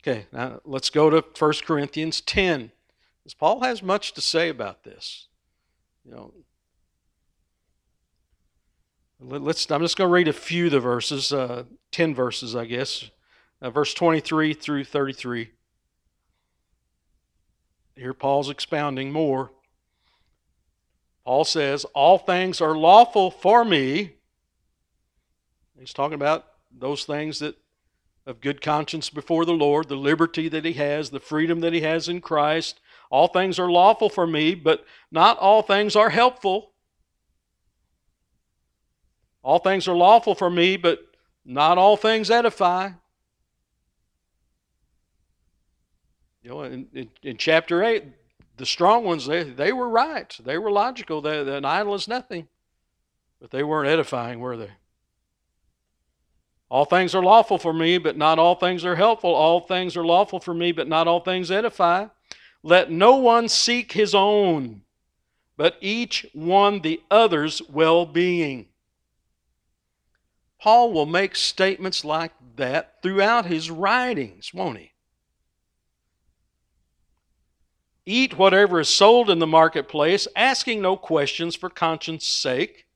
Okay, 0.03 0.27
now 0.33 0.61
let's 0.65 0.91
go 0.91 1.11
to 1.11 1.25
1 1.39 1.53
Corinthians 1.67 2.21
10. 2.21 2.73
Because 3.23 3.35
Paul 3.35 3.61
has 3.61 3.83
much 3.83 4.13
to 4.15 4.21
say 4.21 4.49
about 4.49 4.83
this. 4.85 5.29
You 6.05 6.13
know, 6.13 6.33
Let's, 9.23 9.71
I'm 9.71 9.83
just 9.83 9.99
going 9.99 10.09
to 10.09 10.13
read 10.13 10.29
a 10.29 10.33
few 10.33 10.67
of 10.67 10.73
the 10.73 10.81
verses, 10.81 11.31
uh, 11.31 11.65
10 11.93 12.15
verses, 12.15 12.57
I 12.57 12.65
guess. 12.65 13.11
Uh, 13.61 13.69
verse 13.69 13.93
23 13.93 14.55
through 14.55 14.85
33. 14.85 15.51
Here, 17.97 18.15
Paul's 18.15 18.49
expounding 18.49 19.13
more. 19.13 19.51
Paul 21.27 21.45
says, 21.45 21.85
All 21.95 22.17
things 22.17 22.63
are 22.63 22.75
lawful 22.75 23.31
for 23.31 23.63
me. 23.63 24.15
He's 25.79 25.93
talking 25.93 26.15
about 26.15 26.47
those 26.71 27.05
things 27.05 27.41
that 27.41 27.57
of 28.27 28.41
good 28.41 28.61
conscience 28.61 29.11
before 29.11 29.45
the 29.45 29.53
Lord, 29.53 29.89
the 29.89 29.97
liberty 29.97 30.49
that 30.49 30.65
he 30.65 30.75
has, 30.75 31.11
the 31.11 31.21
freedom 31.21 31.61
that 31.61 31.73
he 31.73 31.81
has 31.81 32.09
in 32.09 32.21
Christ. 32.21 32.81
All 33.11 33.29
things 33.29 33.59
are 33.59 33.71
lawful 33.71 34.09
for 34.09 34.27
me, 34.27 34.55
but 34.55 34.85
not 35.11 35.39
all 35.39 35.63
things 35.63 35.97
are 35.97 36.11
helpful. 36.11 36.73
All 39.43 39.59
things 39.59 39.89
are 39.89 39.97
lawful 39.97 40.35
for 40.35 40.51
me, 40.51 40.77
but 40.77 41.01
not 41.45 41.79
all 41.79 41.97
things 41.97 42.31
edify. 42.31 42.91
You 46.43 46.51
know, 46.51 46.63
in, 46.63 46.87
in, 46.95 47.11
in 47.23 47.37
chapter 47.37 47.83
8, 47.83 48.05
the 48.57 48.67
strong 48.67 49.05
ones, 49.05 49.27
they, 49.27 49.43
they 49.43 49.73
were 49.73 49.89
right. 49.89 50.37
They 50.43 50.59
were 50.59 50.71
logical. 50.71 51.21
They, 51.21 51.41
an 51.57 51.65
idol 51.65 51.95
is 51.95 52.07
nothing. 52.07 52.49
But 53.41 53.51
they 53.51 53.63
weren't 53.63 53.89
edifying, 53.89 54.41
were 54.41 54.57
they? 54.57 54.71
All 56.71 56.85
things 56.85 57.17
are 57.17 57.23
lawful 57.23 57.59
for 57.59 57.73
me, 57.73 57.99
but 57.99 58.17
not 58.17 58.39
all 58.39 58.55
things 58.55 58.85
are 58.85 58.95
helpful. 58.95 59.35
All 59.35 59.61
things 59.61 59.97
are 59.97 60.05
lawful 60.05 60.39
for 60.39 60.55
me, 60.55 60.71
but 60.71 60.87
not 60.87 61.09
all 61.09 61.21
things 61.21 61.51
edify. 61.51 62.07
Let 62.63 62.91
no 62.91 63.17
one 63.17 63.49
seek 63.49 63.93
his 63.93 64.15
own, 64.15 64.83
but 65.57 65.77
each 65.81 66.25
one 66.33 66.81
the 66.81 67.03
other's 67.11 67.61
well 67.69 68.07
being. 68.07 68.69
Paul 70.61 70.93
will 70.93 71.07
make 71.07 71.35
statements 71.35 72.05
like 72.05 72.33
that 72.57 73.03
throughout 73.03 73.47
his 73.47 73.71
writings, 73.71 74.55
won't 74.55 74.79
he? 74.79 74.93
Eat 78.07 78.39
whatever 78.39 78.81
is 78.81 78.89
sold 78.89 79.29
in 79.29 79.39
the 79.39 79.47
marketplace, 79.47 80.29
asking 80.37 80.83
no 80.83 80.97
questions 80.97 81.57
for 81.57 81.71
conscience 81.71 82.27
sake. 82.27 82.87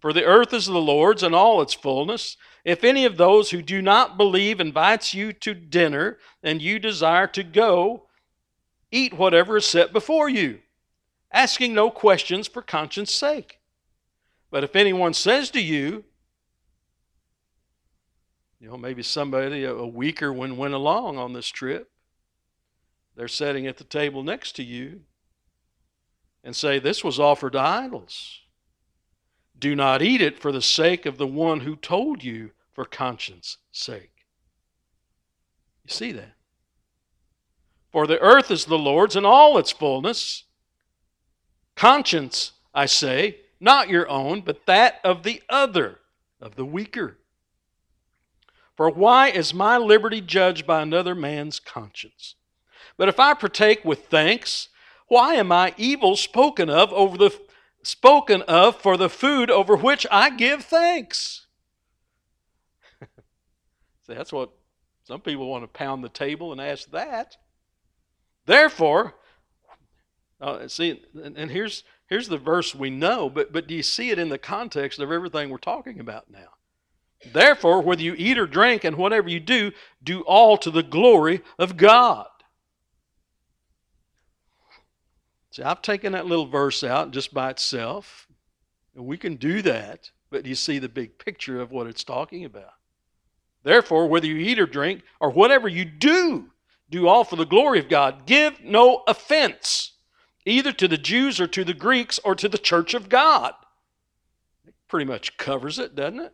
For 0.00 0.12
the 0.12 0.24
earth 0.24 0.52
is 0.52 0.66
the 0.66 0.78
Lord's 0.78 1.22
and 1.22 1.34
all 1.34 1.62
its 1.62 1.74
fullness. 1.74 2.36
If 2.64 2.84
any 2.84 3.04
of 3.04 3.16
those 3.16 3.50
who 3.50 3.60
do 3.60 3.82
not 3.82 4.16
believe 4.16 4.60
invites 4.60 5.14
you 5.14 5.32
to 5.32 5.54
dinner 5.54 6.18
and 6.42 6.62
you 6.62 6.78
desire 6.78 7.26
to 7.28 7.42
go, 7.42 8.06
eat 8.90 9.14
whatever 9.14 9.56
is 9.56 9.66
set 9.66 9.92
before 9.92 10.28
you, 10.28 10.60
asking 11.32 11.74
no 11.74 11.90
questions 11.90 12.46
for 12.46 12.62
conscience 12.62 13.12
sake. 13.12 13.58
But 14.50 14.62
if 14.62 14.76
anyone 14.76 15.14
says 15.14 15.50
to 15.50 15.60
you, 15.60 16.04
you 18.60 18.68
know, 18.68 18.76
maybe 18.76 19.02
somebody, 19.02 19.64
a 19.64 19.84
weaker 19.84 20.32
one, 20.32 20.56
went 20.56 20.74
along 20.74 21.18
on 21.18 21.32
this 21.32 21.48
trip. 21.48 21.90
They're 23.16 23.26
sitting 23.26 23.66
at 23.66 23.78
the 23.78 23.84
table 23.84 24.22
next 24.22 24.54
to 24.56 24.62
you 24.62 25.00
and 26.44 26.54
say, 26.54 26.78
This 26.78 27.02
was 27.02 27.18
offered 27.18 27.54
to 27.54 27.60
idols. 27.60 28.41
Do 29.62 29.76
not 29.76 30.02
eat 30.02 30.20
it 30.20 30.40
for 30.40 30.50
the 30.50 30.60
sake 30.60 31.06
of 31.06 31.18
the 31.18 31.26
one 31.26 31.60
who 31.60 31.76
told 31.76 32.24
you 32.24 32.50
for 32.72 32.84
conscience 32.84 33.58
sake. 33.70 34.26
You 35.84 35.94
see 35.94 36.10
that? 36.10 36.32
For 37.92 38.08
the 38.08 38.18
earth 38.18 38.50
is 38.50 38.64
the 38.64 38.76
Lord's 38.76 39.14
and 39.14 39.24
all 39.24 39.56
its 39.58 39.70
fullness. 39.70 40.42
Conscience, 41.76 42.50
I 42.74 42.86
say, 42.86 43.36
not 43.60 43.88
your 43.88 44.08
own, 44.08 44.40
but 44.40 44.66
that 44.66 44.96
of 45.04 45.22
the 45.22 45.40
other, 45.48 46.00
of 46.40 46.56
the 46.56 46.66
weaker. 46.66 47.18
For 48.76 48.90
why 48.90 49.28
is 49.28 49.54
my 49.54 49.78
liberty 49.78 50.20
judged 50.20 50.66
by 50.66 50.82
another 50.82 51.14
man's 51.14 51.60
conscience? 51.60 52.34
But 52.96 53.08
if 53.08 53.20
I 53.20 53.32
partake 53.34 53.84
with 53.84 54.06
thanks, 54.06 54.70
why 55.06 55.34
am 55.34 55.52
I 55.52 55.72
evil 55.76 56.16
spoken 56.16 56.68
of 56.68 56.92
over 56.92 57.16
the 57.16 57.30
spoken 57.82 58.42
of 58.42 58.80
for 58.80 58.96
the 58.96 59.08
food 59.08 59.50
over 59.50 59.76
which 59.76 60.06
I 60.10 60.30
give 60.30 60.64
thanks? 60.64 61.46
See, 64.06 64.14
that's 64.14 64.32
what 64.32 64.50
some 65.04 65.20
people 65.20 65.48
want 65.48 65.64
to 65.64 65.68
pound 65.68 66.04
the 66.04 66.08
table 66.08 66.52
and 66.52 66.60
ask 66.60 66.90
that. 66.90 67.36
Therefore, 68.46 69.14
uh, 70.40 70.66
see, 70.66 71.00
and, 71.22 71.36
and 71.36 71.50
here's 71.50 71.84
here's 72.06 72.28
the 72.28 72.38
verse 72.38 72.74
we 72.74 72.90
know, 72.90 73.30
but 73.30 73.52
but 73.52 73.68
do 73.68 73.74
you 73.74 73.82
see 73.82 74.10
it 74.10 74.18
in 74.18 74.28
the 74.28 74.38
context 74.38 74.98
of 74.98 75.12
everything 75.12 75.50
we're 75.50 75.58
talking 75.58 76.00
about 76.00 76.30
now? 76.30 76.48
Therefore, 77.32 77.80
whether 77.80 78.02
you 78.02 78.14
eat 78.18 78.38
or 78.38 78.46
drink 78.46 78.82
and 78.82 78.96
whatever 78.96 79.28
you 79.28 79.38
do, 79.38 79.70
do 80.02 80.22
all 80.22 80.56
to 80.58 80.70
the 80.70 80.82
glory 80.82 81.42
of 81.58 81.76
God. 81.76 82.26
See, 85.52 85.62
I've 85.62 85.82
taken 85.82 86.12
that 86.12 86.24
little 86.24 86.46
verse 86.46 86.82
out 86.82 87.10
just 87.10 87.34
by 87.34 87.50
itself, 87.50 88.26
and 88.96 89.04
we 89.04 89.18
can 89.18 89.36
do 89.36 89.60
that, 89.60 90.10
but 90.30 90.46
you 90.46 90.54
see 90.54 90.78
the 90.78 90.88
big 90.88 91.18
picture 91.18 91.60
of 91.60 91.70
what 91.70 91.86
it's 91.86 92.04
talking 92.04 92.46
about. 92.46 92.72
Therefore, 93.62 94.08
whether 94.08 94.26
you 94.26 94.36
eat 94.36 94.58
or 94.58 94.64
drink 94.64 95.02
or 95.20 95.28
whatever 95.28 95.68
you 95.68 95.84
do, 95.84 96.46
do 96.88 97.06
all 97.06 97.22
for 97.22 97.36
the 97.36 97.44
glory 97.44 97.78
of 97.78 97.90
God. 97.90 98.24
Give 98.24 98.58
no 98.62 99.02
offense, 99.06 99.92
either 100.46 100.72
to 100.72 100.88
the 100.88 100.96
Jews 100.96 101.38
or 101.38 101.46
to 101.48 101.64
the 101.64 101.74
Greeks 101.74 102.18
or 102.24 102.34
to 102.34 102.48
the 102.48 102.56
church 102.56 102.94
of 102.94 103.10
God. 103.10 103.52
It 104.66 104.72
pretty 104.88 105.04
much 105.04 105.36
covers 105.36 105.78
it, 105.78 105.94
doesn't 105.94 106.20
it? 106.20 106.32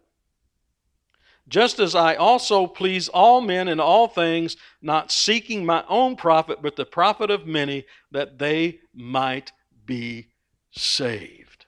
Just 1.48 1.78
as 1.78 1.94
I 1.94 2.14
also 2.14 2.66
please 2.66 3.08
all 3.08 3.40
men 3.40 3.68
in 3.68 3.80
all 3.80 4.06
things, 4.06 4.56
not 4.82 5.10
seeking 5.10 5.64
my 5.64 5.82
own 5.88 6.14
profit, 6.14 6.60
but 6.60 6.76
the 6.76 6.84
profit 6.84 7.30
of 7.30 7.46
many, 7.46 7.86
that 8.10 8.38
they 8.38 8.80
might 8.92 9.52
be 9.86 10.28
saved. 10.70 11.64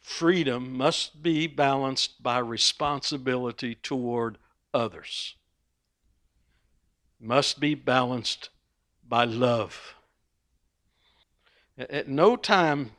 Freedom 0.00 0.76
must 0.76 1.22
be 1.22 1.46
balanced 1.46 2.22
by 2.22 2.38
responsibility 2.38 3.74
toward 3.74 4.36
others, 4.74 5.36
must 7.18 7.58
be 7.58 7.74
balanced 7.74 8.50
by 9.08 9.24
love. 9.24 9.94
At 11.78 12.08
no 12.08 12.36
time 12.36 12.90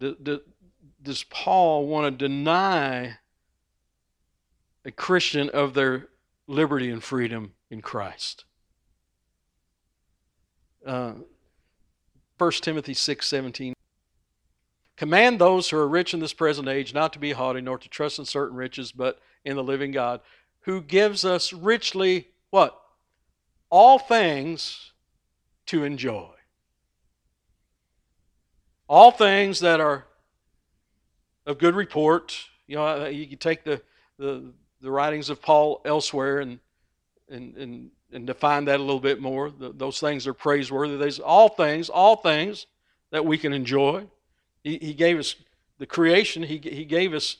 does 0.00 1.24
Paul 1.30 1.86
want 1.86 2.18
to 2.18 2.28
deny 2.28 3.18
a 4.86 4.92
Christian 4.92 5.50
of 5.50 5.74
their 5.74 6.06
liberty 6.46 6.88
and 6.90 7.02
freedom 7.02 7.52
in 7.70 7.82
Christ. 7.82 8.44
Uh, 10.86 11.14
1 12.38 12.52
Timothy 12.62 12.94
6 12.94 13.26
17. 13.26 13.74
Command 14.96 15.38
those 15.40 15.68
who 15.68 15.76
are 15.76 15.88
rich 15.88 16.14
in 16.14 16.20
this 16.20 16.32
present 16.32 16.68
age 16.68 16.94
not 16.94 17.12
to 17.12 17.18
be 17.18 17.32
haughty, 17.32 17.60
nor 17.60 17.76
to 17.76 17.88
trust 17.88 18.20
in 18.20 18.24
certain 18.24 18.56
riches, 18.56 18.92
but 18.92 19.18
in 19.44 19.56
the 19.56 19.64
living 19.64 19.90
God, 19.90 20.20
who 20.60 20.80
gives 20.80 21.24
us 21.24 21.52
richly 21.52 22.28
what? 22.50 22.80
All 23.68 23.98
things 23.98 24.92
to 25.66 25.82
enjoy. 25.82 26.30
All 28.88 29.10
things 29.10 29.58
that 29.60 29.80
are 29.80 30.06
of 31.44 31.58
good 31.58 31.74
report. 31.74 32.38
You 32.68 32.76
know, 32.76 33.06
you 33.06 33.26
can 33.26 33.38
take 33.38 33.64
the, 33.64 33.82
the 34.18 34.52
the 34.80 34.90
writings 34.90 35.30
of 35.30 35.42
Paul 35.42 35.80
elsewhere 35.84 36.40
and 36.40 36.58
and 37.28 37.56
and, 37.56 37.90
and 38.12 38.26
define 38.26 38.66
that 38.66 38.78
a 38.80 38.82
little 38.82 39.00
bit 39.00 39.20
more. 39.20 39.50
The, 39.50 39.72
those 39.72 40.00
things 40.00 40.26
are 40.26 40.34
praiseworthy. 40.34 40.96
There's 40.96 41.20
all 41.20 41.48
things, 41.48 41.88
all 41.88 42.16
things 42.16 42.66
that 43.10 43.24
we 43.24 43.38
can 43.38 43.52
enjoy. 43.52 44.06
He, 44.62 44.78
he 44.78 44.94
gave 44.94 45.18
us 45.18 45.36
the 45.78 45.86
creation. 45.86 46.42
He, 46.42 46.58
he 46.58 46.84
gave 46.84 47.14
us 47.14 47.38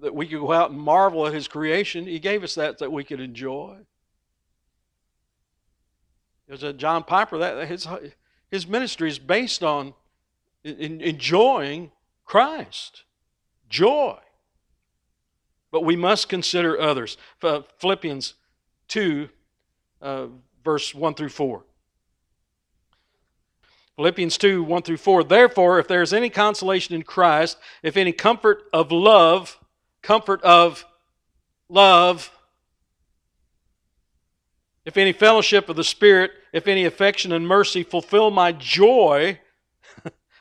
that 0.00 0.14
we 0.14 0.26
could 0.26 0.40
go 0.40 0.52
out 0.52 0.70
and 0.70 0.80
marvel 0.80 1.26
at 1.26 1.34
His 1.34 1.48
creation. 1.48 2.06
He 2.06 2.18
gave 2.18 2.42
us 2.42 2.54
that 2.54 2.78
that 2.78 2.92
we 2.92 3.04
could 3.04 3.20
enjoy. 3.20 3.78
There's 6.46 6.62
a 6.62 6.72
John 6.72 7.04
Piper 7.04 7.38
that 7.38 7.68
his 7.68 7.86
his 8.50 8.66
ministry 8.66 9.10
is 9.10 9.18
based 9.18 9.62
on 9.62 9.92
in, 10.64 11.00
enjoying 11.00 11.92
Christ, 12.24 13.04
joy. 13.68 14.18
But 15.70 15.84
we 15.84 15.96
must 15.96 16.28
consider 16.28 16.80
others. 16.80 17.16
Philippians 17.78 18.34
2, 18.88 19.28
uh, 20.00 20.26
verse 20.64 20.94
1 20.94 21.14
through 21.14 21.28
4. 21.28 21.62
Philippians 23.96 24.38
2, 24.38 24.62
1 24.62 24.82
through 24.82 24.96
4. 24.96 25.24
Therefore, 25.24 25.78
if 25.78 25.88
there 25.88 26.02
is 26.02 26.12
any 26.12 26.30
consolation 26.30 26.94
in 26.94 27.02
Christ, 27.02 27.58
if 27.82 27.96
any 27.96 28.12
comfort 28.12 28.62
of 28.72 28.92
love, 28.92 29.58
comfort 30.02 30.40
of 30.42 30.86
love, 31.68 32.30
if 34.84 34.96
any 34.96 35.12
fellowship 35.12 35.68
of 35.68 35.76
the 35.76 35.84
Spirit, 35.84 36.30
if 36.52 36.66
any 36.66 36.84
affection 36.84 37.32
and 37.32 37.46
mercy, 37.46 37.82
fulfill 37.82 38.30
my 38.30 38.52
joy 38.52 39.38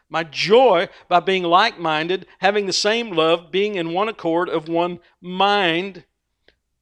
my 0.10 0.24
joy 0.24 0.88
by 1.08 1.20
being 1.20 1.44
like 1.44 1.80
minded, 1.80 2.26
having 2.40 2.66
the 2.66 2.74
same 2.74 3.12
love, 3.12 3.52
being 3.52 3.76
in 3.76 3.94
one 3.94 4.10
accord 4.10 4.50
of 4.50 4.70
one 4.70 5.00
mind. 5.22 6.06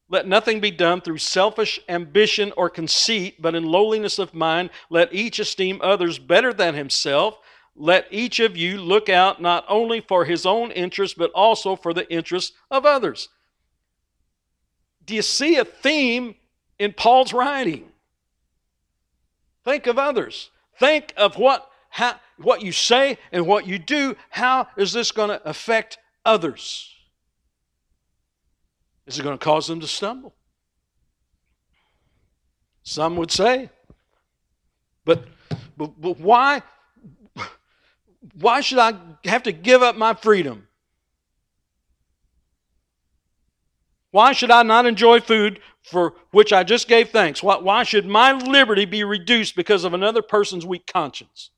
Let 0.10 0.28
nothing 0.28 0.60
be 0.60 0.72
done 0.72 1.02
through 1.02 1.18
selfish 1.18 1.80
ambition 1.90 2.54
or 2.56 2.70
conceit, 2.70 3.42
but 3.42 3.56
in 3.56 3.64
lowliness 3.64 4.20
of 4.20 4.34
mind, 4.34 4.70
let 4.90 5.14
each 5.14 5.40
esteem 5.40 5.80
others 5.82 6.20
better 6.20 6.54
than 6.54 6.76
himself. 6.76 7.40
Let 7.76 8.08
each 8.12 8.40
of 8.40 8.56
you 8.56 8.80
look 8.80 9.10
out 9.10 9.42
not 9.42 9.66
only 9.68 10.02
for 10.02 10.26
his 10.26 10.46
own 10.46 10.72
interest, 10.72 11.18
but 11.18 11.32
also 11.32 11.76
for 11.76 11.94
the 11.94 12.10
interest 12.12 12.54
of 12.70 12.86
others. 12.86 13.30
Do 15.06 15.16
you 15.16 15.22
see 15.22 15.58
a 15.58 15.66
theme 15.66 16.36
in 16.80 16.94
Paul's 16.94 17.34
writing? 17.34 17.92
Think 19.64 19.88
of 19.88 19.98
others. 19.98 20.52
Think 20.80 21.14
of 21.18 21.38
what 21.38 21.70
how, 21.90 22.20
what 22.38 22.62
you 22.62 22.72
say 22.72 23.18
and 23.32 23.48
what 23.48 23.68
you 23.68 23.80
do, 23.80 24.16
how 24.30 24.68
is 24.78 24.94
this 24.94 25.12
going 25.12 25.30
to 25.30 25.48
affect 25.48 25.98
others? 26.26 26.92
Is 29.08 29.20
it 29.20 29.24
going 29.24 29.38
to 29.38 29.44
cause 29.44 29.68
them 29.68 29.80
to 29.80 29.88
stumble? 29.88 30.36
Some 32.84 33.16
would 33.18 33.32
say. 33.32 33.70
But, 35.06 35.26
but, 35.78 36.00
but 36.00 36.20
why, 36.20 36.64
why 38.40 38.62
should 38.62 38.80
I 38.80 38.94
have 39.26 39.44
to 39.44 39.52
give 39.52 39.84
up 39.84 39.96
my 39.96 40.14
freedom? 40.14 40.68
Why 44.12 44.32
should 44.32 44.50
I 44.50 44.64
not 44.64 44.86
enjoy 44.86 45.20
food 45.20 45.60
for 45.84 46.14
which 46.32 46.54
I 46.54 46.64
just 46.64 46.88
gave 46.88 47.10
thanks? 47.10 47.44
Why, 47.44 47.58
why 47.58 47.84
should 47.84 48.06
my 48.06 48.32
liberty 48.32 48.86
be 48.86 49.04
reduced 49.04 49.56
because 49.56 49.84
of 49.84 49.94
another 49.94 50.22
person's 50.22 50.66
weak 50.66 50.88
conscience? 50.88 51.52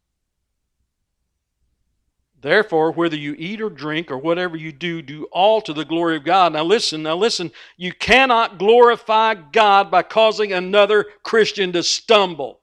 Therefore, 2.40 2.92
whether 2.92 3.16
you 3.16 3.36
eat 3.38 3.62
or 3.62 3.70
drink 3.70 4.12
or 4.12 4.18
whatever 4.18 4.56
you 4.56 4.72
do, 4.72 5.02
do 5.02 5.26
all 5.32 5.60
to 5.62 5.74
the 5.74 5.86
glory 5.86 6.18
of 6.18 6.24
God. 6.24 6.54
Now, 6.54 6.64
listen, 6.64 7.02
now, 7.02 7.16
listen. 7.16 7.52
You 7.78 7.92
cannot 7.92 8.60
glorify 8.60 9.34
God 9.34 9.90
by 9.90 10.04
causing 10.04 10.54
another 10.54 11.06
Christian 11.24 11.72
to 11.74 11.82
stumble. 11.82 12.62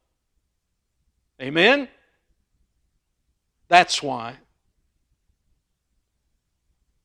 Amen? 1.43 1.89
That's 3.68 4.01
why. 4.01 4.37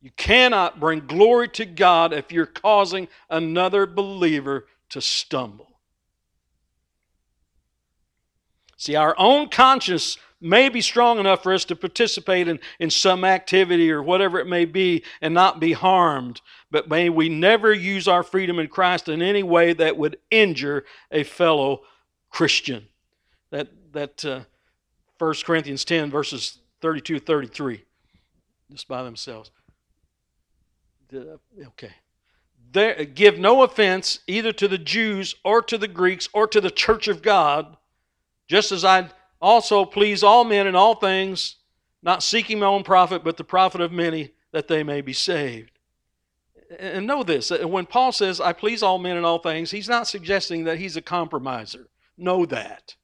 You 0.02 0.12
cannot 0.16 0.80
bring 0.80 1.08
glory 1.08 1.50
to 1.50 1.66
God 1.66 2.14
if 2.14 2.32
you're 2.32 2.46
causing 2.46 3.08
another 3.30 3.88
believer 3.88 4.68
to 4.90 5.02
stumble. 5.02 5.80
See, 8.78 8.96
our 8.96 9.14
own 9.18 9.50
conscience 9.50 10.18
may 10.42 10.70
be 10.70 10.82
strong 10.82 11.20
enough 11.20 11.44
for 11.44 11.54
us 11.54 11.66
to 11.66 11.76
participate 11.76 12.48
in, 12.48 12.60
in 12.80 12.90
some 12.90 13.24
activity 13.24 13.92
or 13.92 14.02
whatever 14.02 14.40
it 14.40 14.48
may 14.48 14.66
be 14.66 15.04
and 15.22 15.34
not 15.34 15.60
be 15.60 15.74
harmed. 15.74 16.42
But 16.72 16.90
may 16.90 17.10
we 17.10 17.30
never 17.30 17.74
use 17.74 18.08
our 18.08 18.24
freedom 18.24 18.60
in 18.60 18.68
Christ 18.68 19.10
in 19.10 19.22
any 19.22 19.44
way 19.44 19.74
that 19.74 19.98
would 19.98 20.18
injure 20.32 20.86
a 21.12 21.24
fellow 21.24 21.82
Christian. 22.30 22.88
That, 23.52 23.68
that 23.92 24.24
uh, 24.24 24.42
1 25.18 25.34
Corinthians 25.44 25.84
10, 25.84 26.10
verses 26.10 26.60
32 26.82 27.20
33, 27.20 27.84
just 28.72 28.88
by 28.88 29.04
themselves. 29.04 29.52
Okay. 31.14 31.92
There, 32.72 33.04
give 33.04 33.40
no 33.40 33.64
offense 33.64 34.20
either 34.28 34.52
to 34.54 34.68
the 34.68 34.78
Jews 34.78 35.36
or 35.44 35.62
to 35.64 35.78
the 35.78 35.88
Greeks 35.88 36.30
or 36.34 36.48
to 36.48 36.62
the 36.62 36.70
church 36.70 37.08
of 37.08 37.24
God, 37.24 37.78
just 38.48 38.72
as 38.72 38.86
I 38.86 39.10
also 39.42 39.86
please 39.86 40.24
all 40.24 40.44
men 40.44 40.68
in 40.68 40.76
all 40.76 40.96
things, 40.96 41.56
not 42.02 42.24
seeking 42.24 42.60
my 42.60 42.66
own 42.66 42.84
profit, 42.84 43.24
but 43.24 43.38
the 43.38 43.44
profit 43.44 43.82
of 43.82 43.92
many, 43.92 44.32
that 44.52 44.68
they 44.68 44.84
may 44.84 45.02
be 45.02 45.14
saved. 45.14 45.72
And 46.78 47.08
know 47.08 47.24
this 47.24 47.50
when 47.50 47.86
Paul 47.86 48.12
says, 48.12 48.40
I 48.40 48.54
please 48.54 48.84
all 48.84 49.00
men 49.00 49.18
in 49.18 49.26
all 49.26 49.40
things, 49.40 49.72
he's 49.72 49.90
not 49.90 50.08
suggesting 50.08 50.66
that 50.66 50.78
he's 50.78 50.96
a 50.96 51.02
compromiser. 51.02 51.88
Know 52.18 52.46
that. 52.46 52.96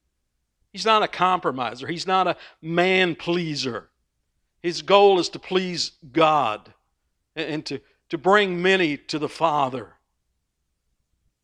He's 0.72 0.84
not 0.84 1.02
a 1.02 1.08
compromiser, 1.08 1.86
he's 1.86 2.06
not 2.06 2.26
a 2.26 2.36
man 2.60 3.14
pleaser. 3.14 3.88
His 4.62 4.82
goal 4.82 5.18
is 5.18 5.28
to 5.30 5.38
please 5.38 5.92
God 6.12 6.74
and 7.34 7.64
to, 7.66 7.80
to 8.08 8.18
bring 8.18 8.60
many 8.60 8.96
to 8.96 9.18
the 9.18 9.28
Father, 9.28 9.94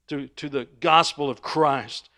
to, 0.09 0.27
to 0.29 0.49
the 0.49 0.67
gospel 0.81 1.31
of 1.31 1.41
Christ. 1.41 2.09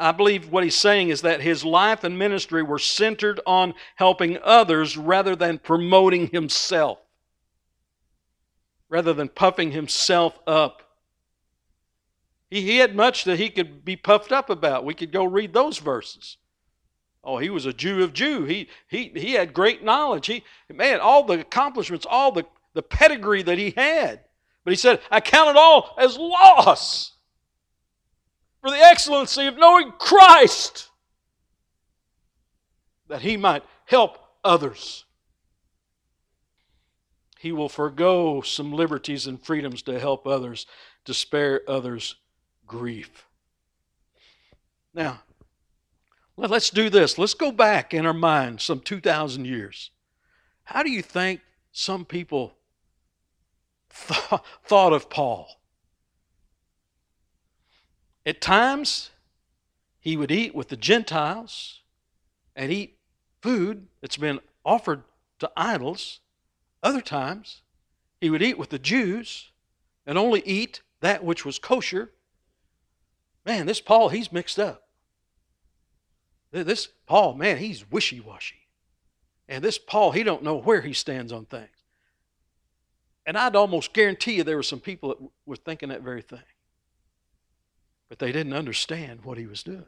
I 0.00 0.12
believe 0.12 0.50
what 0.50 0.64
he's 0.64 0.76
saying 0.76 1.08
is 1.08 1.22
that 1.22 1.40
his 1.40 1.64
life 1.64 2.04
and 2.04 2.18
ministry 2.18 2.62
were 2.62 2.78
centered 2.78 3.40
on 3.46 3.74
helping 3.96 4.38
others 4.42 4.96
rather 4.96 5.34
than 5.36 5.58
promoting 5.58 6.28
himself, 6.28 6.98
rather 8.88 9.12
than 9.12 9.28
puffing 9.28 9.72
himself 9.72 10.38
up. 10.46 10.82
He, 12.50 12.62
he 12.62 12.76
had 12.78 12.94
much 12.94 13.24
that 13.24 13.38
he 13.38 13.50
could 13.50 13.84
be 13.84 13.96
puffed 13.96 14.32
up 14.32 14.50
about. 14.50 14.84
We 14.84 14.94
could 14.94 15.12
go 15.12 15.24
read 15.24 15.52
those 15.52 15.78
verses. 15.78 16.36
Oh, 17.24 17.38
he 17.38 17.50
was 17.50 17.66
a 17.66 17.72
Jew 17.72 18.02
of 18.02 18.12
Jew. 18.12 18.44
He, 18.44 18.68
he, 18.88 19.12
he 19.14 19.32
had 19.32 19.54
great 19.54 19.84
knowledge. 19.84 20.26
He, 20.26 20.44
man, 20.72 21.00
all 21.00 21.24
the 21.24 21.40
accomplishments, 21.40 22.06
all 22.08 22.32
the, 22.32 22.44
the 22.74 22.82
pedigree 22.82 23.42
that 23.42 23.58
he 23.58 23.70
had. 23.76 24.20
But 24.64 24.72
he 24.72 24.76
said, 24.76 25.00
I 25.10 25.20
count 25.20 25.50
it 25.50 25.56
all 25.56 25.94
as 25.98 26.16
loss 26.16 27.12
for 28.62 28.70
the 28.70 28.78
excellency 28.78 29.46
of 29.46 29.58
knowing 29.58 29.92
Christ, 29.98 30.88
that 33.08 33.20
he 33.20 33.36
might 33.36 33.64
help 33.84 34.18
others. 34.42 35.04
He 37.38 37.52
will 37.52 37.68
forego 37.68 38.40
some 38.40 38.72
liberties 38.72 39.26
and 39.26 39.44
freedoms 39.44 39.82
to 39.82 40.00
help 40.00 40.26
others, 40.26 40.64
to 41.04 41.12
spare 41.12 41.60
others 41.68 42.14
grief. 42.66 43.26
Now, 44.94 45.20
Let's 46.36 46.70
do 46.70 46.88
this. 46.88 47.18
Let's 47.18 47.34
go 47.34 47.52
back 47.52 47.92
in 47.92 48.06
our 48.06 48.14
mind 48.14 48.60
some 48.60 48.80
2,000 48.80 49.44
years. 49.44 49.90
How 50.64 50.82
do 50.82 50.90
you 50.90 51.02
think 51.02 51.40
some 51.72 52.04
people 52.04 52.54
th- 54.08 54.40
thought 54.64 54.92
of 54.92 55.10
Paul? 55.10 55.48
At 58.24 58.40
times, 58.40 59.10
he 59.98 60.16
would 60.16 60.30
eat 60.30 60.54
with 60.54 60.68
the 60.68 60.76
Gentiles 60.76 61.80
and 62.54 62.70
eat 62.70 62.98
food 63.40 63.86
that's 64.00 64.16
been 64.16 64.40
offered 64.64 65.02
to 65.40 65.50
idols. 65.56 66.20
Other 66.82 67.00
times, 67.00 67.62
he 68.20 68.30
would 68.30 68.42
eat 68.42 68.58
with 68.58 68.70
the 68.70 68.78
Jews 68.78 69.50
and 70.06 70.16
only 70.16 70.42
eat 70.46 70.82
that 71.00 71.24
which 71.24 71.44
was 71.44 71.58
kosher. 71.58 72.12
Man, 73.44 73.66
this 73.66 73.80
Paul, 73.80 74.08
he's 74.08 74.32
mixed 74.32 74.58
up. 74.58 74.88
This 76.52 76.88
Paul, 77.06 77.34
man, 77.34 77.58
he's 77.58 77.90
wishy-washy. 77.90 78.68
And 79.48 79.64
this 79.64 79.78
Paul, 79.78 80.12
he 80.12 80.22
don't 80.22 80.44
know 80.44 80.56
where 80.56 80.82
he 80.82 80.92
stands 80.92 81.32
on 81.32 81.46
things. 81.46 81.68
And 83.26 83.36
I'd 83.36 83.56
almost 83.56 83.92
guarantee 83.92 84.34
you 84.34 84.44
there 84.44 84.56
were 84.56 84.62
some 84.62 84.80
people 84.80 85.08
that 85.08 85.18
were 85.46 85.56
thinking 85.56 85.88
that 85.88 86.02
very 86.02 86.22
thing. 86.22 86.40
But 88.12 88.18
they 88.18 88.30
didn't 88.30 88.52
understand 88.52 89.24
what 89.24 89.38
he 89.38 89.46
was 89.46 89.62
doing, 89.62 89.86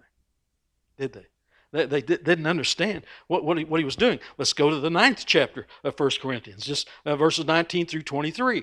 did 0.97 1.13
they? 1.13 1.27
They, 1.73 2.01
they 2.01 2.01
didn't 2.01 2.47
understand 2.47 3.05
what, 3.27 3.45
what, 3.45 3.59
he, 3.59 3.65
what 3.65 3.81
he 3.81 3.85
was 3.85 3.97
doing. 3.97 4.19
Let's 4.39 4.55
go 4.55 4.71
to 4.71 4.81
the 4.81 4.89
ninth 4.89 5.25
chapter 5.27 5.67
of 5.83 6.01
1 6.01 6.11
Corinthians, 6.23 6.65
just 6.65 6.89
uh, 7.05 7.17
verses 7.17 7.45
19 7.45 7.85
through 7.85 8.01
23. 8.01 8.63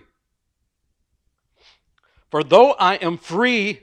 For 2.31 2.43
though 2.43 2.71
I 2.71 2.95
am 2.95 3.19
free 3.19 3.81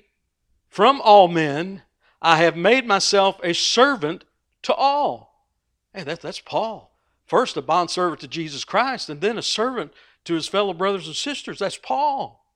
from 0.68 1.00
all 1.00 1.28
men, 1.28 1.82
I 2.20 2.38
have 2.38 2.56
made 2.56 2.84
myself 2.84 3.38
a 3.44 3.52
servant 3.52 4.24
to 4.62 4.74
all. 4.74 5.46
Hey, 5.94 6.02
that, 6.02 6.22
that's 6.22 6.40
Paul. 6.40 6.98
First, 7.24 7.56
a 7.56 7.62
bondservant 7.62 8.20
to 8.22 8.26
Jesus 8.26 8.64
Christ, 8.64 9.08
and 9.08 9.20
then 9.20 9.38
a 9.38 9.42
servant 9.42 9.92
to 10.24 10.34
his 10.34 10.48
fellow 10.48 10.74
brothers 10.74 11.06
and 11.06 11.14
sisters. 11.14 11.60
That's 11.60 11.78
Paul. 11.78 12.47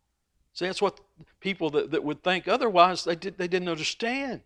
See, 0.54 0.66
that's 0.66 0.82
what 0.82 1.00
people 1.40 1.70
that, 1.70 1.90
that 1.90 2.04
would 2.04 2.22
think 2.22 2.46
otherwise, 2.46 3.04
they, 3.04 3.16
did, 3.16 3.38
they 3.38 3.48
didn't 3.48 3.68
understand. 3.68 4.42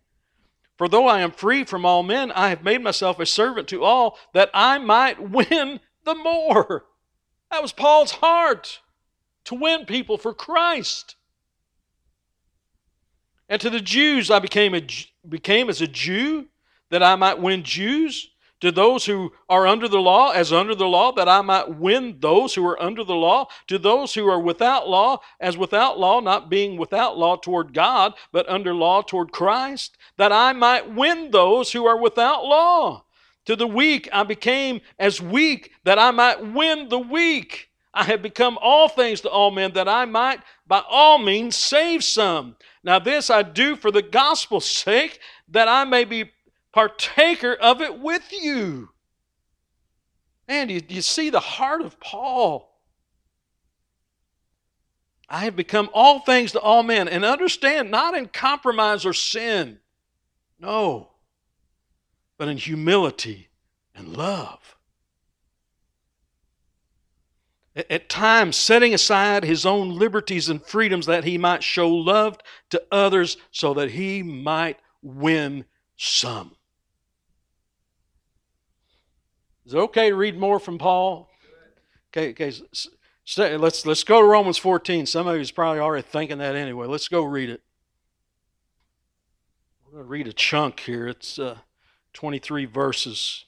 For 0.77 0.87
though 0.87 1.07
I 1.07 1.21
am 1.21 1.31
free 1.31 1.63
from 1.63 1.85
all 1.85 2.03
men, 2.03 2.31
I 2.31 2.49
have 2.49 2.63
made 2.63 2.83
myself 2.83 3.19
a 3.19 3.25
servant 3.25 3.67
to 3.69 3.83
all 3.83 4.17
that 4.33 4.49
I 4.53 4.77
might 4.77 5.19
win 5.19 5.79
the 6.03 6.15
more. 6.15 6.85
That 7.51 7.61
was 7.61 7.71
Paul's 7.71 8.11
heart 8.11 8.79
to 9.45 9.55
win 9.55 9.85
people 9.85 10.17
for 10.17 10.33
Christ. 10.33 11.15
And 13.49 13.59
to 13.61 13.69
the 13.69 13.81
Jews 13.81 14.29
I 14.29 14.39
became, 14.39 14.75
a, 14.75 14.85
became 15.27 15.69
as 15.69 15.81
a 15.81 15.87
Jew 15.87 16.47
that 16.89 17.01
I 17.01 17.15
might 17.15 17.39
win 17.39 17.63
Jews. 17.63 18.29
To 18.61 18.71
those 18.71 19.05
who 19.05 19.33
are 19.47 19.67
under 19.67 19.87
the 19.87 19.99
law, 19.99 20.31
as 20.31 20.51
under 20.51 20.73
the 20.73 20.87
law, 20.87 21.11
that 21.11 21.29
I 21.29 21.41
might 21.41 21.77
win 21.77 22.17
those 22.19 22.55
who 22.55 22.65
are 22.65 22.81
under 22.81 23.03
the 23.03 23.15
law. 23.15 23.47
To 23.67 23.77
those 23.77 24.15
who 24.15 24.27
are 24.27 24.39
without 24.39 24.89
law, 24.89 25.19
as 25.39 25.57
without 25.57 25.99
law, 25.99 26.19
not 26.21 26.49
being 26.49 26.77
without 26.77 27.17
law 27.17 27.35
toward 27.35 27.73
God, 27.73 28.13
but 28.31 28.49
under 28.49 28.73
law 28.73 29.03
toward 29.03 29.31
Christ, 29.31 29.97
that 30.17 30.31
I 30.31 30.53
might 30.53 30.91
win 30.91 31.29
those 31.29 31.71
who 31.71 31.85
are 31.85 31.97
without 31.97 32.45
law. 32.45 33.05
To 33.45 33.55
the 33.55 33.67
weak 33.67 34.09
I 34.11 34.23
became 34.23 34.81
as 34.97 35.21
weak, 35.21 35.71
that 35.83 35.99
I 35.99 36.09
might 36.11 36.53
win 36.53 36.89
the 36.89 36.99
weak. 36.99 37.69
I 37.93 38.03
have 38.05 38.21
become 38.21 38.57
all 38.61 38.89
things 38.89 39.21
to 39.21 39.29
all 39.29 39.51
men, 39.51 39.73
that 39.73 39.87
I 39.87 40.05
might 40.05 40.41
by 40.67 40.83
all 40.89 41.17
means 41.19 41.55
save 41.55 42.03
some. 42.03 42.55
Now, 42.83 42.99
this 42.99 43.29
I 43.29 43.43
do 43.43 43.75
for 43.75 43.91
the 43.91 44.01
gospel's 44.01 44.69
sake, 44.69 45.19
that 45.49 45.67
I 45.67 45.83
may 45.83 46.03
be 46.03 46.31
partaker 46.77 47.55
of 47.55 47.81
it 47.81 47.97
with 47.99 48.31
you. 48.31 48.89
And 50.47 50.69
you, 50.69 50.79
you 50.87 51.01
see 51.01 51.31
the 51.31 51.39
heart 51.39 51.81
of 51.81 51.99
Paul. 51.99 52.71
I 55.27 55.39
have 55.39 55.55
become 55.55 55.89
all 55.91 56.19
things 56.19 56.51
to 56.51 56.59
all 56.59 56.83
men. 56.83 57.07
And 57.07 57.25
understand, 57.25 57.89
not 57.89 58.15
in 58.15 58.27
compromise 58.27 59.07
or 59.07 59.13
sin. 59.13 59.79
No. 60.59 61.09
But 62.37 62.47
in 62.47 62.57
humility 62.57 63.49
and 63.95 64.15
love 64.15 64.59
at 67.89 68.07
times 68.07 68.55
setting 68.55 68.93
aside 68.93 69.43
his 69.43 69.65
own 69.65 69.97
liberties 69.97 70.47
and 70.47 70.63
freedoms 70.63 71.07
that 71.07 71.23
he 71.23 71.39
might 71.39 71.63
show 71.63 71.89
love 71.89 72.37
to 72.69 72.83
others 72.91 73.37
so 73.49 73.73
that 73.73 73.89
he 73.89 74.21
might 74.21 74.77
win 75.01 75.65
some. 75.95 76.55
Is 79.67 79.73
it 79.73 79.79
okay 79.79 80.11
to 80.11 80.15
read 80.15 80.37
more 80.39 80.61
from 80.61 80.77
Paul? 80.77 81.29
Okay, 82.15 82.29
okay. 82.29 82.53
Let's 83.57 83.85
let's 83.85 84.05
go 84.05 84.21
to 84.21 84.25
Romans 84.25 84.57
14. 84.57 85.05
Some 85.05 85.27
of 85.27 85.35
you 85.35 85.41
is 85.41 85.51
probably 85.51 85.81
already 85.81 86.07
thinking 86.07 86.37
that 86.37 86.55
anyway. 86.55 86.87
Let's 86.87 87.09
go 87.09 87.23
read 87.23 87.49
it. 87.49 87.61
We're 89.83 89.91
going 89.91 90.03
to 90.05 90.09
read 90.09 90.27
a 90.27 90.31
chunk 90.31 90.79
here. 90.79 91.09
It's 91.09 91.37
uh, 91.37 91.57
23 92.13 92.63
verses. 92.63 93.43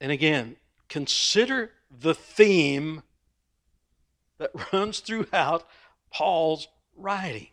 And 0.00 0.12
again, 0.12 0.58
consider 0.88 1.72
the 1.90 2.14
theme 2.14 3.02
that 4.38 4.52
runs 4.72 5.00
throughout 5.00 5.66
Paul's 6.12 6.68
writing. 6.96 7.48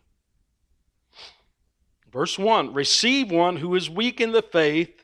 Verse 2.12 2.38
1 2.38 2.72
Receive 2.72 3.32
one 3.32 3.56
who 3.56 3.74
is 3.74 3.90
weak 3.90 4.20
in 4.20 4.30
the 4.30 4.42
faith, 4.42 5.01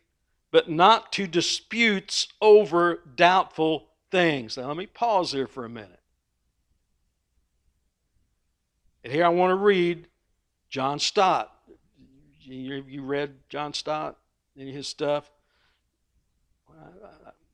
but 0.51 0.71
not 0.71 1.13
to 1.13 1.27
disputes 1.27 2.29
over 2.41 3.01
doubtful 3.17 3.89
things. 4.11 4.57
Now, 4.57 4.69
let 4.69 4.77
me 4.77 4.87
pause 4.87 5.33
here 5.33 5.47
for 5.47 5.65
a 5.65 5.69
minute. 5.69 6.01
And 9.05 9.13
here 9.13 9.25
I 9.25 9.29
want 9.29 9.51
to 9.51 9.57
read 9.57 10.07
John 10.69 10.99
Stott. 10.99 11.53
You, 12.41 13.03
read 13.03 13.35
John 13.51 13.75
Stott, 13.75 14.17
any 14.59 14.71
of 14.71 14.77
his 14.77 14.89
stuff? 14.89 15.31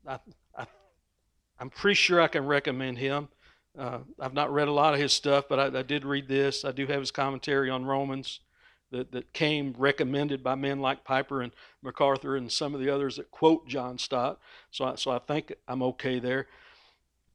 I, 0.07 0.19
I'm 1.59 1.71
pretty 1.71 1.95
sure 1.95 2.21
I 2.21 2.29
can 2.29 2.47
recommend 2.47 2.99
him. 2.99 3.29
Uh, 3.77 4.01
I've 4.21 4.35
not 4.35 4.53
read 4.53 4.69
a 4.69 4.73
lot 4.73 4.95
of 4.95 5.01
his 5.01 5.13
stuff, 5.13 5.47
but 5.49 5.59
I, 5.59 5.79
I, 5.79 5.83
did 5.83 6.05
read 6.05 6.29
this. 6.29 6.65
I 6.65 6.71
do 6.71 6.87
have 6.87 7.01
his 7.01 7.11
commentary 7.11 7.71
on 7.71 7.85
Romans 7.85 8.41
that, 8.91 9.13
that 9.13 9.33
came 9.33 9.75
recommended 9.77 10.43
by 10.43 10.55
men 10.55 10.81
like 10.81 11.05
Piper 11.05 11.43
and 11.43 11.53
MacArthur 11.83 12.37
and 12.37 12.51
some 12.51 12.75
of 12.75 12.81
the 12.81 12.91
others 12.91 13.17
that 13.17 13.31
quote 13.31 13.67
John 13.67 13.99
Stott. 13.99 14.39
So 14.71 14.85
I, 14.85 14.95
so 14.97 15.11
I 15.11 15.19
think 15.19 15.55
I'm 15.67 15.83
okay 15.83 16.19
there. 16.19 16.47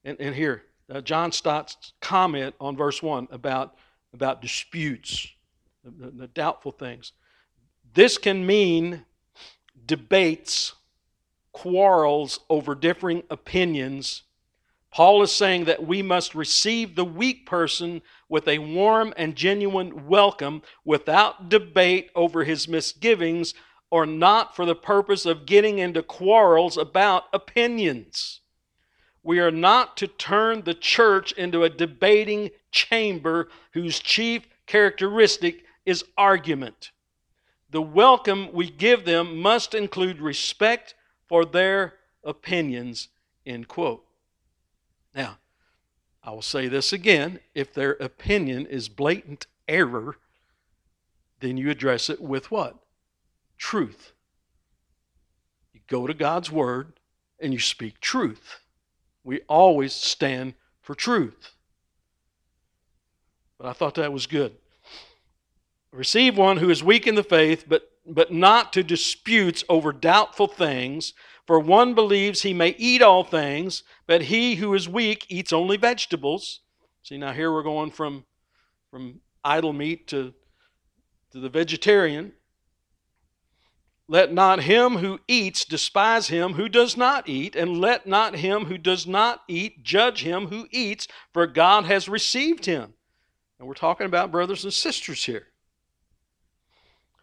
And, 0.03 0.19
and 0.19 0.35
here, 0.35 0.63
uh, 0.89 1.01
John 1.01 1.31
Stott's 1.31 1.93
comment 2.01 2.55
on 2.59 2.77
verse 2.77 3.03
1 3.03 3.27
about, 3.31 3.75
about 4.13 4.41
disputes, 4.41 5.27
the, 5.83 6.09
the 6.11 6.27
doubtful 6.27 6.71
things. 6.71 7.13
This 7.93 8.17
can 8.17 8.45
mean 8.45 9.05
debates 9.85 10.73
quarrels 11.51 12.39
over 12.49 12.75
differing 12.75 13.23
opinions 13.29 14.23
Paul 14.91 15.21
is 15.21 15.31
saying 15.31 15.65
that 15.65 15.85
we 15.85 16.01
must 16.01 16.33
receive 16.33 16.95
the 16.95 17.05
weak 17.05 17.45
person 17.45 18.01
with 18.29 18.47
a 18.47 18.59
warm 18.59 19.13
and 19.17 19.35
genuine 19.35 20.07
welcome 20.07 20.61
without 20.85 21.49
debate 21.49 22.09
over 22.15 22.43
his 22.43 22.67
misgivings 22.67 23.53
or 23.89 24.05
not 24.05 24.55
for 24.55 24.65
the 24.65 24.75
purpose 24.75 25.25
of 25.25 25.47
getting 25.47 25.79
into 25.79 26.03
quarrels 26.03 26.77
about 26.77 27.23
opinions. 27.33 28.41
We 29.23 29.39
are 29.39 29.51
not 29.51 29.97
to 29.97 30.07
turn 30.07 30.61
the 30.61 30.75
church 30.75 31.31
into 31.33 31.63
a 31.63 31.69
debating 31.69 32.51
chamber 32.71 33.49
whose 33.73 33.99
chief 33.99 34.47
characteristic 34.67 35.63
is 35.85 36.05
argument. 36.17 36.91
The 37.71 37.81
welcome 37.81 38.51
we 38.53 38.69
give 38.69 39.05
them 39.05 39.37
must 39.37 39.73
include 39.73 40.21
respect 40.21 40.95
for 41.27 41.45
their 41.45 41.95
opinions. 42.23 43.09
End 43.45 43.67
quote. 43.67 44.05
Now, 45.13 45.37
I 46.23 46.31
will 46.31 46.41
say 46.41 46.67
this 46.67 46.91
again 46.91 47.39
if 47.55 47.73
their 47.73 47.91
opinion 47.93 48.65
is 48.65 48.89
blatant 48.89 49.47
error, 49.67 50.17
then 51.39 51.57
you 51.57 51.69
address 51.69 52.09
it 52.09 52.21
with 52.21 52.51
what? 52.51 52.75
Truth. 53.57 54.13
You 55.73 55.79
go 55.87 56.07
to 56.07 56.13
God's 56.13 56.51
Word 56.51 56.93
and 57.39 57.53
you 57.53 57.59
speak 57.59 57.99
truth. 57.99 58.59
We 59.23 59.41
always 59.47 59.93
stand 59.93 60.55
for 60.81 60.95
truth. 60.95 61.51
But 63.57 63.67
I 63.67 63.73
thought 63.73 63.95
that 63.95 64.13
was 64.13 64.27
good. 64.27 64.55
Receive 65.91 66.37
one 66.37 66.57
who 66.57 66.69
is 66.69 66.83
weak 66.83 67.07
in 67.07 67.15
the 67.15 67.23
faith, 67.23 67.65
but, 67.67 67.89
but 68.09 68.31
not 68.31 68.73
to 68.73 68.83
disputes 68.83 69.63
over 69.69 69.91
doubtful 69.91 70.47
things. 70.47 71.13
For 71.45 71.59
one 71.59 71.93
believes 71.93 72.41
he 72.41 72.53
may 72.53 72.75
eat 72.77 73.01
all 73.01 73.23
things, 73.23 73.83
but 74.07 74.23
he 74.23 74.55
who 74.55 74.73
is 74.73 74.89
weak 74.89 75.25
eats 75.29 75.53
only 75.53 75.77
vegetables. 75.77 76.61
See, 77.03 77.17
now 77.17 77.33
here 77.33 77.51
we're 77.51 77.63
going 77.63 77.91
from, 77.91 78.25
from 78.91 79.21
idol 79.43 79.73
meat 79.73 80.07
to, 80.07 80.33
to 81.31 81.39
the 81.39 81.49
vegetarian. 81.49 82.33
Let 84.07 84.33
not 84.33 84.63
him 84.63 84.97
who 84.97 85.19
eats 85.27 85.65
despise 85.65 86.29
him 86.29 86.53
who 86.53 86.67
does 86.67 86.97
not 86.97 87.29
eat, 87.29 87.55
and 87.55 87.79
let 87.79 88.07
not 88.07 88.37
him 88.37 88.65
who 88.65 88.79
does 88.79 89.05
not 89.05 89.43
eat 89.47 89.83
judge 89.83 90.23
him 90.23 90.47
who 90.47 90.67
eats, 90.71 91.07
for 91.31 91.45
God 91.45 91.85
has 91.85 92.09
received 92.09 92.65
him. 92.65 92.95
And 93.59 93.67
we're 93.67 93.75
talking 93.75 94.07
about 94.07 94.31
brothers 94.31 94.63
and 94.63 94.73
sisters 94.73 95.25
here. 95.25 95.48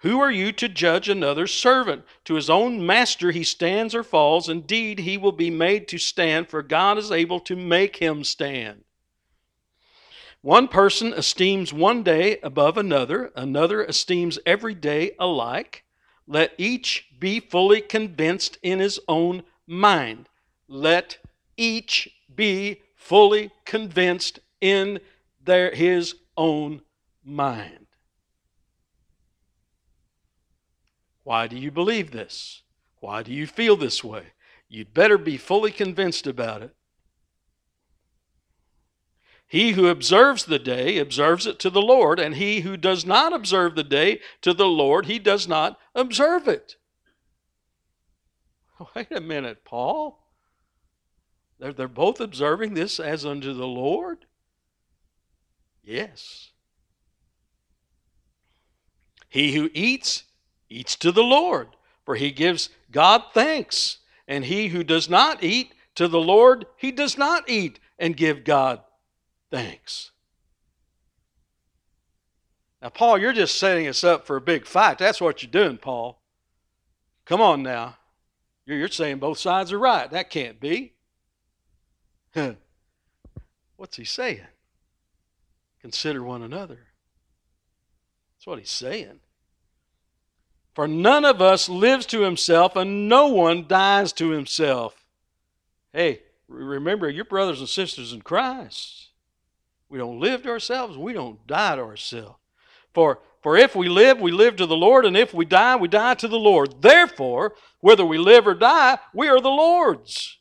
Who 0.01 0.21
are 0.21 0.31
you 0.31 0.53
to 0.53 0.69
judge 0.69 1.09
another's 1.09 1.53
servant? 1.53 2.05
To 2.25 2.35
his 2.35 2.51
own 2.51 2.85
master 2.85 3.31
he 3.31 3.45
stands 3.45 3.95
or 3.95 4.03
falls. 4.03 4.49
Indeed, 4.49 5.01
he 5.01 5.17
will 5.17 5.33
be 5.33 5.51
made 5.51 5.89
to 5.89 5.99
stand, 5.99 6.49
for 6.49 6.63
God 6.63 6.99
is 6.99 7.11
able 7.11 7.41
to 7.41 7.57
make 7.57 7.97
him 7.97 8.23
stand. 8.23 8.85
One 10.43 10.69
person 10.69 11.13
esteems 11.13 11.73
one 11.73 12.03
day 12.03 12.39
above 12.43 12.77
another, 12.77 13.33
another 13.35 13.85
esteems 13.85 14.39
every 14.47 14.75
day 14.75 15.13
alike. 15.19 15.83
Let 16.27 16.53
each 16.59 17.09
be 17.19 17.41
fully 17.41 17.81
convinced 17.81 18.59
in 18.63 18.79
his 18.79 19.01
own 19.09 19.43
mind. 19.67 20.29
Let 20.69 21.19
each 21.57 22.09
be 22.33 22.83
fully 22.95 23.51
convinced 23.65 24.41
in 24.61 25.01
their, 25.43 25.75
his 25.75 26.17
own 26.37 26.83
mind. 27.25 27.86
Why 31.27 31.49
do 31.49 31.57
you 31.57 31.73
believe 31.73 32.13
this? 32.13 32.63
Why 33.01 33.25
do 33.25 33.33
you 33.33 33.49
feel 33.49 33.77
this 33.77 34.05
way? 34.05 34.27
You'd 34.69 34.95
better 34.95 35.19
be 35.19 35.37
fully 35.37 35.73
convinced 35.73 36.25
about 36.25 36.63
it. 36.63 36.73
He 39.49 39.73
who 39.73 39.89
observes 39.89 40.45
the 40.45 40.61
day 40.61 40.99
observes 40.99 41.45
it 41.45 41.59
to 41.59 41.69
the 41.69 41.83
Lord, 41.83 42.21
and 42.21 42.37
he 42.37 42.61
who 42.61 42.77
does 42.77 43.05
not 43.05 43.33
observe 43.33 43.75
the 43.75 43.83
day 43.83 44.21
to 44.43 44.55
the 44.55 44.69
Lord, 44.69 45.07
he 45.07 45.19
does 45.19 45.49
not 45.49 45.81
observe 45.97 46.47
it. 46.47 46.77
Wait 48.95 49.11
a 49.11 49.21
minute, 49.21 49.65
Paul. 49.65 50.21
They're, 51.59 51.73
they're 51.73 51.89
both 51.89 52.21
observing 52.21 52.75
this 52.75 53.01
as 53.01 53.27
unto 53.27 53.53
the 53.53 53.67
Lord? 53.67 54.27
Yes. 55.83 56.53
He 59.29 59.57
who 59.57 59.71
eats 59.75 60.23
eats 60.69 60.97
to 60.97 61.13
the 61.13 61.23
Lord, 61.23 61.69
for 62.05 62.17
he 62.17 62.31
gives 62.31 62.71
God 62.91 63.23
thanks. 63.33 63.99
And 64.29 64.45
he 64.45 64.69
who 64.69 64.83
does 64.83 65.09
not 65.09 65.43
eat 65.43 65.73
to 65.95 66.09
the 66.09 66.21
Lord, 66.21 66.67
he 66.77 66.91
does 66.91 67.17
not 67.17 67.49
eat 67.49 67.79
and 67.99 68.17
give 68.17 68.45
God 68.45 68.81
thanks. 69.51 70.11
Now, 72.83 72.91
Paul, 72.91 73.19
you're 73.19 73.33
just 73.33 73.57
setting 73.57 73.89
us 73.89 74.05
up 74.05 74.27
for 74.27 74.37
a 74.37 74.41
big 74.41 74.67
fight. 74.67 74.99
That's 74.99 75.21
what 75.21 75.43
you're 75.43 75.51
doing, 75.51 75.79
Paul. 75.79 76.21
Come 77.25 77.41
on 77.41 77.63
now. 77.63 77.97
You're, 78.67 78.89
saying 78.89 79.19
both 79.19 79.39
sides 79.39 79.73
are 79.73 79.79
right. 79.79 80.11
That 80.11 80.29
can't 80.29 80.61
be. 80.61 80.93
What's 83.77 83.97
he 83.97 84.05
saying? 84.05 84.41
Consider 85.81 86.23
one 86.23 86.43
another. 86.43 86.79
That's 88.35 88.47
what 88.47 88.59
he's 88.59 88.71
saying. 88.71 89.21
For 90.77 90.87
none 90.87 91.25
of 91.25 91.41
us 91.41 91.71
lives 91.71 92.05
to 92.07 92.21
himself, 92.21 92.77
and 92.77 93.09
no 93.09 93.29
one 93.29 93.67
dies 93.67 94.13
to 94.13 94.29
himself. 94.29 95.07
Hey, 95.91 96.21
remember, 96.49 97.09
you're 97.09 97.25
brothers 97.25 97.61
and 97.61 97.69
sisters 97.69 98.13
in 98.13 98.21
Christ. 98.21 99.09
We 99.89 99.97
don't 99.97 100.21
live 100.21 100.43
to 100.43 100.51
ourselves, 100.51 100.99
we 100.99 101.15
don't 101.15 101.47
die 101.47 101.77
to 101.77 101.83
ourselves. 101.83 102.37
For, 102.93 103.21
for 103.43 103.57
if 103.57 103.75
we 103.75 103.89
live, 103.89 104.21
we 104.21 104.31
live 104.31 104.57
to 104.57 104.67
the 104.67 104.77
Lord, 104.77 105.07
and 105.07 105.17
if 105.17 105.33
we 105.33 105.47
die, 105.47 105.77
we 105.77 105.89
die 105.89 106.13
to 106.13 106.29
the 106.29 106.39
Lord. 106.39 106.83
Therefore, 106.83 107.55
whether 107.81 108.05
we 108.05 108.19
live 108.19 108.47
or 108.47 108.55
die, 108.55 108.99
we 109.15 109.29
are 109.29 109.41
the 109.41 109.49
Lord's. 109.49 110.37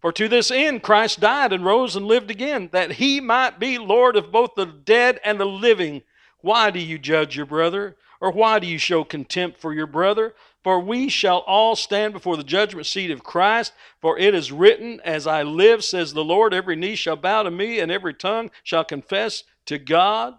For 0.00 0.12
to 0.12 0.28
this 0.28 0.52
end 0.52 0.84
Christ 0.84 1.18
died 1.18 1.52
and 1.52 1.64
rose 1.64 1.96
and 1.96 2.06
lived 2.06 2.30
again, 2.30 2.68
that 2.70 2.92
he 2.92 3.20
might 3.20 3.58
be 3.58 3.78
Lord 3.78 4.14
of 4.14 4.30
both 4.30 4.54
the 4.54 4.66
dead 4.66 5.18
and 5.24 5.40
the 5.40 5.44
living. 5.44 6.02
Why 6.40 6.70
do 6.70 6.78
you 6.78 7.00
judge 7.00 7.34
your 7.34 7.46
brother? 7.46 7.96
Or 8.20 8.32
why 8.32 8.58
do 8.58 8.66
you 8.66 8.78
show 8.78 9.04
contempt 9.04 9.60
for 9.60 9.72
your 9.72 9.86
brother? 9.86 10.34
For 10.64 10.80
we 10.80 11.08
shall 11.08 11.38
all 11.40 11.76
stand 11.76 12.12
before 12.12 12.36
the 12.36 12.42
judgment 12.42 12.86
seat 12.86 13.10
of 13.10 13.22
Christ. 13.22 13.72
For 14.00 14.18
it 14.18 14.34
is 14.34 14.52
written, 14.52 15.00
As 15.04 15.26
I 15.26 15.42
live, 15.42 15.84
says 15.84 16.12
the 16.12 16.24
Lord, 16.24 16.52
every 16.52 16.76
knee 16.76 16.96
shall 16.96 17.16
bow 17.16 17.44
to 17.44 17.50
me, 17.50 17.78
and 17.78 17.92
every 17.92 18.14
tongue 18.14 18.50
shall 18.62 18.84
confess 18.84 19.44
to 19.66 19.78
God. 19.78 20.34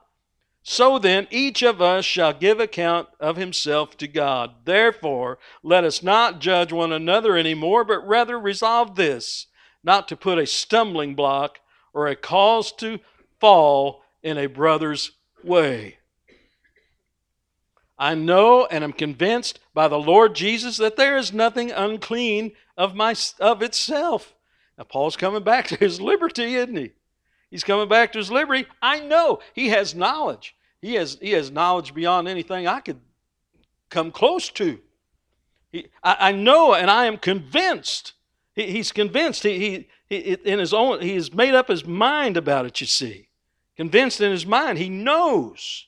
So 0.62 1.00
then, 1.00 1.28
each 1.32 1.64
of 1.64 1.82
us 1.82 2.04
shall 2.04 2.34
give 2.34 2.60
account 2.60 3.08
of 3.20 3.38
himself 3.38 3.96
to 3.98 4.08
God. 4.08 4.52
Therefore, 4.66 5.40
let 5.64 5.84
us 5.84 6.04
not 6.04 6.40
judge 6.40 6.74
one 6.74 6.92
another 6.92 7.38
any 7.38 7.54
more, 7.54 7.86
but 7.86 8.06
rather 8.06 8.38
resolve 8.38 8.96
this 8.96 9.48
not 9.84 10.08
to 10.10 10.18
put 10.18 10.38
a 10.38 10.46
stumbling 10.46 11.16
block 11.16 11.60
or 11.94 12.08
a 12.08 12.16
cause 12.16 12.72
to 12.74 13.00
fall 13.40 14.04
in 14.22 14.38
a 14.38 14.48
brother's 14.48 15.12
way. 15.44 15.99
I 18.00 18.16
know 18.16 18.66
and 18.66 18.82
am 18.82 18.94
convinced 18.94 19.60
by 19.74 19.90
the 19.90 20.00
Lord 20.00 20.34
Jesus 20.34 20.78
that 20.78 20.96
there 20.96 21.18
is 21.18 21.34
nothing 21.34 21.70
unclean 21.70 22.54
of 22.78 22.96
my 22.96 23.14
of 23.42 23.62
itself. 23.62 24.34
Now 24.78 24.86
Paul's 24.86 25.18
coming 25.18 25.44
back 25.44 25.68
to 25.68 25.76
his 25.76 26.00
liberty, 26.00 26.56
isn't 26.56 26.78
he? 26.78 26.92
He's 27.52 27.66
coming 27.66 27.90
back 27.90 28.14
to 28.14 28.18
his 28.18 28.32
liberty. 28.32 28.68
I 28.82 29.02
know 29.02 29.42
he 29.54 29.68
has 29.70 29.94
knowledge. 29.94 30.56
He 30.82 30.94
has 30.94 31.18
he 31.22 31.32
has 31.32 31.52
knowledge 31.52 31.94
beyond 31.94 32.30
anything 32.30 32.68
I 32.68 32.80
could 32.80 33.02
come 33.90 34.12
close 34.12 34.50
to. 34.52 34.80
He, 35.70 35.88
I, 36.02 36.30
I 36.30 36.32
know 36.32 36.74
and 36.74 36.90
I 36.90 37.06
am 37.06 37.18
convinced. 37.18 38.14
He, 38.56 38.72
he's 38.72 38.94
convinced. 38.94 39.44
He, 39.44 39.90
he, 40.08 40.34
in 40.46 40.60
his 40.60 40.74
own 40.74 41.02
he 41.02 41.16
has 41.16 41.34
made 41.34 41.54
up 41.54 41.68
his 41.68 41.86
mind 41.86 42.38
about 42.38 42.66
it. 42.66 42.80
You 42.80 42.88
see, 42.88 43.28
convinced 43.76 44.22
in 44.22 44.32
his 44.32 44.46
mind. 44.46 44.78
He 44.78 44.88
knows 44.88 45.88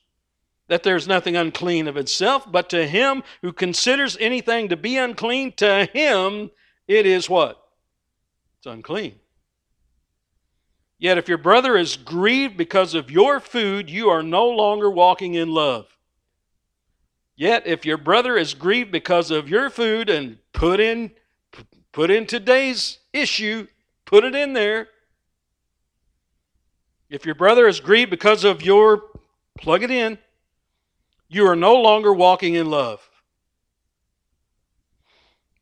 that 0.72 0.82
there's 0.82 1.06
nothing 1.06 1.36
unclean 1.36 1.86
of 1.86 1.98
itself, 1.98 2.50
but 2.50 2.70
to 2.70 2.88
him 2.88 3.22
who 3.42 3.52
considers 3.52 4.16
anything 4.18 4.70
to 4.70 4.76
be 4.76 4.96
unclean, 4.96 5.52
to 5.52 5.84
him 5.92 6.50
it 6.88 7.04
is 7.04 7.28
what? 7.28 7.62
It's 8.56 8.66
unclean. 8.66 9.16
Yet 10.98 11.18
if 11.18 11.28
your 11.28 11.36
brother 11.36 11.76
is 11.76 11.98
grieved 11.98 12.56
because 12.56 12.94
of 12.94 13.10
your 13.10 13.38
food, 13.38 13.90
you 13.90 14.08
are 14.08 14.22
no 14.22 14.48
longer 14.48 14.90
walking 14.90 15.34
in 15.34 15.50
love. 15.50 15.88
Yet 17.36 17.66
if 17.66 17.84
your 17.84 17.98
brother 17.98 18.38
is 18.38 18.54
grieved 18.54 18.90
because 18.90 19.30
of 19.30 19.50
your 19.50 19.68
food 19.68 20.08
and 20.08 20.38
put 20.54 20.80
in 20.80 21.10
put 21.92 22.10
in 22.10 22.24
today's 22.24 22.96
issue, 23.12 23.66
put 24.06 24.24
it 24.24 24.34
in 24.34 24.54
there. 24.54 24.88
If 27.10 27.26
your 27.26 27.34
brother 27.34 27.68
is 27.68 27.78
grieved 27.78 28.10
because 28.10 28.42
of 28.42 28.62
your 28.62 29.02
plug 29.58 29.82
it 29.82 29.90
in 29.90 30.16
you 31.34 31.46
are 31.46 31.56
no 31.56 31.74
longer 31.74 32.12
walking 32.12 32.54
in 32.54 32.70
love. 32.70 33.08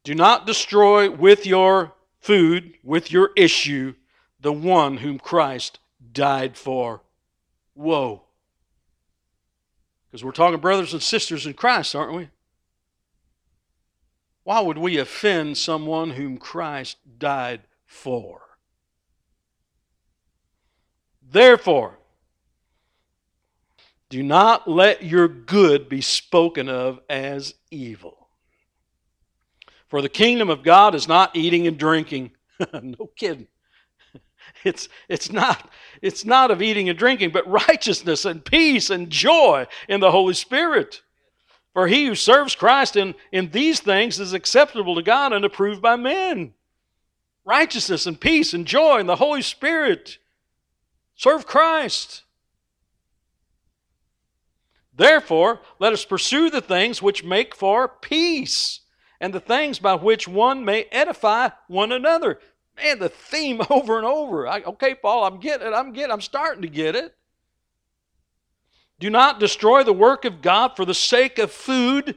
Do 0.02 0.14
not 0.14 0.46
destroy 0.46 1.10
with 1.10 1.46
your 1.46 1.92
food, 2.18 2.74
with 2.82 3.12
your 3.12 3.30
issue, 3.36 3.94
the 4.40 4.52
one 4.52 4.98
whom 4.98 5.18
Christ 5.18 5.78
died 6.12 6.56
for. 6.56 7.02
Whoa. 7.74 8.22
Because 10.06 10.24
we're 10.24 10.32
talking 10.32 10.58
brothers 10.58 10.92
and 10.92 11.02
sisters 11.02 11.46
in 11.46 11.54
Christ, 11.54 11.94
aren't 11.94 12.16
we? 12.16 12.28
Why 14.42 14.60
would 14.60 14.78
we 14.78 14.96
offend 14.96 15.56
someone 15.56 16.10
whom 16.10 16.36
Christ 16.36 16.96
died 17.18 17.60
for? 17.86 18.40
Therefore, 21.22 21.99
do 24.10 24.22
not 24.24 24.68
let 24.68 25.04
your 25.04 25.28
good 25.28 25.88
be 25.88 26.00
spoken 26.00 26.68
of 26.68 27.00
as 27.08 27.54
evil. 27.70 28.28
For 29.86 30.02
the 30.02 30.08
kingdom 30.08 30.50
of 30.50 30.64
God 30.64 30.94
is 30.94 31.08
not 31.08 31.34
eating 31.34 31.66
and 31.66 31.78
drinking. 31.78 32.32
no 32.82 33.10
kidding. 33.16 33.46
It's, 34.62 34.88
it's, 35.08 35.32
not, 35.32 35.70
it's 36.02 36.24
not 36.26 36.50
of 36.50 36.60
eating 36.60 36.90
and 36.90 36.98
drinking, 36.98 37.30
but 37.30 37.48
righteousness 37.48 38.26
and 38.26 38.44
peace 38.44 38.90
and 38.90 39.08
joy 39.08 39.66
in 39.88 40.00
the 40.00 40.10
Holy 40.10 40.34
Spirit. 40.34 41.00
For 41.72 41.86
he 41.86 42.04
who 42.04 42.14
serves 42.14 42.54
Christ 42.54 42.96
in, 42.96 43.14
in 43.32 43.50
these 43.52 43.80
things 43.80 44.20
is 44.20 44.34
acceptable 44.34 44.96
to 44.96 45.02
God 45.02 45.32
and 45.32 45.46
approved 45.46 45.80
by 45.80 45.96
men. 45.96 46.52
Righteousness 47.44 48.06
and 48.06 48.20
peace 48.20 48.52
and 48.52 48.66
joy 48.66 48.98
in 48.98 49.06
the 49.06 49.16
Holy 49.16 49.40
Spirit. 49.40 50.18
Serve 51.14 51.46
Christ. 51.46 52.24
Therefore, 55.00 55.62
let 55.78 55.94
us 55.94 56.04
pursue 56.04 56.50
the 56.50 56.60
things 56.60 57.00
which 57.00 57.24
make 57.24 57.54
for 57.54 57.88
peace 57.88 58.80
and 59.18 59.32
the 59.32 59.40
things 59.40 59.78
by 59.78 59.94
which 59.94 60.28
one 60.28 60.62
may 60.62 60.84
edify 60.92 61.48
one 61.68 61.90
another. 61.90 62.38
Man, 62.76 62.98
the 62.98 63.08
theme 63.08 63.62
over 63.70 63.96
and 63.96 64.06
over. 64.06 64.46
I, 64.46 64.60
okay, 64.60 64.94
Paul, 64.94 65.24
I'm 65.24 65.40
getting 65.40 65.68
it. 65.68 65.72
I'm 65.72 65.94
getting 65.94 66.12
I'm 66.12 66.20
starting 66.20 66.60
to 66.60 66.68
get 66.68 66.96
it. 66.96 67.16
Do 68.98 69.08
not 69.08 69.40
destroy 69.40 69.84
the 69.84 69.94
work 69.94 70.26
of 70.26 70.42
God 70.42 70.76
for 70.76 70.84
the 70.84 70.92
sake 70.92 71.38
of 71.38 71.50
food, 71.50 72.16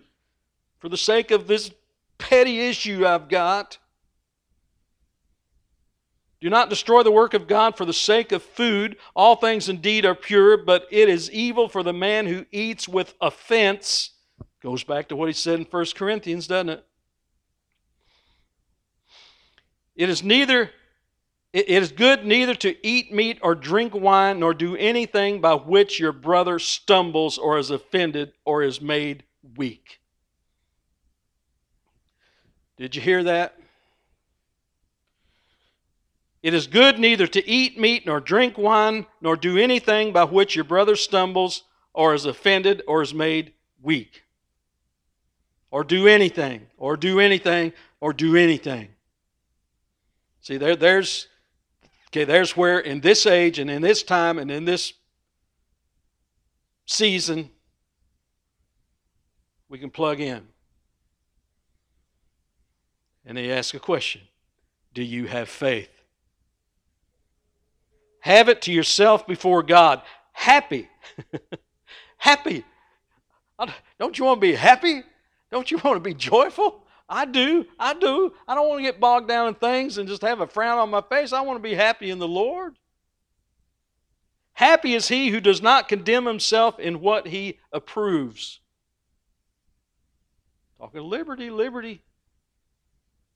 for 0.80 0.90
the 0.90 0.98
sake 0.98 1.32
of 1.32 1.48
this 1.48 1.72
petty 2.18 2.68
issue 2.68 3.08
I've 3.08 3.30
got. 3.30 3.78
Do 6.44 6.50
not 6.50 6.70
destroy 6.70 7.04
the 7.04 7.12
work 7.12 7.34
of 7.34 7.48
God 7.48 7.78
for 7.78 7.86
the 7.86 7.94
sake 7.94 8.34
of 8.34 8.44
food. 8.44 8.98
All 9.16 9.38
things 9.38 9.70
indeed 9.70 10.04
are 10.04 10.14
pure, 10.14 10.58
but 10.58 10.86
it 10.92 11.08
is 11.08 11.32
evil 11.32 11.70
for 11.70 11.84
the 11.84 11.94
man 11.94 12.28
who 12.28 12.46
eats 12.52 12.86
with 12.86 13.14
offense. 13.22 14.10
Goes 14.62 14.84
back 14.84 15.08
to 15.08 15.16
what 15.16 15.30
he 15.30 15.34
said 15.34 15.60
in 15.60 15.66
1 15.66 15.86
Corinthians, 15.96 16.46
doesn't 16.46 16.68
it? 16.68 16.86
It 19.96 20.10
is 20.10 20.22
neither 20.22 20.72
it 21.54 21.70
is 21.70 21.94
good 21.94 22.26
neither 22.26 22.56
to 22.56 22.76
eat 22.86 23.14
meat 23.14 23.40
or 23.42 23.56
drink 23.56 23.96
wine, 23.96 24.42
nor 24.42 24.54
do 24.54 24.76
anything 24.76 25.40
by 25.40 25.54
which 25.54 25.98
your 25.98 26.12
brother 26.12 26.60
stumbles 26.60 27.38
or 27.38 27.58
is 27.58 27.70
offended 27.70 28.34
or 28.44 28.64
is 28.64 28.82
made 28.82 29.24
weak. 29.56 30.02
Did 32.76 32.98
you 32.98 33.02
hear 33.02 33.24
that? 33.24 33.58
It 36.44 36.54
is 36.54 36.68
good 36.68 37.00
neither 37.00 37.26
to 37.26 37.50
eat 37.50 37.80
meat 37.80 38.06
nor 38.06 38.20
drink 38.20 38.58
wine, 38.58 39.08
nor 39.22 39.36
do 39.36 39.58
anything 39.58 40.14
by 40.14 40.26
which 40.26 40.56
your 40.56 40.66
brother 40.66 40.96
stumbles 40.96 41.64
or 41.94 42.14
is 42.14 42.26
offended 42.26 42.84
or 42.88 43.02
is 43.02 43.14
made 43.14 43.54
weak. 43.82 44.24
Or 45.72 45.84
do 45.84 46.08
anything, 46.08 46.68
or 46.78 46.96
do 46.96 47.20
anything, 47.20 47.74
or 48.00 48.14
do 48.14 48.36
anything. 48.36 48.90
See, 50.42 50.58
there, 50.58 50.76
there's 50.76 51.28
Okay, 52.14 52.26
there's 52.26 52.56
where 52.56 52.78
in 52.78 53.02
this 53.02 53.26
age 53.26 53.58
and 53.58 53.72
in 53.72 53.82
this 53.82 54.04
time 54.04 54.38
and 54.38 54.52
in 54.52 54.66
this 54.66 54.94
season 56.86 57.50
we 59.68 59.80
can 59.80 59.90
plug 59.90 60.20
in. 60.20 60.48
And 63.26 63.36
they 63.36 63.52
ask 63.52 63.74
a 63.74 63.80
question 63.80 64.22
Do 64.94 65.02
you 65.02 65.26
have 65.26 65.50
faith? 65.50 65.90
Have 68.24 68.48
it 68.48 68.62
to 68.62 68.72
yourself 68.72 69.28
before 69.28 69.64
God. 69.64 70.02
Happy. 70.32 70.88
happy. 72.18 72.64
Don't 74.00 74.18
you 74.18 74.24
want 74.24 74.38
to 74.38 74.48
be 74.48 74.56
happy? 74.56 75.04
Don't 75.52 75.70
you 75.70 75.78
want 75.84 75.98
to 75.98 76.00
be 76.00 76.14
joyful? 76.14 76.86
I 77.10 77.26
do. 77.26 77.66
I 77.78 77.94
do. 77.94 78.32
I 78.48 78.56
don't 78.56 78.70
want 78.70 78.80
to 78.80 78.84
get 78.84 79.02
bogged 79.02 79.28
down 79.28 79.50
in 79.50 79.56
things 79.56 79.98
and 79.98 80.08
just 80.08 80.22
have 80.22 80.40
a 80.40 80.48
frown 80.48 80.80
on 80.80 80.90
my 80.90 81.02
face. 81.02 81.34
I 81.34 81.42
want 81.42 81.62
to 81.62 81.70
be 81.70 81.76
happy 81.76 82.12
in 82.12 82.20
the 82.20 82.28
Lord. 82.28 82.78
Happy 84.54 84.94
is 84.94 85.10
he 85.10 85.28
who 85.28 85.42
does 85.42 85.62
not 85.62 85.90
condemn 85.90 86.26
himself 86.26 86.80
in 86.80 87.02
what 87.02 87.28
he 87.28 87.60
approves. 87.74 88.62
Talking 90.80 91.02
liberty, 91.02 91.50
liberty. 91.50 92.04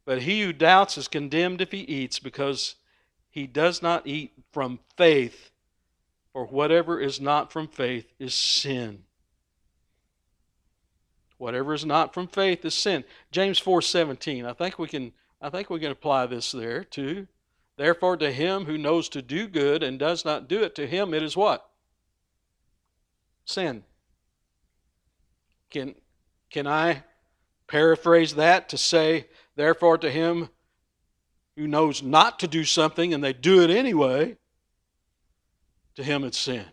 But 0.06 0.22
he 0.22 0.44
who 0.44 0.54
doubts 0.54 0.98
is 0.98 1.10
condemned 1.10 1.60
if 1.60 1.74
he 1.74 1.80
eats, 1.80 2.20
because 2.20 2.76
he 3.38 3.46
does 3.46 3.84
not 3.84 4.08
eat 4.08 4.34
from 4.52 4.80
faith, 4.96 5.52
for 6.34 6.48
whatever 6.48 7.00
is 7.00 7.22
not 7.22 7.52
from 7.54 7.68
faith 7.68 8.12
is 8.18 8.34
sin. 8.34 9.04
Whatever 11.38 11.76
is 11.76 11.86
not 11.86 12.16
from 12.16 12.28
faith 12.28 12.66
is 12.66 12.74
sin. 12.74 13.04
James 13.30 13.60
4:17. 13.60 14.44
I 14.44 14.54
think 14.54 14.80
we 14.80 14.88
can 14.88 15.14
I 15.40 15.52
think 15.52 15.70
we 15.70 15.80
can 15.80 15.92
apply 15.92 16.26
this 16.26 16.52
there 16.52 16.84
too. 16.84 17.28
Therefore 17.76 18.18
to 18.18 18.32
him 18.32 18.66
who 18.66 18.76
knows 18.76 19.08
to 19.10 19.22
do 19.22 19.48
good 19.48 19.84
and 19.84 20.00
does 20.00 20.26
not 20.26 20.48
do 20.48 20.64
it, 20.64 20.74
to 20.74 20.88
him 20.88 21.14
it 21.14 21.22
is 21.22 21.38
what? 21.38 21.70
Sin. 23.46 23.84
Can 25.70 25.94
can 26.50 26.66
I 26.66 27.04
paraphrase 27.68 28.34
that 28.34 28.68
to 28.70 28.80
say 28.80 29.28
therefore 29.56 30.00
to 30.00 30.10
him 30.10 30.50
who 31.58 31.68
knows 31.68 32.04
not 32.04 32.40
to 32.40 32.48
do 32.48 32.64
something 32.64 33.14
and 33.14 33.24
they 33.24 33.34
do 33.34 33.64
it 33.64 33.72
anyway, 33.72 34.38
to 35.96 36.04
him 36.04 36.24
it's 36.24 36.38
sin. 36.38 36.64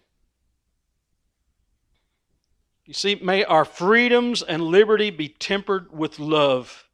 You 2.85 2.93
see, 2.93 3.15
may 3.15 3.45
our 3.45 3.65
freedoms 3.65 4.43
and 4.43 4.63
liberty 4.63 5.09
be 5.09 5.29
tempered 5.29 5.91
with 5.91 6.19
love. 6.19 6.87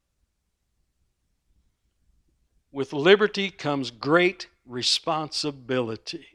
With 2.70 2.92
liberty 2.92 3.50
comes 3.50 3.90
great 3.90 4.46
responsibility. 4.64 6.26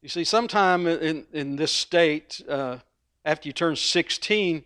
You 0.00 0.08
see, 0.08 0.24
sometime 0.24 0.86
in, 0.86 1.26
in 1.34 1.56
this 1.56 1.72
state, 1.72 2.40
uh, 2.48 2.78
after 3.26 3.50
you 3.50 3.52
turn 3.52 3.76
16, 3.76 4.64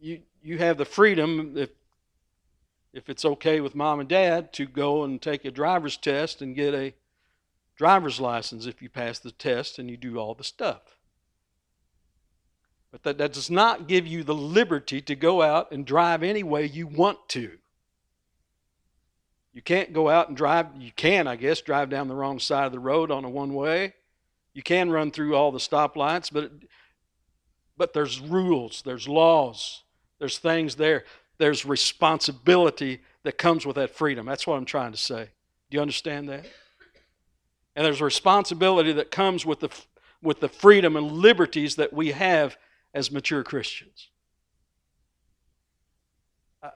you, 0.00 0.22
you 0.42 0.56
have 0.56 0.78
the 0.78 0.86
freedom, 0.86 1.52
if, 1.56 1.68
if 2.94 3.10
it's 3.10 3.24
okay 3.24 3.60
with 3.60 3.74
mom 3.74 4.00
and 4.00 4.08
dad, 4.08 4.52
to 4.54 4.66
go 4.66 5.02
and 5.02 5.20
take 5.20 5.44
a 5.44 5.50
driver's 5.50 5.96
test 5.96 6.40
and 6.40 6.54
get 6.54 6.74
a 6.74 6.94
driver's 7.76 8.20
license 8.20 8.66
if 8.66 8.80
you 8.80 8.88
pass 8.88 9.18
the 9.18 9.32
test 9.32 9.78
and 9.78 9.90
you 9.90 9.96
do 9.96 10.16
all 10.16 10.34
the 10.34 10.44
stuff. 10.44 10.96
But 12.92 13.02
that, 13.02 13.18
that 13.18 13.32
does 13.32 13.50
not 13.50 13.88
give 13.88 14.06
you 14.06 14.22
the 14.22 14.34
liberty 14.34 15.00
to 15.02 15.16
go 15.16 15.42
out 15.42 15.72
and 15.72 15.84
drive 15.84 16.22
any 16.22 16.44
way 16.44 16.66
you 16.66 16.86
want 16.86 17.28
to. 17.30 17.50
You 19.52 19.62
can't 19.62 19.92
go 19.92 20.08
out 20.08 20.28
and 20.28 20.36
drive, 20.36 20.66
you 20.78 20.92
can, 20.94 21.26
I 21.26 21.34
guess, 21.34 21.60
drive 21.60 21.90
down 21.90 22.06
the 22.06 22.14
wrong 22.14 22.38
side 22.38 22.66
of 22.66 22.72
the 22.72 22.78
road 22.78 23.10
on 23.10 23.24
a 23.24 23.28
one 23.30 23.54
way. 23.54 23.94
You 24.52 24.62
can 24.62 24.90
run 24.90 25.10
through 25.10 25.34
all 25.34 25.50
the 25.50 25.58
stoplights, 25.58 26.30
but, 26.32 26.52
but 27.76 27.92
there's 27.92 28.20
rules, 28.20 28.82
there's 28.84 29.08
laws, 29.08 29.82
there's 30.20 30.38
things 30.38 30.76
there. 30.76 31.04
There's 31.38 31.64
responsibility 31.64 33.00
that 33.24 33.38
comes 33.38 33.66
with 33.66 33.76
that 33.76 33.90
freedom. 33.90 34.26
That's 34.26 34.46
what 34.46 34.56
I'm 34.56 34.64
trying 34.64 34.92
to 34.92 34.98
say. 34.98 35.30
Do 35.70 35.76
you 35.76 35.80
understand 35.80 36.28
that? 36.28 36.46
And 37.76 37.84
there's 37.84 38.00
responsibility 38.00 38.92
that 38.92 39.10
comes 39.10 39.44
with 39.44 39.60
the, 39.60 39.70
with 40.22 40.40
the 40.40 40.48
freedom 40.48 40.96
and 40.96 41.10
liberties 41.10 41.76
that 41.76 41.92
we 41.92 42.12
have 42.12 42.56
as 42.92 43.10
mature 43.10 43.42
Christians. 43.42 44.08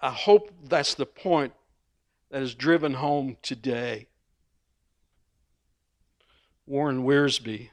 I 0.03 0.11
hope 0.11 0.53
that's 0.65 0.95
the 0.95 1.07
point 1.07 1.53
that 2.31 2.43
is 2.43 2.55
driven 2.55 2.95
home 2.95 3.37
today. 3.43 4.09
Warren 6.67 7.05
Wiersbe 7.05 7.71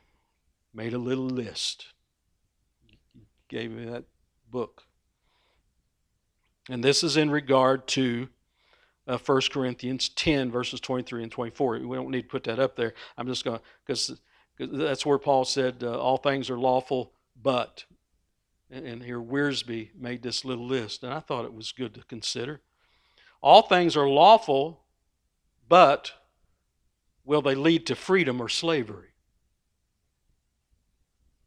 made 0.73 0.93
a 0.93 0.97
little 0.97 1.25
list. 1.25 1.88
He 2.86 2.97
gave 3.49 3.71
me 3.71 3.86
that 3.86 4.05
book. 4.49 4.83
And 6.70 6.84
this 6.84 7.03
is 7.03 7.18
in 7.18 7.30
regard 7.30 7.88
to 7.89 8.28
uh, 9.07 9.18
1 9.18 9.41
Corinthians 9.51 10.09
10, 10.09 10.51
verses 10.51 10.80
23 10.80 11.24
and 11.24 11.32
24. 11.32 11.80
We 11.80 11.95
don't 11.95 12.09
need 12.09 12.24
to 12.24 12.28
put 12.28 12.43
that 12.45 12.59
up 12.59 12.76
there. 12.76 12.93
I'm 13.18 13.28
just 13.28 13.45
going 13.45 13.59
to, 13.59 13.63
because 13.86 14.20
that's 14.57 15.05
where 15.05 15.20
Paul 15.20 15.45
said, 15.45 15.84
uh, 15.84 15.99
All 15.99 16.18
things 16.18 16.49
are 16.49 16.57
lawful, 16.57 17.11
but 17.41 17.86
and 18.72 19.03
here 19.03 19.22
Wiersbe 19.22 19.89
made 19.95 20.24
this 20.24 20.43
little 20.43 20.66
list, 20.66 21.03
and 21.03 21.13
I 21.13 21.20
thought 21.20 21.45
it 21.45 21.53
was 21.53 21.72
good 21.72 21.93
to 21.93 22.03
consider. 22.03 22.61
All 23.41 23.61
things 23.61 23.95
are 23.95 24.09
lawful, 24.09 24.82
but 25.70 26.11
will 27.24 27.41
they 27.41 27.55
lead 27.55 27.86
to 27.88 27.95
freedom 27.95 28.41
or 28.41 28.49
slavery? 28.49 29.09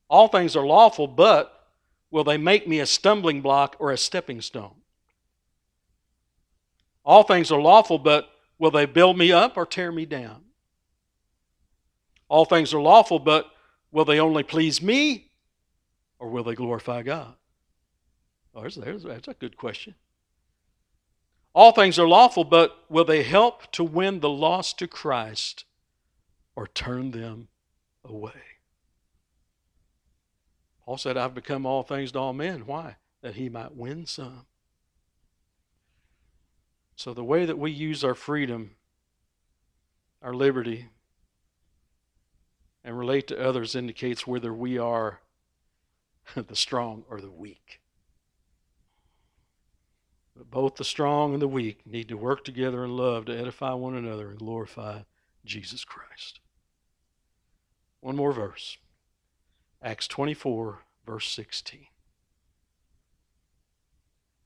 All 0.08 0.28
things 0.28 0.54
are 0.54 0.64
lawful, 0.64 1.06
but 1.06 1.68
will 2.10 2.24
they 2.24 2.38
make 2.38 2.68
me 2.68 2.78
a 2.80 2.86
stumbling 2.86 3.42
block 3.42 3.76
or 3.78 3.90
a 3.90 3.98
stepping 3.98 4.40
stone? 4.40 4.76
All 7.08 7.22
things 7.22 7.50
are 7.50 7.58
lawful, 7.58 7.98
but 7.98 8.28
will 8.58 8.70
they 8.70 8.84
build 8.84 9.16
me 9.16 9.32
up 9.32 9.56
or 9.56 9.64
tear 9.64 9.90
me 9.90 10.04
down? 10.04 10.44
All 12.28 12.44
things 12.44 12.74
are 12.74 12.80
lawful, 12.82 13.18
but 13.18 13.50
will 13.90 14.04
they 14.04 14.20
only 14.20 14.42
please 14.42 14.82
me 14.82 15.30
or 16.18 16.28
will 16.28 16.44
they 16.44 16.54
glorify 16.54 17.00
God? 17.00 17.32
Oh, 18.54 18.62
that's 18.62 19.28
a 19.28 19.32
good 19.32 19.56
question. 19.56 19.94
All 21.54 21.72
things 21.72 21.98
are 21.98 22.06
lawful, 22.06 22.44
but 22.44 22.76
will 22.90 23.06
they 23.06 23.22
help 23.22 23.72
to 23.72 23.84
win 23.84 24.20
the 24.20 24.28
lost 24.28 24.78
to 24.80 24.86
Christ 24.86 25.64
or 26.54 26.66
turn 26.66 27.12
them 27.12 27.48
away? 28.04 28.32
Paul 30.84 30.98
said, 30.98 31.16
I've 31.16 31.34
become 31.34 31.64
all 31.64 31.84
things 31.84 32.12
to 32.12 32.18
all 32.18 32.34
men. 32.34 32.66
Why? 32.66 32.96
That 33.22 33.36
he 33.36 33.48
might 33.48 33.74
win 33.74 34.04
some. 34.04 34.44
So, 36.98 37.14
the 37.14 37.22
way 37.22 37.44
that 37.44 37.60
we 37.60 37.70
use 37.70 38.02
our 38.02 38.16
freedom, 38.16 38.72
our 40.20 40.34
liberty, 40.34 40.88
and 42.82 42.98
relate 42.98 43.28
to 43.28 43.40
others 43.40 43.76
indicates 43.76 44.26
whether 44.26 44.52
we 44.52 44.78
are 44.78 45.20
the 46.34 46.56
strong 46.56 47.04
or 47.08 47.20
the 47.20 47.30
weak. 47.30 47.80
But 50.36 50.50
both 50.50 50.74
the 50.74 50.84
strong 50.84 51.34
and 51.34 51.40
the 51.40 51.46
weak 51.46 51.86
need 51.86 52.08
to 52.08 52.16
work 52.16 52.44
together 52.44 52.84
in 52.84 52.96
love 52.96 53.26
to 53.26 53.38
edify 53.38 53.74
one 53.74 53.94
another 53.94 54.30
and 54.30 54.38
glorify 54.40 55.02
Jesus 55.44 55.84
Christ. 55.84 56.40
One 58.00 58.16
more 58.16 58.32
verse 58.32 58.76
Acts 59.80 60.08
24, 60.08 60.80
verse 61.06 61.30
16. 61.30 61.86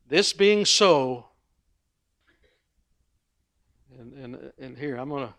This 0.07 0.34
being 0.34 0.66
so, 0.66 1.28
and, 3.99 4.12
and, 4.14 4.53
and 4.59 4.78
here 4.78 4.97
I'm 4.97 5.11
to 5.11 5.34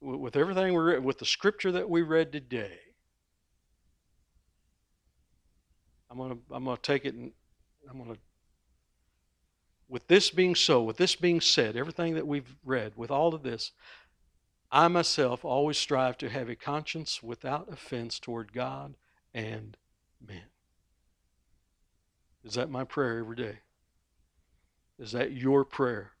with 0.00 0.36
everything 0.36 0.72
we 0.72 0.80
read, 0.80 1.04
with 1.04 1.18
the 1.18 1.26
scripture 1.26 1.72
that 1.72 1.88
we 1.88 2.00
read 2.02 2.32
today, 2.32 2.78
I'm 6.10 6.18
gonna 6.18 6.38
I'm 6.50 6.64
gonna 6.64 6.78
take 6.82 7.04
it 7.04 7.14
and 7.14 7.32
I'm 7.90 7.98
gonna 7.98 8.16
with 9.88 10.06
this 10.06 10.30
being 10.30 10.54
so, 10.54 10.82
with 10.82 10.96
this 10.96 11.16
being 11.16 11.40
said, 11.40 11.76
everything 11.76 12.14
that 12.14 12.26
we've 12.26 12.56
read, 12.64 12.92
with 12.96 13.10
all 13.10 13.34
of 13.34 13.42
this, 13.42 13.72
I 14.70 14.86
myself 14.88 15.44
always 15.44 15.78
strive 15.78 16.16
to 16.18 16.28
have 16.30 16.48
a 16.48 16.54
conscience 16.54 17.22
without 17.22 17.72
offense 17.72 18.20
toward 18.20 18.52
God 18.52 18.94
and 19.34 19.76
men. 20.24 20.44
Is 22.44 22.54
that 22.54 22.70
my 22.70 22.84
prayer 22.84 23.18
every 23.18 23.36
day? 23.36 23.58
Is 24.98 25.12
that 25.12 25.32
your 25.32 25.64
prayer? 25.64 26.12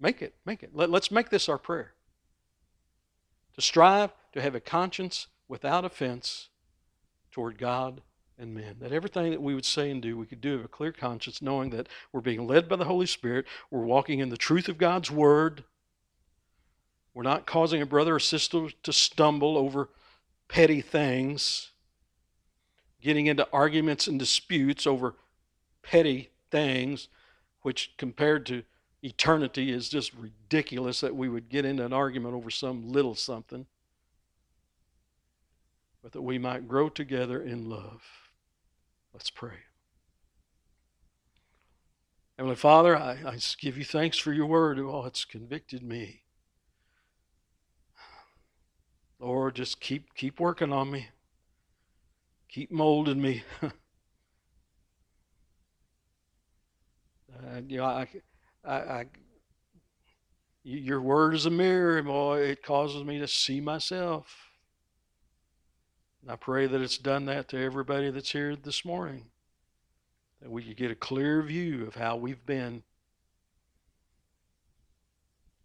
Make 0.00 0.22
it, 0.22 0.34
make 0.44 0.62
it. 0.62 0.70
Let, 0.74 0.92
us 0.92 1.10
make 1.10 1.30
this 1.30 1.48
our 1.48 1.58
prayer 1.58 1.92
to 3.54 3.60
strive 3.60 4.12
to 4.32 4.40
have 4.40 4.54
a 4.54 4.60
conscience 4.60 5.26
without 5.48 5.84
offense 5.84 6.48
toward 7.32 7.58
God 7.58 8.02
and 8.38 8.54
men. 8.54 8.76
That 8.80 8.92
everything 8.92 9.30
that 9.32 9.42
we 9.42 9.54
would 9.54 9.64
say 9.64 9.90
and 9.90 10.00
do, 10.00 10.16
we 10.16 10.26
could 10.26 10.40
do 10.40 10.56
with 10.56 10.66
a 10.66 10.68
clear 10.68 10.92
conscience, 10.92 11.42
knowing 11.42 11.70
that 11.70 11.88
we're 12.12 12.20
being 12.20 12.46
led 12.46 12.68
by 12.68 12.76
the 12.76 12.84
Holy 12.84 13.06
Spirit, 13.06 13.46
we're 13.70 13.80
walking 13.80 14.20
in 14.20 14.28
the 14.28 14.36
truth 14.36 14.68
of 14.68 14.78
God's 14.78 15.10
Word, 15.10 15.64
we're 17.14 17.24
not 17.24 17.46
causing 17.46 17.82
a 17.82 17.86
brother 17.86 18.14
or 18.14 18.20
sister 18.20 18.68
to 18.84 18.92
stumble 18.92 19.58
over 19.58 19.88
petty 20.46 20.80
things, 20.80 21.72
getting 23.02 23.26
into 23.26 23.48
arguments 23.52 24.06
and 24.06 24.20
disputes 24.20 24.86
over 24.86 25.16
petty 25.82 26.30
things, 26.52 27.08
which 27.62 27.92
compared 27.96 28.46
to 28.46 28.62
eternity 29.02 29.70
is 29.70 29.88
just 29.88 30.12
ridiculous 30.14 31.00
that 31.00 31.14
we 31.14 31.28
would 31.28 31.48
get 31.48 31.64
into 31.64 31.84
an 31.84 31.92
argument 31.92 32.34
over 32.34 32.50
some 32.50 32.90
little 32.90 33.14
something, 33.14 33.66
but 36.02 36.12
that 36.12 36.22
we 36.22 36.38
might 36.38 36.68
grow 36.68 36.88
together 36.88 37.40
in 37.40 37.68
love. 37.68 38.02
Let's 39.12 39.30
pray. 39.30 39.64
Heavenly 42.36 42.56
Father, 42.56 42.96
I, 42.96 43.18
I 43.26 43.38
give 43.58 43.76
you 43.76 43.84
thanks 43.84 44.16
for 44.16 44.32
your 44.32 44.46
word. 44.46 44.78
Oh, 44.78 45.04
it's 45.06 45.24
convicted 45.24 45.82
me. 45.82 46.22
Lord, 49.18 49.56
just 49.56 49.80
keep 49.80 50.14
keep 50.14 50.38
working 50.38 50.72
on 50.72 50.92
me. 50.92 51.08
Keep 52.48 52.70
molding 52.70 53.20
me. 53.20 53.42
uh, 53.62 53.70
you 57.66 57.78
know, 57.78 57.84
I, 57.84 58.06
I, 58.68 58.74
I 58.74 59.06
your 60.62 61.00
word 61.00 61.34
is 61.34 61.46
a 61.46 61.50
mirror, 61.50 62.02
boy. 62.02 62.40
It 62.40 62.62
causes 62.62 63.02
me 63.02 63.18
to 63.20 63.26
see 63.26 63.58
myself. 63.58 64.50
And 66.20 66.30
I 66.30 66.36
pray 66.36 66.66
that 66.66 66.82
it's 66.82 66.98
done 66.98 67.24
that 67.24 67.48
to 67.48 67.58
everybody 67.58 68.10
that's 68.10 68.32
here 68.32 68.54
this 68.54 68.84
morning. 68.84 69.30
That 70.42 70.50
we 70.50 70.62
could 70.62 70.76
get 70.76 70.90
a 70.90 70.96
clear 70.96 71.40
view 71.40 71.86
of 71.86 71.94
how 71.94 72.16
we've 72.16 72.44
been. 72.44 72.82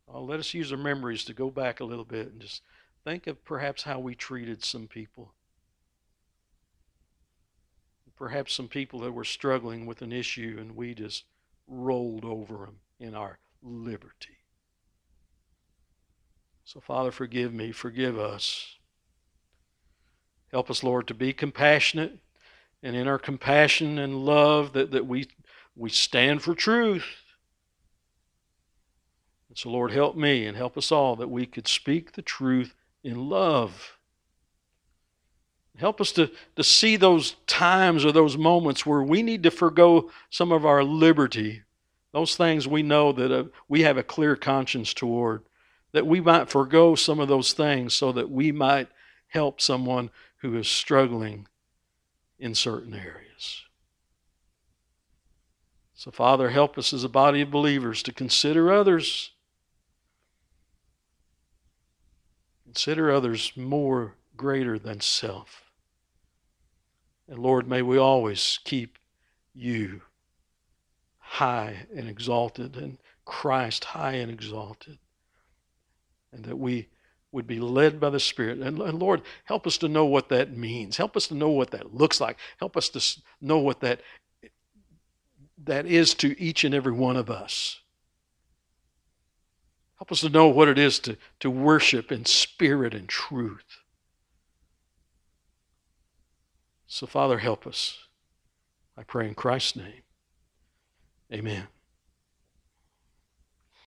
Well, 0.08 0.26
let 0.26 0.40
us 0.40 0.54
use 0.54 0.72
our 0.72 0.78
memories 0.78 1.26
to 1.26 1.34
go 1.34 1.50
back 1.50 1.82
a 1.82 1.86
little 1.86 2.06
bit 2.06 2.32
and 2.32 2.40
just 2.40 2.62
think 3.04 3.28
of 3.28 3.44
perhaps 3.44 3.84
how 3.84 4.00
we 4.00 4.16
treated 4.16 4.64
some 4.64 4.88
people. 4.88 5.34
Perhaps 8.16 8.54
some 8.54 8.70
people 8.70 9.00
that 9.00 9.12
were 9.12 9.26
struggling 9.26 9.86
with 9.86 10.02
an 10.02 10.14
issue 10.14 10.56
and 10.62 10.78
we 10.78 10.94
just 10.94 11.26
rolled 11.68 12.24
over 12.24 12.58
them 12.60 12.80
in 13.00 13.16
our 13.16 13.40
liberty. 13.62 14.38
So, 16.66 16.80
Father, 16.80 17.12
forgive 17.12 17.54
me, 17.54 17.72
forgive 17.72 18.18
us. 18.18 18.78
Help 20.52 20.70
us, 20.70 20.84
Lord, 20.84 21.08
to 21.08 21.14
be 21.14 21.34
compassionate, 21.34 22.20
and 22.82 22.96
in 22.96 23.08
our 23.08 23.20
compassion 23.20 23.98
and 23.98 24.26
love, 24.26 24.74
that, 24.74 24.92
that 24.92 25.08
we, 25.08 25.28
we 25.76 25.90
stand 25.90 26.42
for 26.42 26.54
truth. 26.54 27.06
And 29.50 29.58
so, 29.58 29.70
Lord, 29.70 29.92
help 29.92 30.16
me 30.16 30.46
and 30.46 30.56
help 30.56 30.78
us 30.78 30.92
all 30.92 31.16
that 31.16 31.30
we 31.30 31.46
could 31.46 31.68
speak 31.68 32.14
the 32.14 32.22
truth 32.22 32.76
in 33.04 33.30
love. 33.30 33.98
Help 35.78 36.00
us 36.00 36.12
to, 36.14 36.30
to 36.56 36.64
see 36.64 36.98
those 36.98 37.36
times 37.48 38.06
or 38.06 38.12
those 38.12 38.38
moments 38.38 38.86
where 38.86 39.02
we 39.02 39.24
need 39.24 39.42
to 39.44 39.52
forego 39.52 40.12
some 40.30 40.52
of 40.52 40.66
our 40.66 40.84
liberty 40.84 41.63
those 42.14 42.36
things 42.36 42.68
we 42.68 42.84
know 42.84 43.12
that 43.12 43.32
uh, 43.32 43.44
we 43.68 43.82
have 43.82 43.98
a 43.98 44.04
clear 44.04 44.36
conscience 44.36 44.94
toward, 44.94 45.42
that 45.92 46.08
we 46.08 46.22
might 46.22 46.50
forego 46.50 46.96
some 46.96 47.20
of 47.20 47.28
those 47.28 47.54
things 47.54 47.94
so 47.94 48.12
that 48.12 48.30
we 48.30 48.52
might 48.52 48.88
help 49.28 49.60
someone 49.60 50.12
who 50.38 50.56
is 50.56 50.68
struggling 50.68 51.48
in 52.40 52.54
certain 52.54 52.94
areas. 52.94 53.64
So, 55.96 56.12
Father, 56.12 56.50
help 56.50 56.78
us 56.78 56.94
as 56.94 57.04
a 57.04 57.10
body 57.10 57.42
of 57.42 57.52
believers 57.52 58.04
to 58.04 58.14
consider 58.14 58.72
others. 58.72 59.32
Consider 62.66 63.12
others 63.12 63.54
more 63.56 64.16
greater 64.36 64.78
than 64.78 65.00
self. 65.00 65.64
And 67.28 67.40
Lord, 67.40 67.68
may 67.68 67.82
we 67.82 67.98
always 67.98 68.60
keep 68.64 68.98
you 69.54 70.02
high 71.34 71.88
and 71.96 72.08
exalted, 72.08 72.76
and 72.78 73.00
Christ 73.26 73.86
high 73.86 74.14
and 74.14 74.32
exalted. 74.32 75.00
And 76.32 76.46
that 76.46 76.58
we 76.58 76.90
would 77.32 77.48
be 77.48 77.60
led 77.60 78.00
by 78.00 78.12
the 78.12 78.20
Spirit. 78.20 78.60
And, 78.60 78.80
and, 78.80 79.00
Lord, 79.00 79.24
help 79.46 79.66
us 79.66 79.80
to 79.80 79.88
know 79.88 80.06
what 80.06 80.30
that 80.30 80.56
means. 80.56 80.98
Help 80.98 81.18
us 81.18 81.28
to 81.30 81.34
know 81.34 81.50
what 81.50 81.72
that 81.72 81.94
looks 81.94 82.22
like. 82.22 82.38
Help 82.60 82.78
us 82.78 82.90
to 82.90 83.22
know 83.42 83.58
what 83.58 83.80
that, 83.80 84.02
that 85.64 85.88
is 85.88 86.14
to 86.16 86.40
each 86.40 86.64
and 86.64 86.76
every 86.76 86.92
one 86.92 87.18
of 87.18 87.32
us. 87.32 87.80
Help 89.98 90.12
us 90.12 90.22
to 90.22 90.30
know 90.30 90.48
what 90.48 90.68
it 90.68 90.78
is 90.78 91.00
to, 91.00 91.18
to 91.40 91.50
worship 91.50 92.12
in 92.12 92.26
spirit 92.26 92.94
and 92.94 93.10
truth. 93.10 93.80
So, 96.86 97.08
Father, 97.08 97.40
help 97.40 97.66
us. 97.66 97.98
I 98.96 99.02
pray 99.02 99.28
in 99.28 99.34
Christ's 99.34 99.78
name. 99.78 100.03
Amen. 101.34 101.73